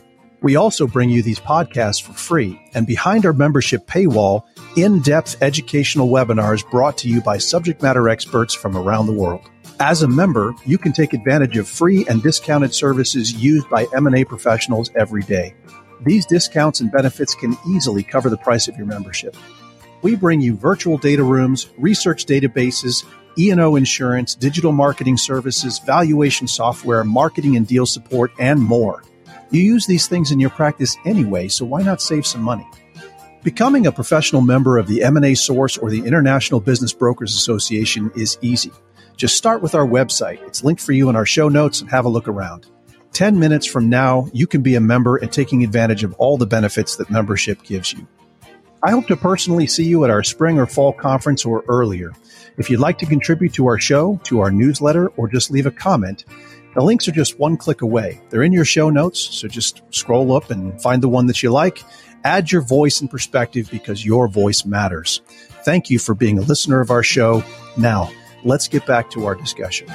We 0.41 0.55
also 0.55 0.87
bring 0.87 1.11
you 1.11 1.21
these 1.21 1.41
podcasts 1.41 2.01
for 2.01 2.13
free, 2.13 2.61
and 2.75 2.87
behind 2.87 3.27
our 3.27 3.33
membership 3.33 3.89
paywall, 3.89 4.43
in 4.77 5.01
depth 5.01 5.43
educational 5.43 6.11
webinars 6.11 6.69
brought 6.71 6.97
to 6.99 7.09
you 7.09 7.21
by 7.21 7.39
subject 7.39 7.83
matter 7.83 8.09
experts 8.09 8.55
from 8.55 8.77
around 8.77 9.07
the 9.07 9.13
world. 9.13 9.51
As 9.79 10.03
a 10.03 10.09
member, 10.09 10.55
you 10.65 10.79
can 10.79 10.93
take 10.93 11.13
advantage 11.13 11.59
of 11.59 11.69
free 11.69 12.07
and 12.09 12.23
discounted 12.23 12.73
services 12.75 13.35
used 13.35 13.69
by 13.69 13.87
M&A 13.95 14.25
professionals 14.25 14.91
every 14.97 15.23
day. 15.23 15.55
These 16.01 16.25
discounts 16.25 16.81
and 16.81 16.91
benefits 16.91 17.35
can 17.35 17.59
easily 17.69 18.03
cover 18.03 18.31
the 18.31 18.39
price 18.39 18.69
of 18.69 18.77
your 18.79 18.87
membership. 18.87 19.37
We 20.01 20.17
bring 20.17 20.41
you 20.41 20.57
virtual 20.57 20.97
data 20.97 21.23
rooms, 21.23 21.69
research 21.77 22.25
databases, 22.25 23.05
E&O 23.37 23.77
insurance, 23.77 24.35
digital 24.35 24.73
marketing 24.73 25.19
services, 25.19 25.79
valuation 25.79 26.49
software, 26.49 27.05
marketing 27.05 27.57
and 27.57 27.67
deal 27.67 27.85
support, 27.85 28.33
and 28.39 28.59
more. 28.63 29.03
You 29.51 29.61
use 29.61 29.87
these 29.87 30.09
things 30.09 30.31
in 30.31 30.41
your 30.41 30.51
practice 30.51 30.97
anyway, 31.05 31.49
so 31.49 31.67
why 31.67 31.83
not 31.83 32.01
save 32.01 32.27
some 32.27 32.43
money? 32.43 32.67
Becoming 33.43 33.87
a 33.87 33.93
professional 33.93 34.41
member 34.41 34.79
of 34.79 34.89
the 34.89 35.03
M&A 35.03 35.35
Source 35.35 35.77
or 35.77 35.91
the 35.91 36.07
International 36.07 36.61
Business 36.61 36.95
Brokers 36.95 37.35
Association 37.35 38.11
is 38.17 38.39
easy. 38.41 38.73
Just 39.17 39.37
start 39.37 39.63
with 39.63 39.75
our 39.75 39.87
website. 39.87 40.47
It's 40.47 40.63
linked 40.63 40.83
for 40.83 40.93
you 40.93 41.09
in 41.09 41.17
our 41.17 41.27
show 41.27 41.49
notes 41.49 41.81
and 41.81 41.91
have 41.91 42.05
a 42.05 42.11
look 42.11 42.29
around. 42.29 42.67
10 43.13 43.39
minutes 43.39 43.65
from 43.65 43.89
now, 43.89 44.29
you 44.35 44.47
can 44.47 44.61
be 44.61 44.75
a 44.75 44.81
member 44.81 45.17
and 45.17 45.33
taking 45.33 45.65
advantage 45.65 46.05
of 46.05 46.13
all 46.15 46.37
the 46.37 46.47
benefits 46.47 46.97
that 46.97 47.11
membership 47.11 47.63
gives 47.63 47.95
you. 47.95 48.07
I 48.85 48.91
hope 48.91 49.07
to 49.07 49.17
personally 49.17 49.67
see 49.67 49.85
you 49.85 50.05
at 50.05 50.11
our 50.11 50.23
spring 50.23 50.59
or 50.59 50.67
fall 50.67 50.93
conference 50.93 51.47
or 51.47 51.65
earlier. 51.67 52.13
If 52.59 52.69
you'd 52.69 52.81
like 52.81 52.99
to 52.99 53.07
contribute 53.07 53.55
to 53.55 53.67
our 53.67 53.79
show, 53.79 54.21
to 54.25 54.41
our 54.41 54.51
newsletter, 54.51 55.09
or 55.17 55.29
just 55.29 55.51
leave 55.51 55.65
a 55.65 55.71
comment, 55.71 56.27
the 56.75 56.83
links 56.83 57.09
are 57.09 57.13
just 57.13 57.39
one 57.39 57.57
click 57.57 57.81
away. 57.81 58.21
They're 58.29 58.43
in 58.43 58.53
your 58.53 58.67
show 58.67 58.91
notes, 58.91 59.19
so 59.19 59.49
just 59.49 59.81
scroll 59.91 60.37
up 60.37 60.51
and 60.51 60.81
find 60.83 61.03
the 61.03 61.09
one 61.09 61.27
that 61.29 61.43
you 61.43 61.51
like. 61.51 61.83
Add 62.23 62.53
your 62.53 62.61
voice 62.61 63.01
and 63.01 63.11
perspective 63.11 63.71
because 63.71 64.05
your 64.05 64.29
voice 64.29 64.67
matters. 64.67 65.23
Thank 65.65 65.89
you 65.89 65.99
for 65.99 66.15
being 66.15 66.39
a 66.39 66.43
listener 66.43 66.81
of 66.81 66.91
our 66.91 67.03
show. 67.03 67.43
Now, 67.79 68.11
let's 68.47 68.69
get 68.69 68.87
back 68.87 69.11
to 69.11 69.27
our 69.27 69.35
discussion. 69.35 69.89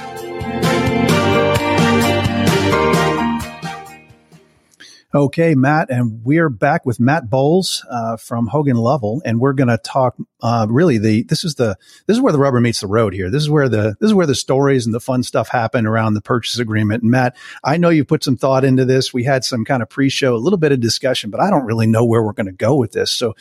Okay, 5.14 5.54
Matt, 5.54 5.90
and 5.90 6.24
we're 6.24 6.48
back 6.48 6.86
with 6.86 6.98
Matt 6.98 7.28
Bowles 7.28 7.84
uh, 7.90 8.16
from 8.16 8.46
Hogan 8.46 8.78
Lovell, 8.78 9.20
and 9.26 9.40
we're 9.40 9.52
going 9.52 9.68
to 9.68 9.76
talk. 9.76 10.16
Uh, 10.42 10.66
really, 10.70 10.96
the 10.96 11.24
this 11.24 11.44
is 11.44 11.56
the 11.56 11.76
this 12.06 12.16
is 12.16 12.20
where 12.22 12.32
the 12.32 12.38
rubber 12.38 12.62
meets 12.62 12.80
the 12.80 12.86
road 12.86 13.12
here. 13.12 13.28
This 13.28 13.42
is 13.42 13.50
where 13.50 13.68
the 13.68 13.94
this 14.00 14.08
is 14.08 14.14
where 14.14 14.26
the 14.26 14.34
stories 14.34 14.86
and 14.86 14.94
the 14.94 15.00
fun 15.00 15.22
stuff 15.22 15.48
happen 15.48 15.86
around 15.86 16.14
the 16.14 16.22
purchase 16.22 16.58
agreement. 16.58 17.02
And 17.02 17.10
Matt, 17.10 17.36
I 17.62 17.76
know 17.76 17.90
you 17.90 18.06
put 18.06 18.24
some 18.24 18.38
thought 18.38 18.64
into 18.64 18.86
this. 18.86 19.12
We 19.12 19.24
had 19.24 19.44
some 19.44 19.66
kind 19.66 19.82
of 19.82 19.90
pre-show, 19.90 20.34
a 20.34 20.36
little 20.36 20.58
bit 20.58 20.72
of 20.72 20.80
discussion, 20.80 21.28
but 21.28 21.42
I 21.42 21.50
don't 21.50 21.66
really 21.66 21.86
know 21.86 22.06
where 22.06 22.22
we're 22.22 22.32
going 22.32 22.46
to 22.46 22.52
go 22.52 22.74
with 22.76 22.92
this. 22.92 23.12
So, 23.12 23.34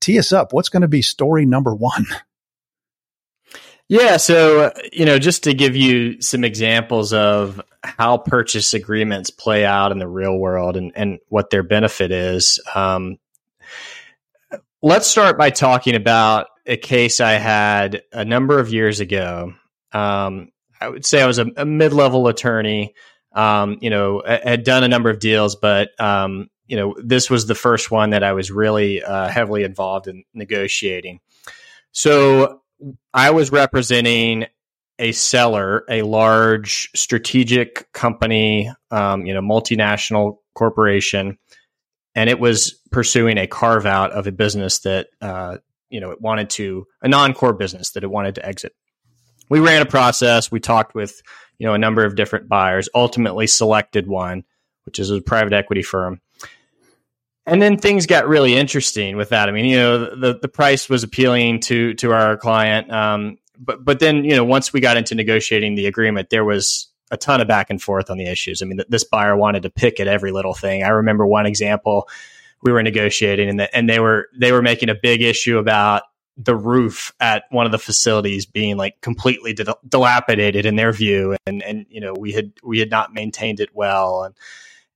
tee 0.00 0.18
us 0.18 0.32
up. 0.32 0.54
What's 0.54 0.70
going 0.70 0.82
to 0.82 0.88
be 0.88 1.02
story 1.02 1.44
number 1.44 1.74
one? 1.74 2.06
Yeah. 3.90 4.18
So, 4.18 4.72
you 4.92 5.04
know, 5.04 5.18
just 5.18 5.42
to 5.42 5.52
give 5.52 5.74
you 5.74 6.22
some 6.22 6.44
examples 6.44 7.12
of 7.12 7.60
how 7.82 8.18
purchase 8.18 8.72
agreements 8.72 9.30
play 9.30 9.64
out 9.64 9.90
in 9.90 9.98
the 9.98 10.06
real 10.06 10.38
world 10.38 10.76
and, 10.76 10.92
and 10.94 11.18
what 11.26 11.50
their 11.50 11.64
benefit 11.64 12.12
is, 12.12 12.60
um, 12.72 13.18
let's 14.80 15.08
start 15.08 15.36
by 15.36 15.50
talking 15.50 15.96
about 15.96 16.46
a 16.66 16.76
case 16.76 17.18
I 17.18 17.32
had 17.32 18.04
a 18.12 18.24
number 18.24 18.60
of 18.60 18.72
years 18.72 19.00
ago. 19.00 19.54
Um, 19.90 20.52
I 20.80 20.88
would 20.88 21.04
say 21.04 21.20
I 21.20 21.26
was 21.26 21.40
a, 21.40 21.46
a 21.56 21.66
mid 21.66 21.92
level 21.92 22.28
attorney. 22.28 22.94
Um, 23.32 23.78
you 23.80 23.90
know, 23.90 24.22
I 24.24 24.50
had 24.50 24.62
done 24.62 24.84
a 24.84 24.88
number 24.88 25.10
of 25.10 25.18
deals, 25.18 25.56
but, 25.56 26.00
um, 26.00 26.48
you 26.68 26.76
know, 26.76 26.94
this 27.02 27.28
was 27.28 27.48
the 27.48 27.56
first 27.56 27.90
one 27.90 28.10
that 28.10 28.22
I 28.22 28.34
was 28.34 28.52
really 28.52 29.02
uh, 29.02 29.26
heavily 29.26 29.64
involved 29.64 30.06
in 30.06 30.22
negotiating. 30.32 31.18
So 31.90 32.59
I 33.12 33.30
was 33.30 33.52
representing 33.52 34.46
a 34.98 35.12
seller, 35.12 35.84
a 35.88 36.02
large 36.02 36.90
strategic 36.94 37.90
company, 37.92 38.70
um, 38.90 39.24
you 39.24 39.34
know, 39.34 39.40
multinational 39.40 40.38
corporation, 40.54 41.38
and 42.14 42.28
it 42.28 42.38
was 42.38 42.74
pursuing 42.90 43.38
a 43.38 43.46
carve 43.46 43.86
out 43.86 44.12
of 44.12 44.26
a 44.26 44.32
business 44.32 44.80
that, 44.80 45.08
uh, 45.22 45.58
you 45.88 46.00
know, 46.00 46.10
it 46.10 46.20
wanted 46.20 46.50
to 46.50 46.86
a 47.02 47.08
non 47.08 47.32
core 47.32 47.54
business 47.54 47.92
that 47.92 48.04
it 48.04 48.10
wanted 48.10 48.34
to 48.36 48.46
exit. 48.46 48.74
We 49.48 49.60
ran 49.60 49.82
a 49.82 49.86
process. 49.86 50.50
We 50.50 50.60
talked 50.60 50.94
with, 50.94 51.22
you 51.58 51.66
know, 51.66 51.74
a 51.74 51.78
number 51.78 52.04
of 52.04 52.14
different 52.14 52.48
buyers. 52.48 52.88
Ultimately, 52.94 53.46
selected 53.46 54.06
one, 54.06 54.44
which 54.84 54.98
is 54.98 55.10
a 55.10 55.20
private 55.20 55.52
equity 55.52 55.82
firm 55.82 56.20
and 57.46 57.60
then 57.60 57.78
things 57.78 58.06
got 58.06 58.28
really 58.28 58.54
interesting 58.54 59.16
with 59.16 59.30
that. 59.30 59.48
I 59.48 59.52
mean, 59.52 59.64
you 59.64 59.76
know, 59.76 60.14
the 60.14 60.38
the 60.40 60.48
price 60.48 60.88
was 60.88 61.02
appealing 61.02 61.60
to 61.60 61.94
to 61.94 62.12
our 62.12 62.36
client, 62.36 62.90
um, 62.90 63.38
but 63.58 63.84
but 63.84 64.00
then 64.00 64.24
you 64.24 64.36
know, 64.36 64.44
once 64.44 64.72
we 64.72 64.80
got 64.80 64.96
into 64.96 65.14
negotiating 65.14 65.74
the 65.74 65.86
agreement, 65.86 66.30
there 66.30 66.44
was 66.44 66.88
a 67.10 67.16
ton 67.16 67.40
of 67.40 67.48
back 67.48 67.70
and 67.70 67.82
forth 67.82 68.10
on 68.10 68.18
the 68.18 68.26
issues. 68.26 68.62
I 68.62 68.66
mean, 68.66 68.80
this 68.88 69.04
buyer 69.04 69.36
wanted 69.36 69.64
to 69.64 69.70
pick 69.70 69.98
at 70.00 70.06
every 70.06 70.30
little 70.30 70.54
thing. 70.54 70.84
I 70.84 70.88
remember 70.88 71.26
one 71.26 71.46
example 71.46 72.08
we 72.62 72.72
were 72.72 72.82
negotiating, 72.82 73.48
and 73.48 73.60
the, 73.60 73.74
and 73.76 73.88
they 73.88 74.00
were 74.00 74.28
they 74.36 74.52
were 74.52 74.62
making 74.62 74.90
a 74.90 74.94
big 74.94 75.22
issue 75.22 75.58
about 75.58 76.02
the 76.36 76.56
roof 76.56 77.12
at 77.20 77.44
one 77.50 77.66
of 77.66 77.72
the 77.72 77.78
facilities 77.78 78.46
being 78.46 78.76
like 78.76 79.00
completely 79.00 79.54
dilapidated 79.88 80.66
in 80.66 80.76
their 80.76 80.92
view, 80.92 81.36
and 81.46 81.62
and 81.62 81.86
you 81.88 82.00
know 82.00 82.14
we 82.18 82.32
had 82.32 82.52
we 82.62 82.78
had 82.78 82.90
not 82.90 83.14
maintained 83.14 83.60
it 83.60 83.70
well, 83.74 84.24
and 84.24 84.34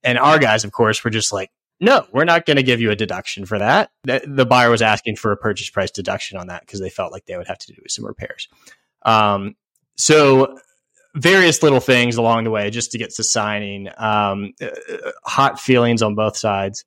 and 0.03 0.18
our 0.18 0.38
guys, 0.38 0.64
of 0.64 0.72
course, 0.72 1.03
were 1.03 1.11
just 1.11 1.32
like 1.32 1.51
no, 1.85 2.07
we're 2.12 2.24
not 2.24 2.47
going 2.47 2.57
to 2.57 2.62
give 2.62 2.80
you 2.80 2.91
a 2.91 2.97
deduction 2.97 3.47
for 3.47 3.59
that. 3.59 3.91
The, 4.05 4.47
buyer 4.47 4.70
was 4.70 4.82
asking 4.82 5.16
for 5.16 5.32
a 5.32 5.37
purchase 5.37 5.70
price 5.70 5.91
deduction 5.91 6.39
on 6.39 6.49
that 6.49 6.62
because 6.62 6.80
they 6.80 6.91
felt 6.91 7.12
like 7.12 7.26
they 7.26 7.37
would 7.37 7.47
have 7.47 7.59
to 7.59 7.72
do 7.72 7.82
some 7.89 8.05
repairs. 8.05 8.49
Um, 9.03 9.55
so 9.97 10.59
various 11.14 11.62
little 11.62 11.80
things 11.80 12.16
along 12.16 12.45
the 12.45 12.51
way 12.51 12.70
just 12.70 12.93
to 12.93 12.99
get 12.99 13.11
to 13.14 13.22
signing. 13.22 13.89
Um, 13.97 14.53
uh, 14.61 14.68
hot 15.24 15.61
feelings 15.61 16.03
on 16.03 16.14
both 16.14 16.37
sides. 16.37 16.85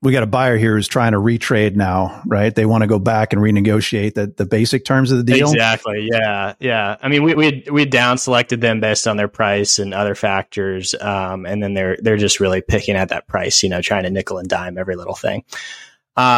We 0.00 0.12
got 0.12 0.22
a 0.22 0.26
buyer 0.26 0.56
here 0.56 0.76
who's 0.76 0.86
trying 0.86 1.12
to 1.12 1.18
retrade 1.18 1.74
now, 1.74 2.22
right? 2.24 2.54
They 2.54 2.66
want 2.66 2.82
to 2.82 2.86
go 2.86 3.00
back 3.00 3.32
and 3.32 3.42
renegotiate 3.42 4.14
the, 4.14 4.28
the 4.28 4.46
basic 4.46 4.84
terms 4.84 5.10
of 5.10 5.18
the 5.18 5.24
deal. 5.24 5.50
Exactly. 5.50 6.08
Yeah. 6.10 6.54
Yeah. 6.60 6.96
I 7.02 7.08
mean, 7.08 7.24
we, 7.24 7.34
we, 7.34 7.64
we 7.70 7.84
down 7.84 8.18
selected 8.18 8.60
them 8.60 8.80
based 8.80 9.08
on 9.08 9.16
their 9.16 9.26
price 9.26 9.80
and 9.80 9.92
other 9.92 10.14
factors. 10.14 10.94
Um, 11.00 11.46
and 11.46 11.60
then 11.60 11.74
they're, 11.74 11.96
they're 12.00 12.16
just 12.16 12.38
really 12.38 12.60
picking 12.60 12.94
at 12.94 13.08
that 13.08 13.26
price, 13.26 13.62
you 13.64 13.68
know, 13.68 13.82
trying 13.82 14.04
to 14.04 14.10
nickel 14.10 14.38
and 14.38 14.48
dime 14.48 14.78
every 14.78 14.94
little 14.94 15.16
thing. 15.16 15.44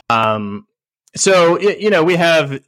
Um, 0.08 0.66
so 1.16 1.58
you 1.58 1.90
know 1.90 2.04
we 2.04 2.16
have 2.16 2.61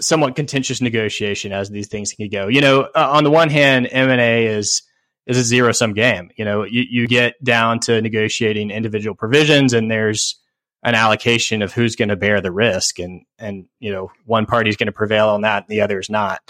somewhat 0.00 0.34
contentious 0.36 0.80
negotiation 0.80 1.52
as 1.52 1.70
these 1.70 1.88
things 1.88 2.12
can 2.12 2.28
go. 2.28 2.48
You 2.48 2.60
know, 2.60 2.82
uh, 2.82 3.10
on 3.12 3.24
the 3.24 3.30
one 3.30 3.50
hand, 3.50 3.88
M 3.90 4.10
and 4.10 4.20
A 4.20 4.46
is 4.46 4.82
is 5.26 5.38
a 5.38 5.44
zero 5.44 5.72
sum 5.72 5.94
game. 5.94 6.30
You 6.36 6.44
know, 6.44 6.64
you, 6.64 6.84
you 6.88 7.06
get 7.06 7.42
down 7.42 7.80
to 7.80 8.00
negotiating 8.00 8.70
individual 8.70 9.14
provisions, 9.14 9.72
and 9.72 9.90
there's 9.90 10.36
an 10.82 10.94
allocation 10.94 11.62
of 11.62 11.72
who's 11.72 11.96
going 11.96 12.10
to 12.10 12.16
bear 12.16 12.40
the 12.40 12.52
risk, 12.52 12.98
and 12.98 13.22
and 13.38 13.66
you 13.80 13.92
know 13.92 14.10
one 14.26 14.46
party 14.46 14.70
is 14.70 14.76
going 14.76 14.86
to 14.86 14.92
prevail 14.92 15.28
on 15.30 15.42
that, 15.42 15.64
and 15.64 15.70
the 15.70 15.80
other 15.80 15.98
is 15.98 16.10
not. 16.10 16.40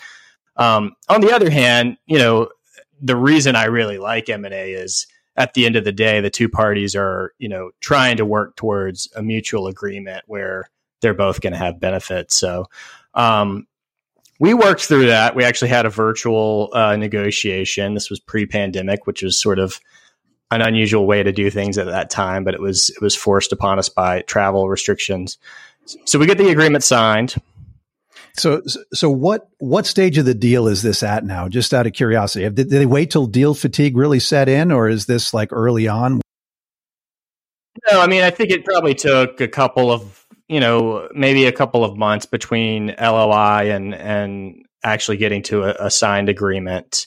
Um, 0.57 0.93
on 1.09 1.20
the 1.20 1.33
other 1.33 1.51
hand, 1.51 1.97
you 2.07 2.18
know 2.18 2.49
the 3.01 3.16
reason 3.16 3.57
I 3.57 3.64
really 3.64 3.99
like 3.99 4.29
M 4.29 4.45
and 4.45 4.55
A 4.55 4.72
is 4.72 5.07
at 5.37 5.55
the 5.55 5.66
end 5.66 5.77
of 5.77 5.85
the 5.85 5.93
day, 5.93 6.20
the 6.20 6.31
two 6.31 6.49
parties 6.49 6.97
are 6.97 7.33
you 7.39 7.49
know 7.49 7.70
trying 7.81 8.16
to 8.16 8.27
work 8.27 8.57
towards 8.57 9.09
a 9.14 9.22
mutual 9.22 9.68
agreement 9.68 10.25
where 10.27 10.68
they're 11.01 11.14
both 11.14 11.41
going 11.41 11.53
to 11.53 11.59
have 11.59 11.79
benefits. 11.79 12.35
So, 12.35 12.66
um, 13.14 13.66
we 14.41 14.55
worked 14.55 14.85
through 14.85 15.07
that. 15.07 15.35
We 15.35 15.45
actually 15.45 15.68
had 15.68 15.87
a 15.87 15.91
virtual 15.91 16.70
uh, 16.72 16.97
negotiation. 16.97 17.95
This 17.95 18.11
was 18.11 18.20
pre-pandemic, 18.20 19.07
which 19.07 19.22
was 19.22 19.41
sort 19.41 19.59
of 19.59 19.80
an 20.51 20.61
unusual 20.61 21.07
way 21.07 21.22
to 21.22 21.32
do 21.32 21.51
things 21.51 21.78
at 21.78 21.87
that 21.87 22.11
time, 22.11 22.45
but 22.45 22.55
it 22.55 22.61
was 22.61 22.91
it 22.91 23.01
was 23.01 23.14
forced 23.14 23.53
upon 23.53 23.78
us 23.78 23.89
by 23.89 24.22
travel 24.22 24.68
restrictions. 24.68 25.39
So 26.05 26.18
we 26.18 26.26
get 26.26 26.39
the 26.39 26.49
agreement 26.49 26.85
signed. 26.85 27.35
So, 28.37 28.62
so 28.93 29.11
what 29.11 29.49
what 29.59 29.87
stage 29.87 30.18
of 30.18 30.24
the 30.24 30.35
deal 30.35 30.66
is 30.66 30.82
this 30.82 31.03
at 31.03 31.24
now? 31.24 31.49
Just 31.49 31.72
out 31.72 31.87
of 31.87 31.93
curiosity, 31.93 32.45
did, 32.45 32.57
did 32.57 32.68
they 32.70 32.87
wait 32.87 33.11
till 33.11 33.26
deal 33.26 33.55
fatigue 33.55 33.97
really 33.97 34.18
set 34.18 34.49
in, 34.49 34.72
or 34.72 34.89
is 34.89 35.07
this 35.07 35.32
like 35.32 35.53
early 35.53 35.87
on? 35.87 36.20
No, 37.91 38.01
I 38.01 38.07
mean 38.07 38.22
I 38.22 38.30
think 38.30 38.51
it 38.51 38.64
probably 38.64 38.95
took 38.95 39.41
a 39.41 39.49
couple 39.49 39.93
of 39.93 40.24
you 40.49 40.61
know, 40.61 41.09
maybe 41.14 41.47
a 41.47 41.53
couple 41.53 41.84
of 41.84 41.97
months 41.97 42.26
between 42.26 42.95
LOI 43.01 43.70
and 43.70 43.95
and 43.95 44.64
actually 44.82 45.16
getting 45.16 45.42
to 45.42 45.64
a, 45.64 45.86
a 45.86 45.90
signed 45.90 46.28
agreement. 46.28 47.07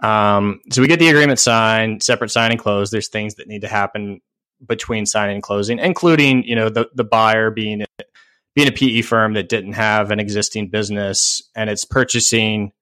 Um, 0.00 0.60
so 0.70 0.82
we 0.82 0.88
get 0.88 0.98
the 0.98 1.08
agreement 1.08 1.38
signed, 1.38 2.02
separate 2.02 2.30
sign 2.30 2.50
and 2.50 2.60
close. 2.60 2.90
There's 2.90 3.08
things 3.08 3.36
that 3.36 3.48
need 3.48 3.62
to 3.62 3.68
happen 3.68 4.20
between 4.66 5.06
signing 5.06 5.36
and 5.36 5.42
closing, 5.42 5.78
including 5.78 6.44
you 6.44 6.54
know 6.54 6.68
the 6.68 6.88
the 6.94 7.04
buyer 7.04 7.50
being 7.50 7.84
being 8.54 8.68
a 8.68 8.72
PE 8.72 9.02
firm 9.02 9.34
that 9.34 9.48
didn't 9.48 9.74
have 9.74 10.10
an 10.10 10.18
existing 10.18 10.68
business 10.68 11.42
and 11.54 11.68
it's 11.68 11.84
purchasing 11.84 12.72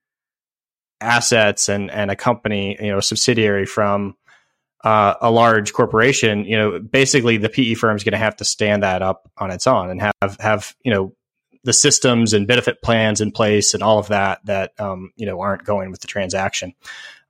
assets 1.01 1.69
and 1.69 1.91
and 1.91 2.11
a 2.11 2.17
company 2.17 2.79
you 2.81 2.91
know 2.91 3.01
subsidiary 3.01 3.67
from 3.67 4.17
uh, 4.85 5.15
a 5.23 5.31
large 5.31 5.73
corporation, 5.73 6.45
you 6.45 6.59
know, 6.59 6.79
basically 6.79 7.39
the 7.39 7.49
PE 7.49 7.75
firm 7.75 7.97
is 7.97 8.05
going 8.05 8.13
to 8.13 8.19
have 8.19 8.37
to 8.37 8.45
stand 8.45 8.83
that 8.83 9.01
up 9.01 9.31
on 9.39 9.51
its 9.51 9.67
own 9.67 9.91
and 9.91 10.01
have 10.01 10.37
have 10.39 10.77
you 10.85 10.93
know 10.93 11.15
the 11.65 11.73
systems 11.73 12.35
and 12.35 12.47
benefit 12.47 12.83
plans 12.83 13.23
in 13.23 13.33
place 13.33 13.73
and 13.73 13.83
all 13.83 13.99
of 13.99 14.09
that 14.09 14.45
that 14.45 14.79
um, 14.79 15.11
you 15.17 15.25
know 15.25 15.41
aren't 15.41 15.65
going 15.65 15.91
with 15.91 16.01
the 16.01 16.07
transaction. 16.07 16.75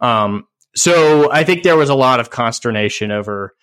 Um, 0.01 0.49
so 0.75 1.31
I 1.31 1.45
think 1.45 1.63
there 1.63 1.77
was 1.77 1.91
a 1.91 1.95
lot 1.95 2.19
of 2.19 2.29
consternation 2.29 3.13
over 3.13 3.55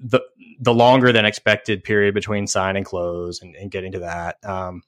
the 0.00 0.20
the 0.58 0.74
longer 0.74 1.12
than 1.12 1.24
expected 1.24 1.84
period 1.84 2.12
between 2.12 2.48
sign 2.48 2.76
and 2.76 2.84
close 2.84 3.40
and, 3.40 3.54
and 3.54 3.70
getting 3.70 3.92
to 3.92 4.00
that. 4.00 4.44
Um, 4.44 4.82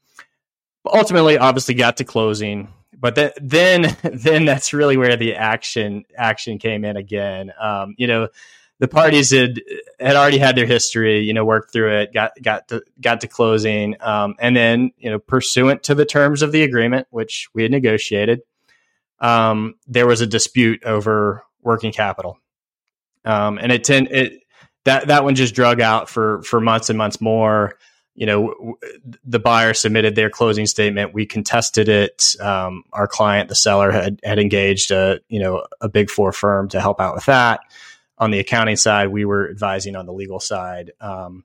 ultimately, 0.85 1.39
obviously, 1.39 1.75
got 1.75 1.99
to 1.99 2.05
closing 2.05 2.73
but 2.99 3.15
then 3.15 3.31
then 3.41 3.97
then 4.03 4.45
that's 4.45 4.73
really 4.73 4.97
where 4.97 5.17
the 5.17 5.35
action 5.35 6.05
action 6.17 6.59
came 6.59 6.85
in 6.85 6.97
again. 6.97 7.53
Um, 7.61 7.95
you 7.97 8.07
know, 8.07 8.29
the 8.79 8.89
parties 8.89 9.31
had 9.31 9.61
had 9.99 10.17
already 10.17 10.39
had 10.39 10.57
their 10.57 10.67
history, 10.67 11.21
you 11.21 11.33
know, 11.33 11.45
worked 11.45 11.73
through 11.73 12.01
it, 12.01 12.13
got 12.13 12.33
got 12.43 12.69
to 12.69 12.83
got 13.01 13.21
to 13.23 13.29
closing, 13.29 13.97
um, 14.01 14.35
and 14.39 14.57
then 14.57 14.93
you 14.99 15.11
know, 15.11 15.19
pursuant 15.19 15.85
to 15.85 15.95
the 15.95 16.07
terms 16.07 16.43
of 16.43 16.53
the 16.53 16.63
agreement, 16.63 17.07
which 17.11 17.49
we 17.55 17.63
had 17.63 17.73
negotiated, 17.73 18.43
um, 19.21 19.75
there 19.87 20.07
was 20.07 20.21
a 20.21 20.27
dispute 20.27 20.85
over 20.85 21.45
working 21.63 21.93
capital, 21.93 22.39
um, 23.25 23.59
and 23.59 23.73
it, 23.73 23.85
ten, 23.85 24.09
it 24.11 24.43
that 24.85 25.09
that 25.09 25.25
one 25.25 25.35
just 25.35 25.55
drug 25.55 25.81
out 25.81 26.09
for 26.09 26.43
for 26.43 26.61
months 26.61 26.89
and 26.89 26.99
months 26.99 27.21
more 27.21 27.77
you 28.19 28.27
know, 28.27 28.77
the 29.25 29.39
buyer 29.39 29.73
submitted 29.73 30.17
their 30.17 30.29
closing 30.29 30.67
statement. 30.67 31.15
We 31.15 31.25
contested 31.25 31.89
it. 31.89 32.35
Um, 32.41 32.83
our 32.93 33.07
client, 33.07 33.49
the 33.49 33.55
seller, 33.55 33.93
had 33.93 34.19
had 34.25 34.41
engaged 34.41 34.91
a 34.91 35.21
you 35.29 35.39
know 35.39 35.65
a 35.81 35.89
big 35.89 36.11
four 36.11 36.33
firm 36.33 36.69
to 36.71 36.81
help 36.81 37.01
out 37.01 37.15
with 37.15 37.27
that. 37.27 37.61
On 38.19 38.33
the 38.33 38.41
accounting 38.41 38.75
side, 38.75 39.09
we 39.09 39.25
were 39.25 39.49
advising 39.49 39.95
on 39.95 40.07
the 40.07 40.13
legal 40.13 40.41
side, 40.41 40.91
um, 41.01 41.45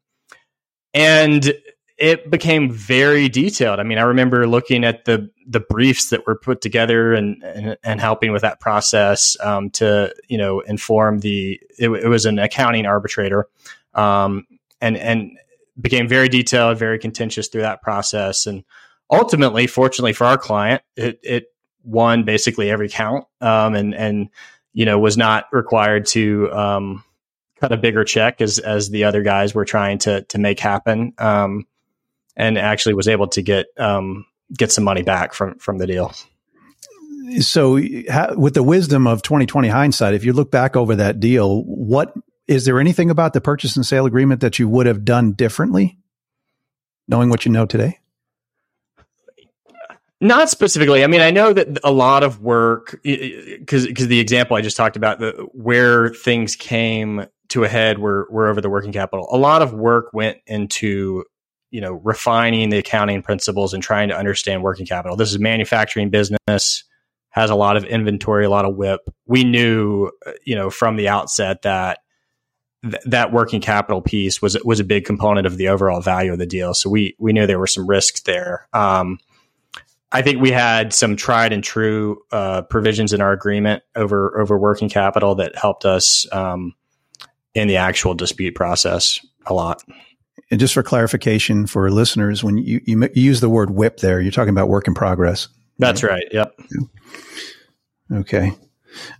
and 0.96 1.54
it 2.00 2.32
became 2.32 2.72
very 2.72 3.30
detailed. 3.30 3.80
I 3.80 3.84
mean, 3.84 4.00
I 4.00 4.04
remember 4.04 4.48
looking 4.48 4.84
at 4.84 5.06
the 5.06 5.30
the 5.46 5.60
briefs 5.60 6.10
that 6.10 6.26
were 6.26 6.36
put 6.36 6.60
together 6.60 7.14
and 7.14 7.44
and, 7.44 7.78
and 7.84 8.02
helping 8.02 8.32
with 8.32 8.42
that 8.42 8.60
process 8.60 9.38
um, 9.42 9.70
to 9.72 10.12
you 10.28 10.40
know 10.40 10.62
inform 10.62 11.20
the. 11.20 11.62
It, 11.78 11.90
it 11.90 12.08
was 12.08 12.26
an 12.26 12.40
accounting 12.40 12.88
arbitrator, 12.88 13.48
um, 13.94 14.48
and 14.82 14.98
and 14.98 15.38
became 15.80 16.08
very 16.08 16.30
detailed, 16.30 16.78
very 16.78 17.00
contentious 17.00 17.48
through 17.48 17.62
that 17.62 17.82
process. 17.82 18.46
And 18.46 18.64
ultimately, 19.10 19.68
fortunately 19.68 20.14
for 20.14 20.26
our 20.26 20.38
client, 20.38 20.82
it, 20.96 21.20
it 21.24 21.46
won 21.84 22.24
basically 22.24 22.70
every 22.70 22.90
count 22.90 23.26
um, 23.42 23.76
and, 23.76 23.94
and, 23.94 24.30
you 24.74 24.86
know, 24.86 25.00
was 25.00 25.18
not 25.18 25.46
required 25.52 26.06
to 26.08 26.52
um, 26.52 27.04
cut 27.60 27.72
a 27.72 27.78
bigger 27.78 28.04
check 28.04 28.42
as, 28.42 28.60
as 28.60 28.90
the 28.90 29.04
other 29.04 29.24
guys 29.24 29.54
were 29.54 29.66
trying 29.66 29.98
to, 30.00 30.22
to 30.24 30.38
make 30.38 30.60
happen. 30.60 31.14
Um, 31.18 31.68
and 32.36 32.58
actually 32.58 32.96
was 32.96 33.08
able 33.08 33.28
to 33.28 33.42
get, 33.44 33.68
um, 33.78 34.26
get 34.58 34.72
some 34.72 34.84
money 34.84 35.04
back 35.04 35.34
from, 35.34 35.60
from 35.60 35.78
the 35.78 35.86
deal. 35.86 36.14
So, 37.40 37.74
with 38.36 38.54
the 38.54 38.64
wisdom 38.64 39.08
of 39.08 39.22
2020 39.22 39.70
hindsight, 39.70 40.14
if 40.14 40.26
you 40.26 40.34
look 40.34 40.52
back 40.52 40.76
over 40.76 40.96
that 40.96 41.20
deal, 41.20 41.64
what 41.64 42.14
is 42.48 42.66
there 42.66 42.80
anything 42.80 43.10
about 43.10 43.34
the 43.34 43.42
purchase 43.42 43.76
and 43.76 43.86
sale 43.86 44.06
agreement 44.06 44.42
that 44.42 44.60
you 44.60 44.68
would 44.68 44.86
have 44.86 45.06
done 45.06 45.34
differently, 45.34 45.98
knowing 47.08 47.30
what 47.30 47.46
you 47.46 47.52
know 47.52 47.66
today? 47.66 48.00
Not 50.20 50.50
specifically. 50.50 51.04
I 51.04 51.08
mean, 51.08 51.22
I 51.22 51.32
know 51.32 51.52
that 51.52 51.80
a 51.84 51.92
lot 51.92 52.24
of 52.24 52.42
work, 52.42 53.00
because 53.04 53.86
because 53.88 54.08
the 54.08 54.22
example 54.22 54.56
I 54.56 54.62
just 54.62 54.78
talked 54.78 54.96
about, 54.96 55.20
the, 55.20 55.32
where 55.52 56.10
things 56.10 56.56
came 56.56 57.26
to 57.50 57.66
a 57.66 57.68
head 57.68 58.00
were 58.00 58.28
were 58.32 58.48
over 58.48 58.62
the 58.62 58.70
working 58.70 58.94
capital. 58.94 59.28
A 59.32 59.38
lot 59.38 59.62
of 59.62 59.74
work 59.74 60.12
went 60.14 60.38
into 60.48 61.26
you 61.72 61.82
know 61.82 61.92
refining 61.92 62.70
the 62.70 62.78
accounting 62.78 63.22
principles 63.22 63.74
and 63.74 63.84
trying 63.84 64.08
to 64.10 64.18
understand 64.18 64.64
working 64.64 64.86
capital. 64.86 65.18
This 65.18 65.32
is 65.32 65.40
manufacturing 65.40 66.10
business 66.10 66.86
has 67.34 67.50
a 67.50 67.56
lot 67.56 67.76
of 67.76 67.84
inventory, 67.84 68.46
a 68.46 68.50
lot 68.50 68.64
of 68.64 68.76
WIP. 68.76 69.02
We 69.26 69.44
knew, 69.44 70.12
uh, 70.26 70.34
you 70.46 70.56
know, 70.56 70.70
from 70.70 70.98
the 70.98 71.10
outset 71.10 71.64
that 71.64 71.98
th- 72.84 73.04
that 73.06 73.32
working 73.32 73.62
capital 73.62 74.02
piece 74.02 74.42
was 74.42 74.62
was 74.64 74.80
a 74.80 74.84
big 74.84 75.06
component 75.06 75.48
of 75.48 75.58
the 75.58 75.70
overall 75.70 76.02
value 76.02 76.32
of 76.34 76.40
the 76.40 76.46
deal. 76.46 76.74
So 76.74 76.90
we 76.90 77.16
we 77.20 77.34
knew 77.34 77.48
there 77.48 77.60
were 77.60 77.68
some 77.68 77.88
risks 77.88 78.22
there. 78.22 78.68
Um, 78.74 79.20
I 80.12 80.22
think 80.22 80.40
we 80.40 80.52
had 80.52 80.94
some 80.94 81.16
tried 81.16 81.54
and 81.54 81.64
true 81.64 82.22
uh, 82.32 82.62
provisions 82.64 83.14
in 83.14 83.22
our 83.22 83.32
agreement 83.32 83.84
over 83.96 84.40
over 84.40 84.58
working 84.58 84.90
capital 84.90 85.36
that 85.36 85.56
helped 85.56 85.86
us 85.86 86.28
um, 86.32 86.76
in 87.54 87.68
the 87.68 87.78
actual 87.78 88.14
dispute 88.14 88.56
process 88.56 89.20
a 89.46 89.54
lot. 89.54 89.84
And 90.52 90.60
just 90.60 90.74
for 90.74 90.84
clarification 90.84 91.66
for 91.66 91.90
listeners, 91.90 92.44
when 92.44 92.58
you, 92.58 92.80
you, 92.86 93.02
you 93.02 93.24
use 93.24 93.40
the 93.40 93.50
word 93.50 93.72
whip 93.72 93.98
there, 93.98 94.22
you're 94.22 94.32
talking 94.32 94.50
about 94.50 94.68
work 94.68 94.88
in 94.88 94.94
progress. 94.94 95.48
That's 95.80 96.04
right. 96.04 96.26
Yep. 96.32 96.60
Okay. 98.12 98.52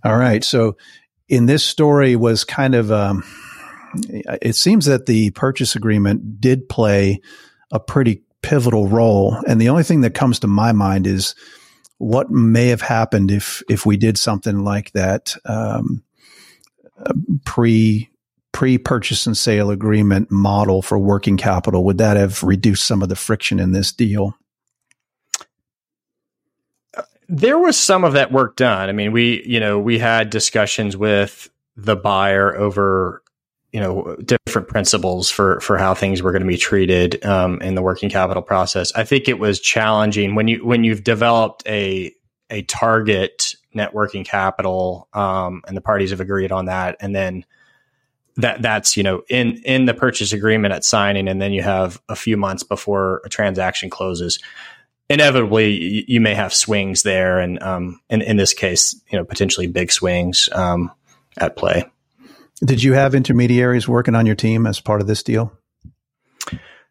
All 0.04 0.16
right. 0.16 0.44
So 0.44 0.76
in 1.28 1.46
this 1.46 1.64
story 1.64 2.14
was 2.14 2.44
kind 2.44 2.74
of 2.74 2.92
um, 2.92 3.24
it 4.42 4.56
seems 4.56 4.86
that 4.86 5.06
the 5.06 5.30
purchase 5.30 5.76
agreement 5.76 6.40
did 6.40 6.68
play 6.68 7.20
a 7.72 7.80
pretty 7.80 8.22
pivotal 8.42 8.88
role. 8.88 9.36
And 9.46 9.60
the 9.60 9.68
only 9.68 9.82
thing 9.82 10.02
that 10.02 10.14
comes 10.14 10.38
to 10.40 10.46
my 10.46 10.72
mind 10.72 11.06
is 11.06 11.34
what 11.98 12.30
may 12.30 12.68
have 12.68 12.82
happened 12.82 13.30
if 13.30 13.62
if 13.68 13.86
we 13.86 13.96
did 13.96 14.18
something 14.18 14.60
like 14.60 14.92
that 14.92 15.36
um, 15.44 16.02
pre 17.44 18.10
pre 18.52 18.78
purchase 18.78 19.26
and 19.26 19.36
sale 19.36 19.70
agreement 19.70 20.30
model 20.30 20.82
for 20.82 20.98
working 20.98 21.36
capital. 21.36 21.84
Would 21.84 21.98
that 21.98 22.16
have 22.16 22.42
reduced 22.42 22.86
some 22.86 23.02
of 23.02 23.08
the 23.08 23.16
friction 23.16 23.58
in 23.58 23.72
this 23.72 23.92
deal? 23.92 24.36
there 27.28 27.58
was 27.58 27.76
some 27.76 28.04
of 28.04 28.12
that 28.14 28.32
work 28.32 28.56
done. 28.56 28.88
I 28.88 28.92
mean, 28.92 29.12
we, 29.12 29.42
you 29.46 29.60
know, 29.60 29.78
we 29.78 29.98
had 29.98 30.30
discussions 30.30 30.96
with 30.96 31.50
the 31.76 31.96
buyer 31.96 32.56
over, 32.56 33.22
you 33.74 33.80
know, 33.80 34.16
different 34.24 34.68
principles 34.68 35.28
for 35.28 35.58
for 35.58 35.76
how 35.76 35.94
things 35.94 36.22
were 36.22 36.30
going 36.30 36.42
to 36.42 36.48
be 36.48 36.56
treated 36.56 37.24
um, 37.24 37.60
in 37.60 37.74
the 37.74 37.82
working 37.82 38.08
capital 38.08 38.40
process. 38.40 38.92
I 38.94 39.02
think 39.02 39.28
it 39.28 39.40
was 39.40 39.58
challenging 39.58 40.36
when 40.36 40.46
you 40.46 40.64
when 40.64 40.84
you've 40.84 41.02
developed 41.02 41.64
a 41.66 42.14
a 42.50 42.62
target 42.62 43.56
net 43.72 43.92
working 43.92 44.22
capital, 44.22 45.08
um, 45.12 45.62
and 45.66 45.76
the 45.76 45.80
parties 45.80 46.10
have 46.10 46.20
agreed 46.20 46.52
on 46.52 46.66
that, 46.66 46.98
and 47.00 47.16
then 47.16 47.44
that 48.36 48.62
that's 48.62 48.96
you 48.96 49.02
know 49.02 49.22
in 49.28 49.56
in 49.64 49.86
the 49.86 49.94
purchase 49.94 50.32
agreement 50.32 50.72
at 50.72 50.84
signing, 50.84 51.26
and 51.26 51.42
then 51.42 51.52
you 51.52 51.62
have 51.62 52.00
a 52.08 52.14
few 52.14 52.36
months 52.36 52.62
before 52.62 53.22
a 53.24 53.28
transaction 53.28 53.90
closes 53.90 54.38
inevitably 55.10 56.04
you 56.08 56.20
may 56.20 56.34
have 56.34 56.54
swings 56.54 57.02
there, 57.02 57.40
and 57.40 57.60
um, 57.60 58.00
in, 58.08 58.22
in 58.22 58.36
this 58.36 58.54
case, 58.54 58.98
you 59.10 59.18
know, 59.18 59.24
potentially 59.24 59.66
big 59.66 59.90
swings 59.90 60.48
um, 60.52 60.92
at 61.36 61.56
play. 61.56 61.84
Did 62.62 62.82
you 62.82 62.92
have 62.92 63.14
intermediaries 63.14 63.88
working 63.88 64.14
on 64.14 64.26
your 64.26 64.36
team 64.36 64.66
as 64.66 64.80
part 64.80 65.00
of 65.00 65.06
this 65.06 65.22
deal? 65.22 65.52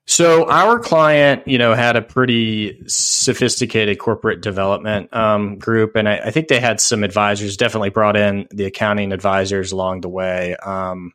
So 0.05 0.49
our 0.49 0.79
client, 0.79 1.47
you 1.47 1.57
know, 1.57 1.73
had 1.73 1.95
a 1.95 2.01
pretty 2.01 2.83
sophisticated 2.87 3.99
corporate 3.99 4.41
development 4.41 5.13
um, 5.15 5.57
group, 5.57 5.95
and 5.95 6.09
I, 6.09 6.17
I, 6.17 6.31
think 6.31 6.49
they 6.49 6.59
had 6.59 6.81
some 6.81 7.05
advisors. 7.05 7.55
Definitely 7.55 7.91
brought 7.91 8.17
in 8.17 8.47
the 8.51 8.65
accounting 8.65 9.13
advisors 9.13 9.71
along 9.71 10.01
the 10.01 10.09
way. 10.09 10.57
Um, 10.57 11.13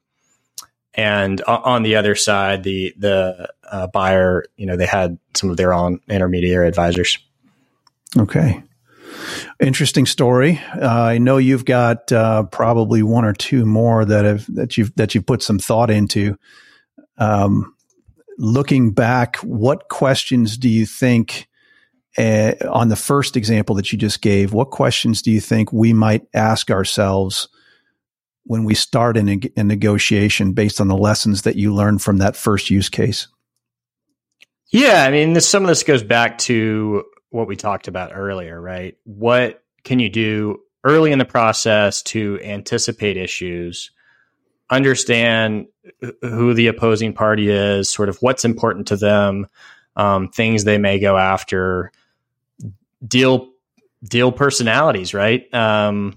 and 0.94 1.42
on 1.42 1.82
the 1.82 1.96
other 1.96 2.14
side, 2.14 2.62
the 2.62 2.94
the 2.96 3.50
uh, 3.70 3.88
buyer, 3.88 4.46
you 4.56 4.64
know, 4.64 4.76
they 4.76 4.86
had 4.86 5.18
some 5.34 5.50
of 5.50 5.58
their 5.58 5.74
own 5.74 6.00
intermediary 6.08 6.66
advisors. 6.66 7.18
Okay, 8.16 8.62
interesting 9.60 10.06
story. 10.06 10.60
Uh, 10.74 10.86
I 10.86 11.18
know 11.18 11.36
you've 11.36 11.64
got 11.64 12.10
uh, 12.12 12.44
probably 12.44 13.02
one 13.02 13.24
or 13.24 13.32
two 13.32 13.66
more 13.66 14.04
that 14.04 14.24
have 14.24 14.46
that 14.54 14.76
you've 14.76 14.94
that 14.96 15.14
you've 15.14 15.26
put 15.26 15.42
some 15.42 15.58
thought 15.58 15.90
into. 15.90 16.38
Um, 17.18 17.74
looking 18.38 18.92
back, 18.92 19.36
what 19.36 19.88
questions 19.88 20.56
do 20.56 20.68
you 20.68 20.86
think? 20.86 21.46
Uh, 22.16 22.54
on 22.70 22.88
the 22.88 22.96
first 22.96 23.36
example 23.36 23.76
that 23.76 23.92
you 23.92 23.98
just 23.98 24.22
gave, 24.22 24.52
what 24.52 24.70
questions 24.70 25.22
do 25.22 25.30
you 25.30 25.40
think 25.40 25.72
we 25.72 25.92
might 25.92 26.26
ask 26.34 26.68
ourselves 26.68 27.48
when 28.42 28.64
we 28.64 28.74
start 28.74 29.16
in 29.16 29.28
a, 29.28 29.38
a 29.56 29.62
negotiation 29.62 30.52
based 30.52 30.80
on 30.80 30.88
the 30.88 30.96
lessons 30.96 31.42
that 31.42 31.54
you 31.54 31.72
learned 31.72 32.02
from 32.02 32.16
that 32.16 32.34
first 32.34 32.70
use 32.70 32.88
case? 32.88 33.28
Yeah, 34.70 35.04
I 35.04 35.10
mean, 35.10 35.32
this, 35.32 35.48
some 35.48 35.62
of 35.62 35.68
this 35.68 35.82
goes 35.82 36.02
back 36.02 36.38
to 36.38 37.04
what 37.30 37.48
we 37.48 37.56
talked 37.56 37.88
about 37.88 38.12
earlier, 38.14 38.60
right? 38.60 38.96
What 39.04 39.62
can 39.84 39.98
you 39.98 40.08
do 40.08 40.60
early 40.84 41.12
in 41.12 41.18
the 41.18 41.24
process 41.24 42.02
to 42.02 42.38
anticipate 42.42 43.16
issues, 43.16 43.90
understand 44.70 45.66
who 46.22 46.54
the 46.54 46.68
opposing 46.68 47.12
party 47.12 47.50
is, 47.50 47.90
sort 47.90 48.08
of 48.08 48.18
what's 48.20 48.44
important 48.44 48.88
to 48.88 48.96
them, 48.96 49.46
um, 49.96 50.28
things 50.28 50.64
they 50.64 50.78
may 50.78 50.98
go 50.98 51.16
after, 51.16 51.92
deal 53.06 53.50
deal 54.02 54.30
personalities, 54.30 55.12
right? 55.12 55.52
Um, 55.52 56.16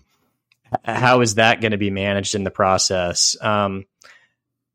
how 0.86 1.22
is 1.22 1.36
that 1.36 1.62
going 1.62 1.72
to 1.72 1.78
be 1.78 1.90
managed 1.90 2.36
in 2.36 2.44
the 2.44 2.52
process? 2.52 3.36
Um, 3.42 3.86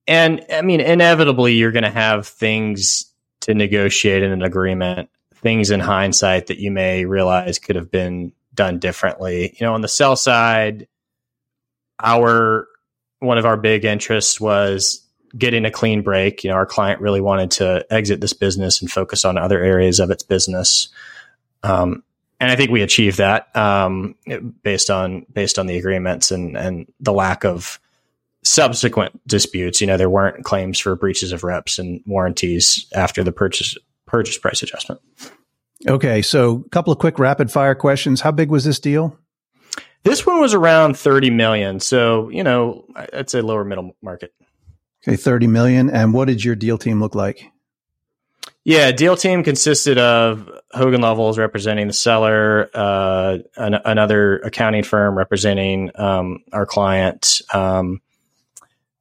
and 0.07 0.45
I 0.53 0.63
mean, 0.63 0.81
inevitably, 0.81 1.55
you're 1.55 1.73
going 1.73 1.85
to 1.85 1.91
have 1.91 2.27
things 2.27 3.13
to 3.41 3.55
negotiate 3.55 4.23
in 4.23 4.33
an 4.33 4.43
agreement, 4.43 5.09
things 5.47 5.71
in 5.71 5.79
hindsight 5.79 6.49
that 6.49 6.59
you 6.59 6.73
may 6.73 7.05
realize 7.05 7.61
could 7.61 7.77
have 7.77 7.89
been 7.89 8.33
done 8.53 8.81
differently. 8.81 9.55
You 9.57 9.65
know, 9.65 9.75
on 9.75 9.81
the 9.81 9.87
sell 9.87 10.17
side, 10.17 10.89
our 12.03 12.67
one 13.21 13.39
of 13.39 13.47
our 13.47 13.57
big 13.57 13.85
interests 13.85 14.41
was 14.41 15.07
getting 15.39 15.65
a 15.65 15.71
clean 15.71 16.03
break. 16.03 16.43
You 16.43 16.51
know, 16.51 16.57
our 16.57 16.67
client 16.67 17.01
really 17.01 17.21
wanted 17.21 17.53
to 17.53 17.87
exit 17.91 18.21
this 18.21 18.33
business 18.33 18.81
and 18.81 18.91
focus 18.91 19.25
on 19.25 19.39
other 19.39 19.63
areas 19.63 20.01
of 20.01 20.11
its 20.11 20.25
business. 20.25 20.89
Um, 21.63 22.03
and 22.41 22.51
I 22.51 22.57
think 22.57 22.73
we 22.73 22.83
achieved 22.83 23.19
that 23.19 23.55
um, 23.57 24.17
based 24.65 24.91
on 24.91 25.27
based 25.33 25.61
on 25.61 25.69
the 25.69 25.79
agreements 25.79 26.33
and 26.33 26.57
and 26.57 26.93
the 26.99 27.13
lack 27.13 27.45
of 27.45 27.79
subsequent 28.43 29.25
disputes. 29.29 29.81
You 29.81 29.87
know, 29.87 29.97
there 29.97 30.11
weren't 30.11 30.45
claims 30.45 30.81
for 30.81 30.97
breaches 30.97 31.31
of 31.31 31.45
reps 31.45 31.79
and 31.79 32.03
warranties 32.05 32.85
after 32.93 33.23
the 33.23 33.31
purchase 33.31 33.77
purchase 34.07 34.39
price 34.39 34.65
adjustment. 34.65 35.01
Okay, 35.89 36.23
so 36.23 36.65
a 36.67 36.69
couple 36.71 36.93
of 36.93 36.99
quick 36.99 37.19
rapid 37.19 37.51
fire 37.51 37.75
questions. 37.75 38.21
How 38.21 38.33
big 38.33 38.51
was 38.51 38.65
this 38.65 38.81
deal? 38.81 39.17
This 40.03 40.27
one 40.27 40.41
was 40.41 40.55
around 40.55 40.97
30 40.97 41.31
million. 41.31 41.81
So, 41.81 42.29
you 42.29 42.45
know, 42.45 42.87
I'd 43.13 43.31
say 43.31 43.41
lower 43.41 43.65
middle 43.65 43.97
market. 44.03 44.33
Okay, 45.07 45.17
30 45.17 45.47
million. 45.47 45.91
And 45.91 46.13
what 46.13 46.27
did 46.27 46.45
your 46.45 46.57
deal 46.57 46.79
team 46.79 47.01
look 47.01 47.15
like? 47.15 47.51
Yeah, 48.65 48.91
deal 48.91 49.17
team 49.17 49.45
consisted 49.45 49.97
of 49.97 50.51
Hogan 50.73 51.01
Lovells 51.01 51.39
representing 51.39 51.87
the 51.87 51.93
seller, 51.93 52.69
uh, 52.75 53.39
an, 53.57 53.75
another 53.75 54.39
accounting 54.39 54.83
firm 54.83 55.17
representing 55.17 55.93
um, 55.95 56.41
our 56.53 56.67
client, 56.67 57.43
um, 57.55 58.01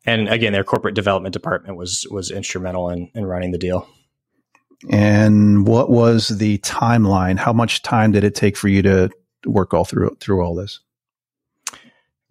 and 0.05 0.29
again, 0.29 0.53
their 0.53 0.63
corporate 0.63 0.93
development 0.93 1.33
department 1.33 1.77
was 1.77 2.05
was 2.11 2.29
instrumental 2.29 2.91
in, 2.91 3.09
in 3.15 3.25
running 3.25 3.51
the 3.51 3.57
deal. 3.57 3.87
And 4.89 5.67
what 5.67 5.89
was 5.89 6.27
the 6.27 6.57
timeline? 6.59 7.37
How 7.37 7.53
much 7.53 7.81
time 7.81 8.11
did 8.11 8.23
it 8.23 8.35
take 8.35 8.57
for 8.57 8.67
you 8.67 8.81
to 8.83 9.09
work 9.45 9.73
all 9.73 9.85
through 9.85 10.17
through 10.19 10.41
all 10.41 10.55
this? 10.55 10.79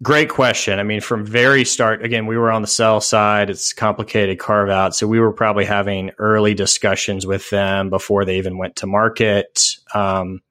Great 0.03 0.29
question. 0.29 0.77
I 0.77 0.83
mean, 0.83 0.99
from 0.99 1.25
very 1.25 1.63
start, 1.63 2.03
again, 2.03 2.25
we 2.25 2.37
were 2.37 2.51
on 2.51 2.61
the 2.61 2.67
sell 2.67 2.99
side. 2.99 3.49
It's 3.49 3.71
complicated 3.71 4.39
carve 4.39 4.69
out. 4.69 4.93
So 4.93 5.07
we 5.07 5.21
were 5.21 5.31
probably 5.31 5.63
having 5.63 6.11
early 6.17 6.53
discussions 6.53 7.25
with 7.25 7.49
them 7.49 7.89
before 7.89 8.25
they 8.25 8.37
even 8.37 8.57
went 8.57 8.75
to 8.77 8.87
market. 8.87 9.77
Um, 9.93 10.41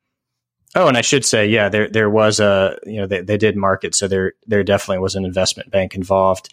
oh, 0.74 0.88
and 0.88 0.96
I 0.96 1.02
should 1.02 1.26
say, 1.26 1.46
yeah, 1.46 1.68
there, 1.68 1.90
there 1.90 2.08
was 2.08 2.40
a, 2.40 2.78
you 2.86 2.96
know, 2.96 3.06
they, 3.06 3.20
they 3.20 3.36
did 3.36 3.54
market. 3.54 3.94
So 3.94 4.08
there, 4.08 4.32
there 4.46 4.64
definitely 4.64 5.00
was 5.00 5.14
an 5.14 5.26
investment 5.26 5.70
bank 5.70 5.94
involved. 5.94 6.52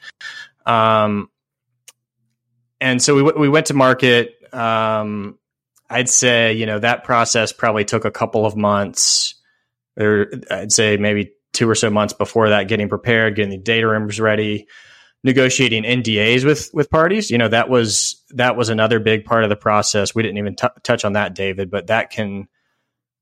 Um, 0.66 1.30
and 2.82 3.02
so 3.02 3.16
we, 3.16 3.24
we 3.24 3.50
went 3.50 3.68
to 3.68 3.74
market. 3.74 4.36
Um, 4.52 5.40
I'd 5.92 6.10
say, 6.10 6.54
you 6.54 6.66
know, 6.66 6.80
that 6.80 7.04
process 7.04 7.52
probably 7.52 7.86
took 7.86 8.06
a 8.06 8.12
couple 8.12 8.46
of 8.46 8.56
months 8.56 9.36
or 10.00 10.28
I'd 10.50 10.72
say 10.72 10.98
maybe 10.98 11.34
two 11.54 11.70
or 11.70 11.76
so 11.76 11.90
months 11.90 12.14
before 12.14 12.50
that, 12.50 12.68
getting 12.68 12.90
prepared, 12.90 13.36
getting 13.36 13.52
the 13.52 13.58
data 13.58 13.88
rooms 13.88 14.20
ready, 14.20 14.68
negotiating 15.24 15.84
NDAs 15.84 16.46
with 16.46 16.70
with 16.74 16.90
parties. 16.90 17.30
You 17.30 17.38
know, 17.38 17.50
that 17.50 17.70
was 17.70 18.24
that 18.32 18.56
was 18.56 18.70
another 18.70 19.00
big 19.00 19.26
part 19.26 19.44
of 19.44 19.50
the 19.50 19.56
process. 19.56 20.16
We 20.16 20.24
didn't 20.24 20.38
even 20.38 20.56
t- 20.56 20.68
touch 20.84 21.06
on 21.06 21.14
that, 21.14 21.36
David, 21.36 21.70
but 21.70 21.88
that 21.88 22.10
can, 22.10 22.48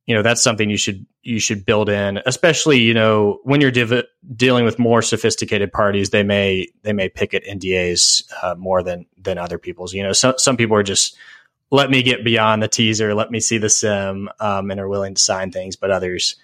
you 0.05 0.15
know, 0.15 0.21
that's 0.21 0.41
something 0.41 0.69
you 0.69 0.77
should 0.77 1.05
you 1.21 1.39
should 1.39 1.65
build 1.65 1.89
in, 1.89 2.19
especially 2.25 2.79
you 2.79 2.93
know 2.93 3.39
when 3.43 3.61
you're 3.61 3.71
div- 3.71 4.05
dealing 4.35 4.65
with 4.65 4.79
more 4.79 5.01
sophisticated 5.01 5.71
parties. 5.71 6.11
They 6.11 6.23
may 6.23 6.67
they 6.83 6.93
may 6.93 7.09
pick 7.09 7.33
at 7.33 7.43
NDAs 7.43 8.23
uh, 8.43 8.55
more 8.55 8.83
than 8.83 9.05
than 9.17 9.37
other 9.37 9.57
people's. 9.57 9.93
You 9.93 10.03
know, 10.03 10.13
some 10.13 10.35
some 10.37 10.55
people 10.55 10.77
are 10.77 10.83
just 10.83 11.17
let 11.71 11.89
me 11.89 12.03
get 12.03 12.23
beyond 12.23 12.63
the 12.63 12.67
teaser, 12.67 13.13
let 13.13 13.31
me 13.31 13.39
see 13.39 13.57
the 13.57 13.67
CIM, 13.67 14.27
um, 14.39 14.71
and 14.71 14.79
are 14.79 14.87
willing 14.87 15.15
to 15.15 15.21
sign 15.21 15.51
things, 15.51 15.75
but 15.75 15.91
others 15.91 16.35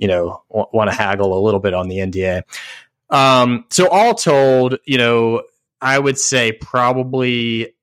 you 0.00 0.08
know, 0.08 0.42
w- 0.48 0.66
want 0.72 0.90
to 0.90 0.96
haggle 0.96 1.38
a 1.38 1.44
little 1.44 1.60
bit 1.60 1.74
on 1.74 1.88
the 1.88 1.98
NDA. 1.98 2.42
Um, 3.10 3.66
so 3.70 3.88
all 3.88 4.14
told, 4.14 4.78
you 4.84 4.98
know, 4.98 5.42
I 5.80 5.98
would 5.98 6.18
say 6.18 6.52
probably 6.52 7.74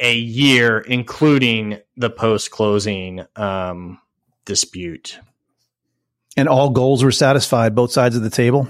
a 0.00 0.14
year, 0.14 0.78
including 0.78 1.78
the 1.96 2.10
post 2.10 2.50
closing 2.50 3.24
um, 3.36 4.00
dispute. 4.46 5.20
And 6.36 6.48
all 6.48 6.70
goals 6.70 7.04
were 7.04 7.12
satisfied, 7.12 7.74
both 7.74 7.92
sides 7.92 8.16
of 8.16 8.22
the 8.22 8.30
table. 8.30 8.66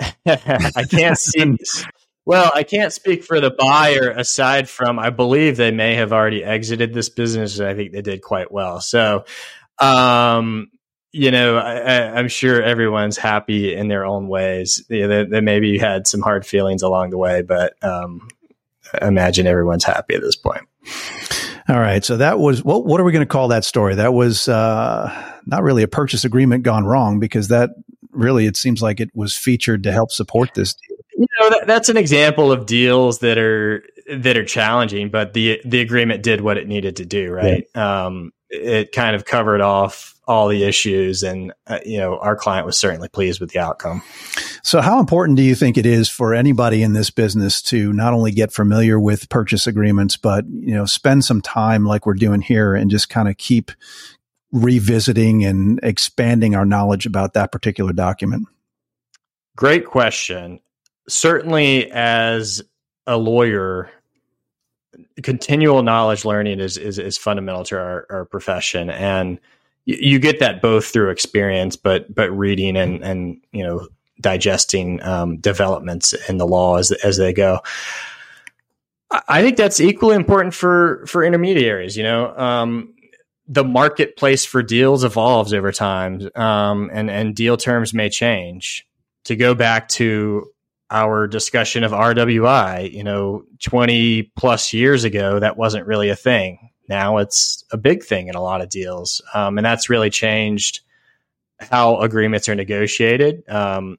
I 0.26 0.86
can't 0.90 1.18
see. 1.18 1.56
Well, 2.28 2.52
I 2.54 2.62
can't 2.62 2.92
speak 2.92 3.24
for 3.24 3.40
the 3.40 3.50
buyer 3.50 4.10
aside 4.10 4.68
from 4.68 4.98
I 4.98 5.08
believe 5.08 5.56
they 5.56 5.70
may 5.70 5.94
have 5.94 6.12
already 6.12 6.44
exited 6.44 6.92
this 6.92 7.08
business. 7.08 7.58
And 7.58 7.66
I 7.66 7.74
think 7.74 7.92
they 7.92 8.02
did 8.02 8.20
quite 8.20 8.52
well. 8.52 8.82
So 8.82 9.24
um, 9.78 10.70
you 11.10 11.30
know, 11.30 11.56
I, 11.56 12.18
am 12.20 12.28
sure 12.28 12.62
everyone's 12.62 13.16
happy 13.16 13.74
in 13.74 13.88
their 13.88 14.04
own 14.04 14.28
ways. 14.28 14.84
You 14.90 15.08
they, 15.08 15.24
they, 15.24 15.40
maybe 15.40 15.78
had 15.78 16.06
some 16.06 16.20
hard 16.20 16.44
feelings 16.44 16.82
along 16.82 17.10
the 17.10 17.16
way, 17.16 17.40
but 17.40 17.82
um, 17.82 18.28
imagine 19.00 19.46
everyone's 19.46 19.84
happy 19.84 20.14
at 20.14 20.20
this 20.20 20.36
point. 20.36 20.68
All 21.66 21.80
right. 21.80 22.04
So 22.04 22.18
that 22.18 22.38
was 22.38 22.62
what? 22.62 22.84
What 22.84 23.00
are 23.00 23.04
we 23.04 23.12
going 23.12 23.26
to 23.26 23.26
call 23.26 23.48
that 23.48 23.64
story? 23.64 23.94
That 23.94 24.12
was 24.12 24.48
uh, 24.48 25.34
not 25.46 25.62
really 25.62 25.82
a 25.82 25.88
purchase 25.88 26.26
agreement 26.26 26.62
gone 26.62 26.84
wrong 26.84 27.20
because 27.20 27.48
that 27.48 27.70
really 28.10 28.44
it 28.44 28.58
seems 28.58 28.82
like 28.82 29.00
it 29.00 29.08
was 29.14 29.34
featured 29.34 29.84
to 29.84 29.92
help 29.92 30.12
support 30.12 30.52
this 30.52 30.74
deal. 30.74 30.97
You 31.18 31.26
know, 31.40 31.50
that, 31.50 31.66
that's 31.66 31.88
an 31.88 31.96
example 31.96 32.52
of 32.52 32.64
deals 32.64 33.18
that 33.18 33.38
are 33.38 33.84
that 34.08 34.36
are 34.36 34.44
challenging, 34.44 35.10
but 35.10 35.32
the 35.32 35.60
the 35.64 35.80
agreement 35.80 36.22
did 36.22 36.40
what 36.40 36.56
it 36.58 36.68
needed 36.68 36.96
to 36.96 37.04
do, 37.04 37.32
right? 37.32 37.68
Yeah. 37.74 38.06
Um, 38.06 38.32
it 38.50 38.92
kind 38.92 39.14
of 39.16 39.24
covered 39.24 39.60
off 39.60 40.14
all 40.28 40.46
the 40.46 40.62
issues, 40.62 41.24
and 41.24 41.52
uh, 41.66 41.80
you 41.84 41.98
know, 41.98 42.18
our 42.18 42.36
client 42.36 42.66
was 42.66 42.78
certainly 42.78 43.08
pleased 43.08 43.40
with 43.40 43.50
the 43.50 43.58
outcome. 43.58 44.02
So, 44.62 44.80
how 44.80 45.00
important 45.00 45.36
do 45.36 45.42
you 45.42 45.56
think 45.56 45.76
it 45.76 45.86
is 45.86 46.08
for 46.08 46.34
anybody 46.34 46.84
in 46.84 46.92
this 46.92 47.10
business 47.10 47.60
to 47.62 47.92
not 47.92 48.12
only 48.12 48.30
get 48.30 48.52
familiar 48.52 49.00
with 49.00 49.28
purchase 49.28 49.66
agreements, 49.66 50.16
but 50.16 50.46
you 50.48 50.74
know, 50.74 50.84
spend 50.84 51.24
some 51.24 51.40
time 51.40 51.84
like 51.84 52.06
we're 52.06 52.14
doing 52.14 52.42
here 52.42 52.76
and 52.76 52.92
just 52.92 53.08
kind 53.08 53.28
of 53.28 53.36
keep 53.38 53.72
revisiting 54.52 55.44
and 55.44 55.80
expanding 55.82 56.54
our 56.54 56.64
knowledge 56.64 57.06
about 57.06 57.34
that 57.34 57.50
particular 57.50 57.92
document? 57.92 58.46
Great 59.56 59.84
question. 59.84 60.60
Certainly, 61.08 61.90
as 61.90 62.62
a 63.06 63.16
lawyer, 63.16 63.90
continual 65.22 65.82
knowledge 65.82 66.24
learning 66.24 66.60
is 66.60 66.76
is, 66.76 66.98
is 66.98 67.18
fundamental 67.18 67.64
to 67.64 67.76
our, 67.76 68.06
our 68.10 68.24
profession, 68.24 68.90
and 68.90 69.40
you, 69.84 70.18
get 70.18 70.40
that 70.40 70.60
both 70.60 70.86
through 70.86 71.10
experience, 71.10 71.76
but 71.76 72.14
but 72.14 72.30
reading 72.30 72.76
and 72.76 73.02
and 73.02 73.40
you 73.52 73.64
know 73.64 73.88
digesting 74.20 75.02
um, 75.02 75.38
developments 75.38 76.12
in 76.28 76.36
the 76.36 76.46
law 76.46 76.76
as 76.76 76.92
as 76.92 77.16
they 77.16 77.32
go. 77.32 77.60
I 79.10 79.40
think 79.40 79.56
that's 79.56 79.80
equally 79.80 80.16
important 80.16 80.52
for 80.54 81.06
for 81.06 81.24
intermediaries. 81.24 81.96
You 81.96 82.02
know, 82.02 82.36
um, 82.36 82.94
the 83.46 83.64
marketplace 83.64 84.44
for 84.44 84.62
deals 84.62 85.04
evolves 85.04 85.54
over 85.54 85.72
time, 85.72 86.28
um, 86.34 86.90
and 86.92 87.10
and 87.10 87.34
deal 87.34 87.56
terms 87.56 87.94
may 87.94 88.10
change. 88.10 88.84
To 89.24 89.36
go 89.36 89.54
back 89.54 89.88
to 89.90 90.50
our 90.90 91.26
discussion 91.26 91.84
of 91.84 91.92
RWI, 91.92 92.92
you 92.92 93.04
know, 93.04 93.44
20 93.62 94.22
plus 94.36 94.72
years 94.72 95.04
ago, 95.04 95.38
that 95.38 95.56
wasn't 95.56 95.86
really 95.86 96.08
a 96.08 96.16
thing. 96.16 96.70
Now 96.88 97.18
it's 97.18 97.64
a 97.70 97.76
big 97.76 98.02
thing 98.02 98.28
in 98.28 98.34
a 98.34 98.42
lot 98.42 98.62
of 98.62 98.70
deals. 98.70 99.20
Um, 99.34 99.58
and 99.58 99.64
that's 99.64 99.90
really 99.90 100.10
changed 100.10 100.80
how 101.60 101.98
agreements 101.98 102.48
are 102.48 102.54
negotiated. 102.54 103.48
Um, 103.48 103.98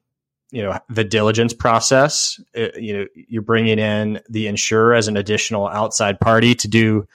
you 0.50 0.62
know, 0.62 0.78
the 0.88 1.04
diligence 1.04 1.52
process, 1.52 2.40
it, 2.54 2.74
uh, 2.74 2.78
you 2.78 2.96
know, 2.96 3.06
you're 3.14 3.42
bringing 3.42 3.78
in 3.78 4.20
the 4.28 4.48
insurer 4.48 4.94
as 4.94 5.06
an 5.06 5.16
additional 5.16 5.68
outside 5.68 6.18
party 6.18 6.54
to 6.56 6.68
do 6.68 7.06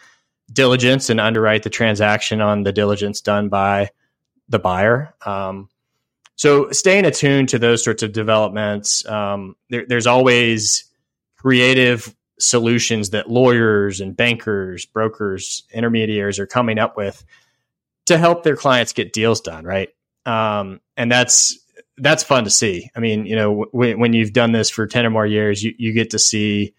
diligence 0.53 1.09
and 1.09 1.19
underwrite 1.19 1.63
the 1.63 1.69
transaction 1.69 2.39
on 2.39 2.63
the 2.63 2.71
diligence 2.71 3.19
done 3.19 3.49
by 3.49 3.89
the 4.47 4.59
buyer. 4.59 5.13
Um, 5.25 5.69
so 6.35 6.69
staying 6.71 7.05
attuned 7.05 7.49
to 7.49 7.59
those 7.59 7.83
sorts 7.83 8.03
of 8.03 8.11
developments, 8.11 9.05
um, 9.07 9.55
there, 9.69 9.85
there's 9.87 10.07
always 10.07 10.85
creative 11.37 12.13
solutions 12.39 13.11
that 13.11 13.29
lawyers 13.29 14.01
and 14.01 14.15
bankers, 14.15 14.85
brokers, 14.85 15.63
intermediaries 15.71 16.39
are 16.39 16.47
coming 16.47 16.77
up 16.77 16.97
with 16.97 17.23
to 18.07 18.17
help 18.17 18.43
their 18.43 18.55
clients 18.55 18.93
get 18.93 19.13
deals 19.13 19.41
done, 19.41 19.63
right? 19.63 19.89
Um, 20.25 20.81
and 20.97 21.11
that's 21.11 21.57
that's 21.97 22.23
fun 22.23 22.43
to 22.43 22.49
see. 22.49 22.89
I 22.95 22.99
mean, 22.99 23.25
you 23.25 23.35
know, 23.35 23.65
w- 23.71 23.97
when 23.97 24.11
you've 24.11 24.33
done 24.33 24.51
this 24.51 24.69
for 24.69 24.85
ten 24.87 25.05
or 25.05 25.09
more 25.09 25.25
years, 25.25 25.63
you 25.63 25.73
you 25.77 25.93
get 25.93 26.09
to 26.11 26.19
see 26.19 26.73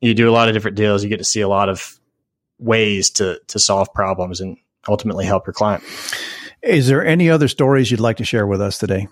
you 0.00 0.14
do 0.14 0.28
a 0.28 0.32
lot 0.32 0.48
of 0.48 0.54
different 0.54 0.76
deals. 0.76 1.02
You 1.02 1.08
get 1.08 1.18
to 1.18 1.24
see 1.24 1.40
a 1.40 1.48
lot 1.48 1.68
of 1.68 1.98
ways 2.58 3.10
to 3.10 3.40
to 3.48 3.58
solve 3.58 3.92
problems 3.94 4.40
and 4.40 4.58
ultimately 4.86 5.24
help 5.24 5.46
your 5.46 5.54
client. 5.54 5.82
Is 6.62 6.88
there 6.88 7.04
any 7.04 7.30
other 7.30 7.48
stories 7.48 7.90
you'd 7.90 8.00
like 8.00 8.16
to 8.18 8.24
share 8.24 8.46
with 8.46 8.60
us 8.60 8.78
today? 8.78 9.08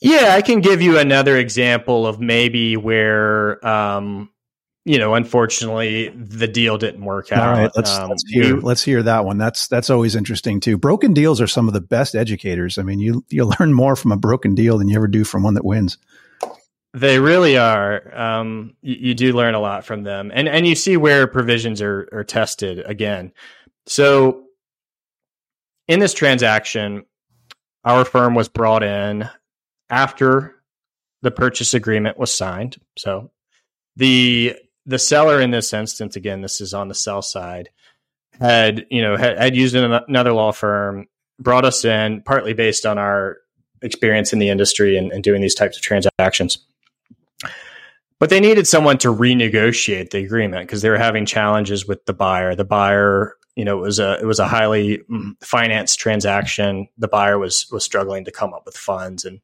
Yeah, 0.00 0.34
I 0.34 0.42
can 0.42 0.60
give 0.60 0.80
you 0.80 0.98
another 0.98 1.36
example 1.36 2.06
of 2.06 2.20
maybe 2.20 2.76
where, 2.76 3.64
um, 3.66 4.30
you 4.86 4.98
know, 4.98 5.14
unfortunately, 5.14 6.08
the 6.08 6.48
deal 6.48 6.78
didn't 6.78 7.04
work 7.04 7.30
out. 7.32 7.46
All 7.46 7.62
right, 7.62 7.70
let's, 7.76 7.98
um, 7.98 8.08
let's 8.08 8.24
hear 8.26 8.56
we, 8.56 8.62
let's 8.62 8.82
hear 8.82 9.02
that 9.02 9.26
one. 9.26 9.36
That's 9.36 9.68
that's 9.68 9.90
always 9.90 10.16
interesting 10.16 10.58
too. 10.58 10.78
Broken 10.78 11.12
deals 11.12 11.38
are 11.40 11.46
some 11.46 11.68
of 11.68 11.74
the 11.74 11.82
best 11.82 12.14
educators. 12.14 12.78
I 12.78 12.82
mean, 12.82 12.98
you 12.98 13.24
you 13.28 13.44
learn 13.60 13.74
more 13.74 13.94
from 13.94 14.10
a 14.10 14.16
broken 14.16 14.54
deal 14.54 14.78
than 14.78 14.88
you 14.88 14.96
ever 14.96 15.06
do 15.06 15.22
from 15.22 15.42
one 15.42 15.54
that 15.54 15.66
wins. 15.66 15.98
They 16.92 17.20
really 17.20 17.56
are. 17.56 18.18
Um, 18.18 18.74
you, 18.80 18.96
you, 18.96 19.14
do 19.14 19.32
learn 19.32 19.54
a 19.54 19.60
lot 19.60 19.84
from 19.84 20.02
them, 20.02 20.32
and 20.34 20.48
and 20.48 20.66
you 20.66 20.74
see 20.74 20.96
where 20.96 21.26
provisions 21.26 21.82
are 21.82 22.08
are 22.10 22.24
tested 22.24 22.80
again. 22.86 23.32
So 23.86 24.44
in 25.90 25.98
this 25.98 26.14
transaction, 26.14 27.04
our 27.84 28.04
firm 28.04 28.36
was 28.36 28.48
brought 28.48 28.84
in 28.84 29.28
after 29.90 30.54
the 31.22 31.32
purchase 31.32 31.74
agreement 31.74 32.16
was 32.16 32.32
signed. 32.32 32.80
So 32.96 33.32
the 33.96 34.54
the 34.86 35.00
seller 35.00 35.40
in 35.40 35.50
this 35.50 35.72
instance, 35.72 36.14
again, 36.14 36.42
this 36.42 36.60
is 36.60 36.74
on 36.74 36.86
the 36.86 36.94
sell 36.94 37.22
side, 37.22 37.70
had 38.38 38.86
you 38.88 39.02
know 39.02 39.16
had, 39.16 39.36
had 39.36 39.56
used 39.56 39.74
another 39.74 40.32
law 40.32 40.52
firm, 40.52 41.08
brought 41.40 41.64
us 41.64 41.84
in 41.84 42.22
partly 42.22 42.54
based 42.54 42.86
on 42.86 42.96
our 42.96 43.38
experience 43.82 44.32
in 44.32 44.38
the 44.38 44.48
industry 44.48 44.96
and, 44.96 45.10
and 45.10 45.24
doing 45.24 45.42
these 45.42 45.56
types 45.56 45.76
of 45.76 45.82
transactions. 45.82 46.58
But 48.20 48.30
they 48.30 48.38
needed 48.38 48.68
someone 48.68 48.98
to 48.98 49.08
renegotiate 49.08 50.10
the 50.10 50.18
agreement 50.18 50.68
because 50.68 50.82
they 50.82 50.90
were 50.90 50.98
having 50.98 51.26
challenges 51.26 51.88
with 51.88 52.04
the 52.04 52.12
buyer. 52.12 52.54
The 52.54 52.64
buyer 52.64 53.34
you 53.56 53.64
know, 53.64 53.78
it 53.78 53.82
was 53.82 53.98
a 53.98 54.18
it 54.20 54.24
was 54.24 54.38
a 54.38 54.46
highly 54.46 54.98
mm, 55.10 55.34
financed 55.42 55.98
transaction. 55.98 56.88
The 56.98 57.08
buyer 57.08 57.38
was 57.38 57.66
was 57.70 57.84
struggling 57.84 58.24
to 58.24 58.30
come 58.30 58.54
up 58.54 58.64
with 58.64 58.76
funds, 58.76 59.24
and 59.24 59.40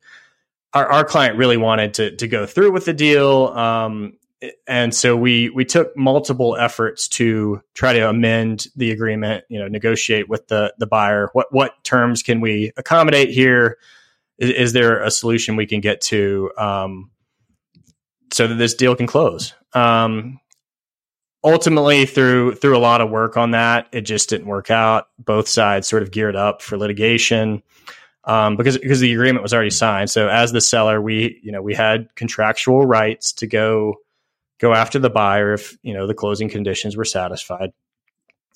our, 0.73 0.87
our 0.87 1.05
client 1.05 1.37
really 1.37 1.57
wanted 1.57 1.95
to 1.95 2.17
to 2.17 2.29
go 2.29 2.47
through 2.47 2.73
with 2.73 2.85
the 2.85 2.95
deal. 2.95 3.49
Um, 3.49 4.19
and 4.67 4.95
so 4.95 5.17
we 5.17 5.49
we 5.51 5.65
took 5.65 5.97
multiple 5.97 6.57
efforts 6.57 7.09
to 7.09 7.63
try 7.75 7.93
to 7.95 8.09
amend 8.09 8.69
the 8.77 8.91
agreement. 8.91 9.45
You 9.49 9.59
know, 9.59 9.69
negotiate 9.69 10.29
with 10.29 10.49
the 10.49 10.73
the 10.79 10.87
buyer. 10.87 11.31
What 11.33 11.53
what 11.53 11.83
terms 11.85 12.23
can 12.23 12.41
we 12.41 12.73
accommodate 12.77 13.31
here? 13.31 13.79
Is, 14.39 14.51
is 14.51 14.73
there 14.73 15.03
a 15.03 15.11
solution 15.11 15.57
we 15.57 15.67
can 15.67 15.81
get 15.81 16.01
to 16.03 16.53
um, 16.59 17.11
so 18.33 18.47
that 18.47 18.57
this 18.57 18.75
deal 18.75 18.95
can 18.95 19.07
close? 19.07 19.55
Um, 19.73 20.41
ultimately 21.47 22.05
through 22.05 22.57
through 22.57 22.76
a 22.76 22.80
lot 22.80 23.01
of 23.01 23.09
work 23.09 23.36
on 23.36 23.53
that 23.53 23.86
it 23.92 24.03
just 24.03 24.28
didn't 24.28 24.49
work 24.49 24.70
out. 24.70 25.09
Both 25.18 25.49
sides 25.49 25.88
sort 25.88 26.03
of 26.03 26.11
geared 26.11 26.36
up 26.36 26.61
for 26.61 26.76
litigation 26.76 27.62
um, 28.24 28.57
because 28.57 28.76
because 28.76 29.01
the 29.01 29.12
agreement 29.12 29.42
was 29.42 29.55
already 29.55 29.70
signed. 29.70 30.11
So 30.11 30.28
as 30.28 30.53
the 30.53 30.61
seller 30.61 31.01
we 31.01 31.40
you 31.42 31.53
know 31.53 31.62
we 31.62 31.74
had 31.74 32.14
contractual 32.16 32.84
rights 32.84 33.32
to 33.34 33.47
go 33.47 33.94
go 34.59 34.74
after 34.74 34.99
the 34.99 35.09
buyer 35.09 35.55
if 35.55 35.78
you 35.82 35.94
know 35.94 36.07
the 36.07 36.14
closing 36.14 36.49
conditions 36.49 36.97
were 36.97 37.05
satisfied. 37.05 37.72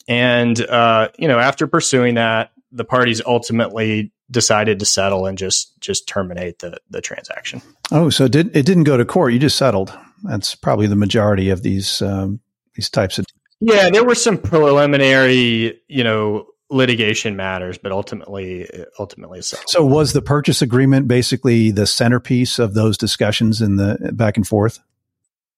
And 0.09 0.61
uh, 0.61 1.09
you 1.17 1.29
know 1.29 1.39
after 1.39 1.69
pursuing 1.69 2.17
that 2.17 2.51
the 2.73 2.85
parties 2.85 3.23
ultimately 3.25 4.13
decided 4.31 4.79
to 4.79 4.85
settle 4.85 5.27
and 5.27 5.39
just 5.39 5.81
just 5.81 6.09
terminate 6.09 6.59
the 6.59 6.77
the 6.91 7.01
transaction. 7.01 7.63
Oh 7.93 8.11
so 8.11 8.25
it, 8.25 8.33
did, 8.33 8.57
it 8.57 8.67
didn't 8.67 8.85
go 8.85 8.97
to 8.97 9.05
court. 9.05 9.33
You 9.33 9.39
just 9.39 9.57
settled. 9.57 9.97
That's 10.25 10.57
probably 10.57 10.89
the 10.89 10.97
majority 10.97 11.49
of 11.51 11.63
these 11.63 12.03
um, 12.03 12.41
these 12.81 12.89
types 12.89 13.19
of 13.19 13.27
yeah 13.61 13.91
there 13.91 14.05
were 14.05 14.15
some 14.15 14.39
preliminary 14.39 15.79
you 15.87 16.03
know 16.03 16.47
litigation 16.71 17.37
matters 17.37 17.77
but 17.77 17.93
ultimately 17.93 18.67
ultimately 18.99 19.43
so 19.43 19.59
so 19.67 19.85
was 19.85 20.13
the 20.15 20.23
purchase 20.23 20.63
agreement 20.63 21.07
basically 21.07 21.71
the 21.71 21.87
centerpiece 21.87 22.59
of 22.59 22.73
those 22.75 22.97
discussions 22.97 23.61
in 23.61 23.77
the 23.77 24.13
back 24.15 24.37
and 24.37 24.47
forth? 24.47 24.79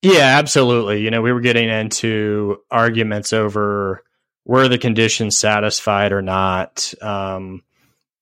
Yeah 0.01 0.37
absolutely. 0.39 1.03
You 1.03 1.11
know 1.11 1.23
we 1.23 1.33
were 1.33 1.41
getting 1.41 1.69
into 1.69 2.59
arguments 2.71 3.33
over 3.33 4.03
were 4.45 4.67
the 4.67 4.79
conditions 4.79 5.39
satisfied 5.39 6.13
or 6.13 6.23
not 6.23 6.93
um, 7.03 7.63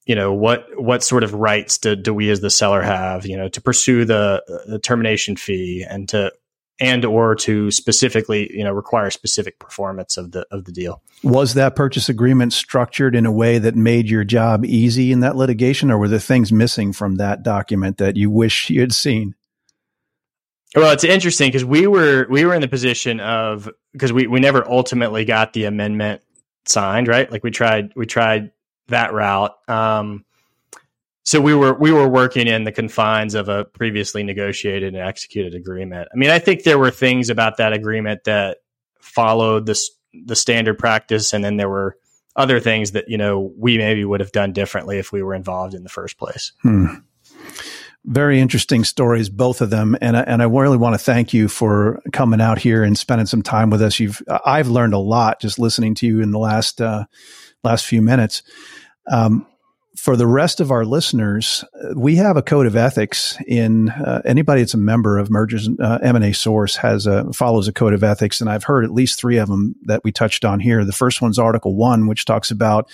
you 0.04 0.16
know 0.16 0.34
what 0.34 0.66
what 0.74 1.04
sort 1.04 1.22
of 1.22 1.32
rights 1.32 1.78
do, 1.78 1.94
do 1.94 2.12
we 2.12 2.28
as 2.28 2.40
the 2.40 2.50
seller 2.50 2.82
have 2.82 3.24
you 3.24 3.36
know 3.36 3.48
to 3.48 3.60
pursue 3.60 4.04
the, 4.04 4.42
the 4.66 4.80
termination 4.80 5.36
fee 5.36 5.86
and 5.88 6.08
to 6.08 6.32
and 6.80 7.04
or 7.04 7.34
to 7.34 7.70
specifically 7.70 8.50
you 8.56 8.64
know 8.64 8.72
require 8.72 9.10
specific 9.10 9.58
performance 9.58 10.16
of 10.16 10.32
the 10.32 10.46
of 10.50 10.64
the 10.64 10.72
deal. 10.72 11.02
Was 11.22 11.54
that 11.54 11.76
purchase 11.76 12.08
agreement 12.08 12.52
structured 12.52 13.14
in 13.14 13.26
a 13.26 13.32
way 13.32 13.58
that 13.58 13.76
made 13.76 14.08
your 14.08 14.24
job 14.24 14.64
easy 14.64 15.12
in 15.12 15.20
that 15.20 15.36
litigation 15.36 15.90
or 15.90 15.98
were 15.98 16.08
there 16.08 16.18
things 16.18 16.50
missing 16.50 16.92
from 16.92 17.16
that 17.16 17.42
document 17.42 17.98
that 17.98 18.16
you 18.16 18.30
wish 18.30 18.70
you 18.70 18.80
had 18.80 18.92
seen? 18.92 19.34
Well 20.74 20.92
it's 20.92 21.04
interesting 21.04 21.48
because 21.48 21.64
we 21.64 21.86
were 21.86 22.26
we 22.30 22.44
were 22.44 22.54
in 22.54 22.62
the 22.62 22.68
position 22.68 23.20
of 23.20 23.68
because 23.92 24.12
we 24.12 24.26
we 24.26 24.40
never 24.40 24.68
ultimately 24.68 25.24
got 25.24 25.52
the 25.52 25.66
amendment 25.66 26.22
signed 26.66 27.08
right? 27.08 27.30
Like 27.30 27.44
we 27.44 27.50
tried 27.50 27.92
we 27.94 28.06
tried 28.06 28.52
that 28.88 29.12
route. 29.12 29.54
Um 29.68 30.24
so 31.24 31.40
we 31.40 31.54
were 31.54 31.74
we 31.74 31.92
were 31.92 32.08
working 32.08 32.46
in 32.46 32.64
the 32.64 32.72
confines 32.72 33.34
of 33.34 33.48
a 33.48 33.64
previously 33.64 34.22
negotiated 34.22 34.94
and 34.94 35.02
executed 35.02 35.54
agreement. 35.54 36.08
I 36.12 36.16
mean, 36.16 36.30
I 36.30 36.38
think 36.38 36.62
there 36.62 36.78
were 36.78 36.90
things 36.90 37.28
about 37.28 37.58
that 37.58 37.72
agreement 37.72 38.24
that 38.24 38.58
followed 39.00 39.66
this 39.66 39.90
the 40.12 40.36
standard 40.36 40.78
practice, 40.78 41.32
and 41.32 41.44
then 41.44 41.56
there 41.56 41.68
were 41.68 41.96
other 42.36 42.58
things 42.58 42.92
that 42.92 43.08
you 43.08 43.18
know 43.18 43.52
we 43.56 43.76
maybe 43.78 44.04
would 44.04 44.20
have 44.20 44.32
done 44.32 44.52
differently 44.52 44.98
if 44.98 45.12
we 45.12 45.22
were 45.22 45.34
involved 45.34 45.74
in 45.74 45.82
the 45.82 45.88
first 45.88 46.18
place. 46.18 46.52
Hmm. 46.62 46.86
Very 48.06 48.40
interesting 48.40 48.82
stories, 48.84 49.28
both 49.28 49.60
of 49.60 49.68
them, 49.68 49.96
and 50.00 50.16
and 50.16 50.40
I 50.40 50.46
really 50.46 50.78
want 50.78 50.94
to 50.94 50.98
thank 50.98 51.34
you 51.34 51.48
for 51.48 52.00
coming 52.12 52.40
out 52.40 52.58
here 52.58 52.82
and 52.82 52.96
spending 52.96 53.26
some 53.26 53.42
time 53.42 53.68
with 53.68 53.82
us. 53.82 54.00
You've 54.00 54.22
I've 54.46 54.68
learned 54.68 54.94
a 54.94 54.98
lot 54.98 55.38
just 55.38 55.58
listening 55.58 55.94
to 55.96 56.06
you 56.06 56.22
in 56.22 56.30
the 56.30 56.38
last 56.38 56.80
uh, 56.80 57.04
last 57.62 57.84
few 57.84 58.00
minutes. 58.00 58.42
Um, 59.10 59.46
for 60.00 60.16
the 60.16 60.26
rest 60.26 60.60
of 60.60 60.70
our 60.70 60.86
listeners, 60.86 61.62
we 61.94 62.16
have 62.16 62.38
a 62.38 62.42
code 62.42 62.64
of 62.64 62.74
ethics 62.74 63.36
in 63.46 63.90
uh, 63.90 64.22
anybody 64.24 64.62
that's 64.62 64.72
a 64.72 64.78
member 64.78 65.18
of 65.18 65.28
Mergers 65.28 65.68
uh, 65.78 65.98
M&A 66.00 66.32
Source 66.32 66.76
has 66.76 67.04
a 67.04 67.30
follows 67.34 67.68
a 67.68 67.72
code 67.72 67.92
of 67.92 68.02
ethics, 68.02 68.40
and 68.40 68.48
I've 68.48 68.64
heard 68.64 68.86
at 68.86 68.94
least 68.94 69.20
three 69.20 69.36
of 69.36 69.50
them 69.50 69.74
that 69.82 70.02
we 70.02 70.10
touched 70.10 70.42
on 70.46 70.58
here. 70.58 70.86
The 70.86 70.92
first 70.92 71.20
one's 71.20 71.38
Article 71.38 71.76
One, 71.76 72.06
which 72.06 72.24
talks 72.24 72.50
about 72.50 72.88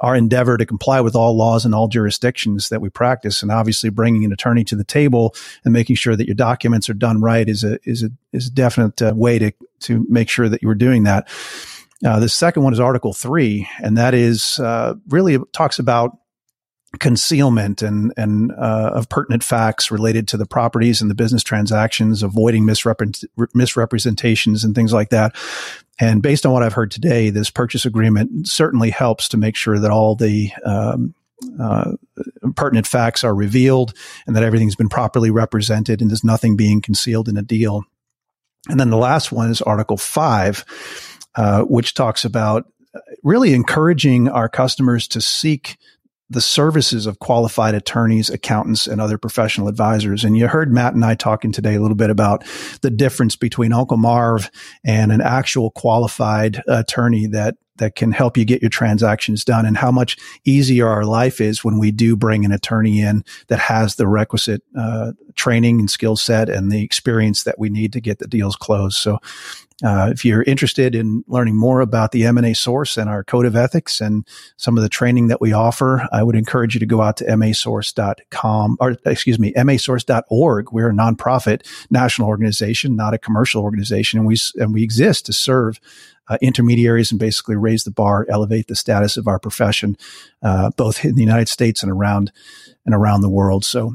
our 0.00 0.16
endeavor 0.16 0.56
to 0.56 0.66
comply 0.66 1.00
with 1.00 1.14
all 1.14 1.36
laws 1.36 1.64
in 1.64 1.74
all 1.74 1.86
jurisdictions 1.86 2.70
that 2.70 2.80
we 2.80 2.90
practice, 2.90 3.40
and 3.40 3.52
obviously 3.52 3.90
bringing 3.90 4.24
an 4.24 4.32
attorney 4.32 4.64
to 4.64 4.74
the 4.74 4.82
table 4.82 5.36
and 5.64 5.72
making 5.72 5.94
sure 5.94 6.16
that 6.16 6.26
your 6.26 6.34
documents 6.34 6.90
are 6.90 6.94
done 6.94 7.20
right 7.20 7.48
is 7.48 7.62
a 7.62 7.78
is 7.88 8.02
a 8.02 8.10
is 8.32 8.48
a 8.48 8.50
definite 8.50 9.00
uh, 9.00 9.12
way 9.14 9.38
to 9.38 9.52
to 9.82 10.04
make 10.08 10.28
sure 10.28 10.48
that 10.48 10.60
you 10.60 10.68
are 10.68 10.74
doing 10.74 11.04
that. 11.04 11.28
Uh, 12.04 12.18
the 12.18 12.28
second 12.28 12.64
one 12.64 12.72
is 12.72 12.80
Article 12.80 13.12
Three, 13.12 13.68
and 13.80 13.96
that 13.96 14.12
is 14.12 14.58
uh, 14.58 14.94
really 15.06 15.38
talks 15.52 15.78
about 15.78 16.18
concealment 16.98 17.82
and 17.82 18.12
and 18.16 18.50
uh, 18.52 18.92
of 18.94 19.08
pertinent 19.08 19.44
facts 19.44 19.90
related 19.90 20.26
to 20.28 20.36
the 20.36 20.46
properties 20.46 21.00
and 21.00 21.10
the 21.10 21.14
business 21.14 21.42
transactions, 21.42 22.22
avoiding 22.22 22.64
misrepre- 22.64 23.26
misrepresentations 23.54 24.64
and 24.64 24.74
things 24.74 24.92
like 24.92 25.10
that. 25.10 25.34
And 26.00 26.22
based 26.22 26.46
on 26.46 26.52
what 26.52 26.62
I've 26.62 26.72
heard 26.74 26.90
today, 26.90 27.30
this 27.30 27.50
purchase 27.50 27.84
agreement 27.84 28.48
certainly 28.48 28.90
helps 28.90 29.28
to 29.30 29.36
make 29.36 29.56
sure 29.56 29.78
that 29.78 29.90
all 29.90 30.14
the 30.14 30.50
um, 30.64 31.14
uh, 31.60 31.92
pertinent 32.56 32.86
facts 32.86 33.24
are 33.24 33.34
revealed 33.34 33.92
and 34.26 34.34
that 34.34 34.44
everything's 34.44 34.76
been 34.76 34.88
properly 34.88 35.30
represented 35.30 36.00
and 36.00 36.10
there's 36.10 36.24
nothing 36.24 36.56
being 36.56 36.80
concealed 36.80 37.28
in 37.28 37.36
a 37.36 37.42
deal. 37.42 37.82
And 38.68 38.78
then 38.78 38.90
the 38.90 38.96
last 38.96 39.30
one 39.30 39.50
is 39.50 39.60
Article 39.60 39.96
Five, 39.96 40.64
uh, 41.34 41.62
which 41.62 41.94
talks 41.94 42.24
about 42.24 42.64
really 43.22 43.54
encouraging 43.54 44.28
our 44.28 44.48
customers 44.48 45.08
to 45.08 45.20
seek 45.20 45.78
the 46.30 46.40
services 46.40 47.06
of 47.06 47.18
qualified 47.18 47.74
attorneys, 47.74 48.28
accountants, 48.28 48.86
and 48.86 49.00
other 49.00 49.16
professional 49.18 49.68
advisors. 49.68 50.24
And 50.24 50.36
you 50.36 50.46
heard 50.46 50.72
Matt 50.72 50.94
and 50.94 51.04
I 51.04 51.14
talking 51.14 51.52
today 51.52 51.74
a 51.74 51.80
little 51.80 51.96
bit 51.96 52.10
about 52.10 52.44
the 52.82 52.90
difference 52.90 53.34
between 53.36 53.72
Uncle 53.72 53.96
Marv 53.96 54.50
and 54.84 55.10
an 55.10 55.20
actual 55.20 55.70
qualified 55.70 56.62
attorney 56.66 57.26
that 57.28 57.56
that 57.78 57.94
can 57.94 58.12
help 58.12 58.36
you 58.36 58.44
get 58.44 58.60
your 58.60 58.68
transactions 58.68 59.44
done 59.44 59.64
and 59.64 59.76
how 59.76 59.90
much 59.90 60.16
easier 60.44 60.88
our 60.88 61.04
life 61.04 61.40
is 61.40 61.64
when 61.64 61.78
we 61.78 61.90
do 61.90 62.16
bring 62.16 62.44
an 62.44 62.52
attorney 62.52 63.00
in 63.00 63.24
that 63.46 63.58
has 63.58 63.94
the 63.94 64.06
requisite 64.06 64.62
uh, 64.76 65.12
training 65.36 65.78
and 65.78 65.88
skill 65.90 66.16
set 66.16 66.48
and 66.48 66.70
the 66.70 66.82
experience 66.82 67.44
that 67.44 67.58
we 67.58 67.70
need 67.70 67.92
to 67.92 68.00
get 68.00 68.18
the 68.18 68.26
deals 68.26 68.56
closed. 68.56 68.96
So 68.96 69.18
uh, 69.84 70.10
if 70.12 70.24
you're 70.24 70.42
interested 70.42 70.94
in 70.94 71.24
learning 71.28 71.56
more 71.56 71.80
about 71.80 72.10
the 72.10 72.24
M&A 72.24 72.52
source 72.52 72.96
and 72.96 73.08
our 73.08 73.22
code 73.22 73.46
of 73.46 73.54
ethics 73.54 74.00
and 74.00 74.26
some 74.56 74.76
of 74.76 74.82
the 74.82 74.88
training 74.88 75.28
that 75.28 75.40
we 75.40 75.52
offer, 75.52 76.08
I 76.10 76.24
would 76.24 76.34
encourage 76.34 76.74
you 76.74 76.80
to 76.80 76.86
go 76.86 77.00
out 77.00 77.18
to 77.18 77.24
masource.com 77.24 78.76
or 78.80 78.96
excuse 79.06 79.38
me, 79.38 79.52
masource.org. 79.52 80.72
We're 80.72 80.90
a 80.90 80.92
nonprofit 80.92 81.64
national 81.90 82.26
organization, 82.26 82.96
not 82.96 83.14
a 83.14 83.18
commercial 83.18 83.62
organization. 83.62 84.18
And 84.18 84.26
we, 84.26 84.36
and 84.56 84.74
we 84.74 84.82
exist 84.82 85.26
to 85.26 85.32
serve 85.32 85.78
uh, 86.28 86.38
intermediaries 86.42 87.12
and 87.12 87.20
basically 87.20 87.56
raise 87.56 87.84
the 87.84 87.90
bar, 87.92 88.26
elevate 88.28 88.66
the 88.66 88.76
status 88.76 89.16
of 89.16 89.28
our 89.28 89.38
profession, 89.38 89.96
uh, 90.42 90.70
both 90.76 91.04
in 91.04 91.14
the 91.14 91.22
United 91.22 91.48
States 91.48 91.82
and 91.82 91.92
around 91.92 92.32
and 92.84 92.94
around 92.94 93.20
the 93.20 93.28
world. 93.28 93.64
So 93.64 93.94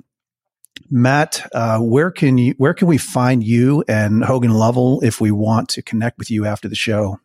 Matt, 0.90 1.48
uh, 1.54 1.80
where 1.80 2.12
can 2.12 2.38
you 2.38 2.56
where 2.58 2.74
can 2.74 2.88
we 2.88 2.98
find 2.98 3.44
you 3.44 3.84
and 3.88 4.24
Hogan 4.24 4.54
Lovell 4.54 5.02
if 5.02 5.22
we 5.22 5.32
want 5.32 5.70
to 5.70 5.82
connect 5.82 6.18
with 6.18 6.32
you 6.32 6.46
after 6.46 6.68
the 6.68 6.76
show? 6.76 7.20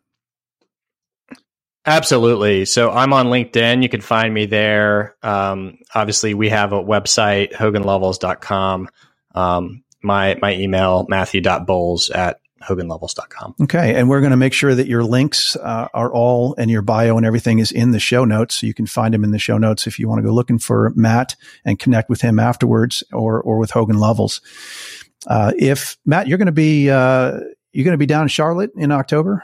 Absolutely. 1.85 2.65
So 2.65 2.91
I'm 2.91 3.13
on 3.13 3.27
LinkedIn. 3.27 3.81
You 3.81 3.89
can 3.89 4.01
find 4.01 4.33
me 4.33 4.45
there. 4.45 5.15
Um, 5.23 5.79
obviously, 5.95 6.33
we 6.33 6.49
have 6.49 6.73
a 6.73 6.83
website, 6.83 7.53
hoganlovells.com. 7.53 8.89
Um, 9.33 9.83
my, 10.03 10.37
my 10.41 10.53
email, 10.55 11.05
matthew.bowles 11.09 12.09
at 12.09 12.38
hoganlovells.com. 12.67 13.55
Okay. 13.61 13.95
And 13.95 14.09
we're 14.09 14.21
going 14.21 14.31
to 14.31 14.37
make 14.37 14.53
sure 14.53 14.73
that 14.75 14.87
your 14.87 15.03
links 15.03 15.55
uh, 15.55 15.87
are 15.93 16.11
all 16.11 16.55
and 16.57 16.69
your 16.69 16.81
bio 16.81 17.17
and 17.17 17.25
everything 17.25 17.59
is 17.59 17.71
in 17.71 17.91
the 17.91 17.99
show 17.99 18.25
notes. 18.25 18.59
So 18.59 18.67
you 18.67 18.73
can 18.73 18.85
find 18.85 19.13
them 19.13 19.23
in 19.23 19.31
the 19.31 19.39
show 19.39 19.57
notes 19.57 19.87
if 19.87 19.99
you 19.99 20.07
want 20.07 20.19
to 20.19 20.27
go 20.27 20.33
looking 20.33 20.59
for 20.59 20.91
Matt 20.95 21.35
and 21.65 21.79
connect 21.79 22.09
with 22.09 22.21
him 22.21 22.39
afterwards 22.39 23.03
or, 23.11 23.41
or 23.41 23.57
with 23.57 23.71
Hogan 23.71 23.97
Lovells. 23.97 24.41
Uh, 25.27 25.53
if 25.57 25.97
Matt, 26.05 26.27
you're 26.27 26.37
going 26.37 26.45
to 26.47 26.51
be, 26.51 26.89
uh, 26.89 27.39
you're 27.71 27.85
going 27.85 27.93
to 27.93 27.97
be 27.97 28.05
down 28.05 28.23
in 28.23 28.27
Charlotte 28.29 28.71
in 28.75 28.91
October. 28.91 29.43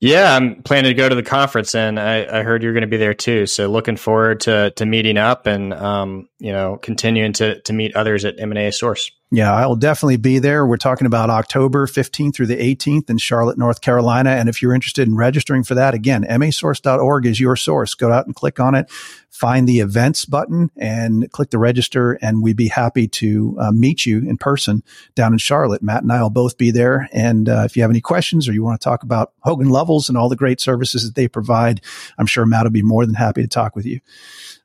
Yeah, 0.00 0.36
I'm 0.36 0.62
planning 0.62 0.90
to 0.90 0.94
go 0.94 1.08
to 1.08 1.14
the 1.14 1.24
conference, 1.24 1.74
and 1.74 1.98
I, 1.98 2.38
I 2.38 2.42
heard 2.44 2.62
you're 2.62 2.72
going 2.72 2.82
to 2.82 2.86
be 2.86 2.98
there 2.98 3.14
too. 3.14 3.46
So 3.46 3.68
looking 3.68 3.96
forward 3.96 4.40
to 4.40 4.70
to 4.76 4.86
meeting 4.86 5.16
up 5.16 5.46
and 5.46 5.74
um, 5.74 6.28
you 6.38 6.52
know 6.52 6.76
continuing 6.76 7.32
to 7.34 7.60
to 7.62 7.72
meet 7.72 7.96
others 7.96 8.24
at 8.24 8.38
M 8.38 8.52
and 8.52 8.58
A 8.58 8.70
Source. 8.70 9.10
Yeah, 9.30 9.52
I 9.52 9.66
will 9.66 9.76
definitely 9.76 10.16
be 10.16 10.38
there. 10.38 10.64
We're 10.64 10.78
talking 10.78 11.06
about 11.06 11.28
October 11.28 11.86
15th 11.86 12.34
through 12.34 12.46
the 12.46 12.56
18th 12.56 13.10
in 13.10 13.18
Charlotte, 13.18 13.58
North 13.58 13.82
Carolina. 13.82 14.30
And 14.30 14.48
if 14.48 14.62
you're 14.62 14.72
interested 14.72 15.06
in 15.06 15.16
registering 15.16 15.64
for 15.64 15.74
that, 15.74 15.92
again, 15.92 16.24
masource.org 16.24 17.26
is 17.26 17.38
your 17.38 17.54
source. 17.54 17.92
Go 17.92 18.10
out 18.10 18.24
and 18.24 18.34
click 18.34 18.58
on 18.58 18.74
it, 18.74 18.90
find 19.28 19.68
the 19.68 19.80
events 19.80 20.24
button 20.24 20.70
and 20.78 21.30
click 21.30 21.50
the 21.50 21.58
register. 21.58 22.14
And 22.22 22.42
we'd 22.42 22.56
be 22.56 22.68
happy 22.68 23.06
to 23.06 23.54
uh, 23.60 23.70
meet 23.70 24.06
you 24.06 24.20
in 24.20 24.38
person 24.38 24.82
down 25.14 25.34
in 25.34 25.38
Charlotte. 25.38 25.82
Matt 25.82 26.02
and 26.02 26.12
I 26.12 26.22
will 26.22 26.30
both 26.30 26.56
be 26.56 26.70
there. 26.70 27.06
And 27.12 27.50
uh, 27.50 27.64
if 27.66 27.76
you 27.76 27.82
have 27.82 27.90
any 27.90 28.00
questions 28.00 28.48
or 28.48 28.54
you 28.54 28.62
want 28.62 28.80
to 28.80 28.84
talk 28.84 29.02
about 29.02 29.34
Hogan 29.40 29.68
Lovells 29.68 30.08
and 30.08 30.16
all 30.16 30.30
the 30.30 30.36
great 30.36 30.58
services 30.58 31.04
that 31.04 31.16
they 31.16 31.28
provide, 31.28 31.82
I'm 32.16 32.26
sure 32.26 32.46
Matt 32.46 32.64
will 32.64 32.70
be 32.70 32.80
more 32.80 33.04
than 33.04 33.14
happy 33.14 33.42
to 33.42 33.48
talk 33.48 33.76
with 33.76 33.84
you. 33.84 34.00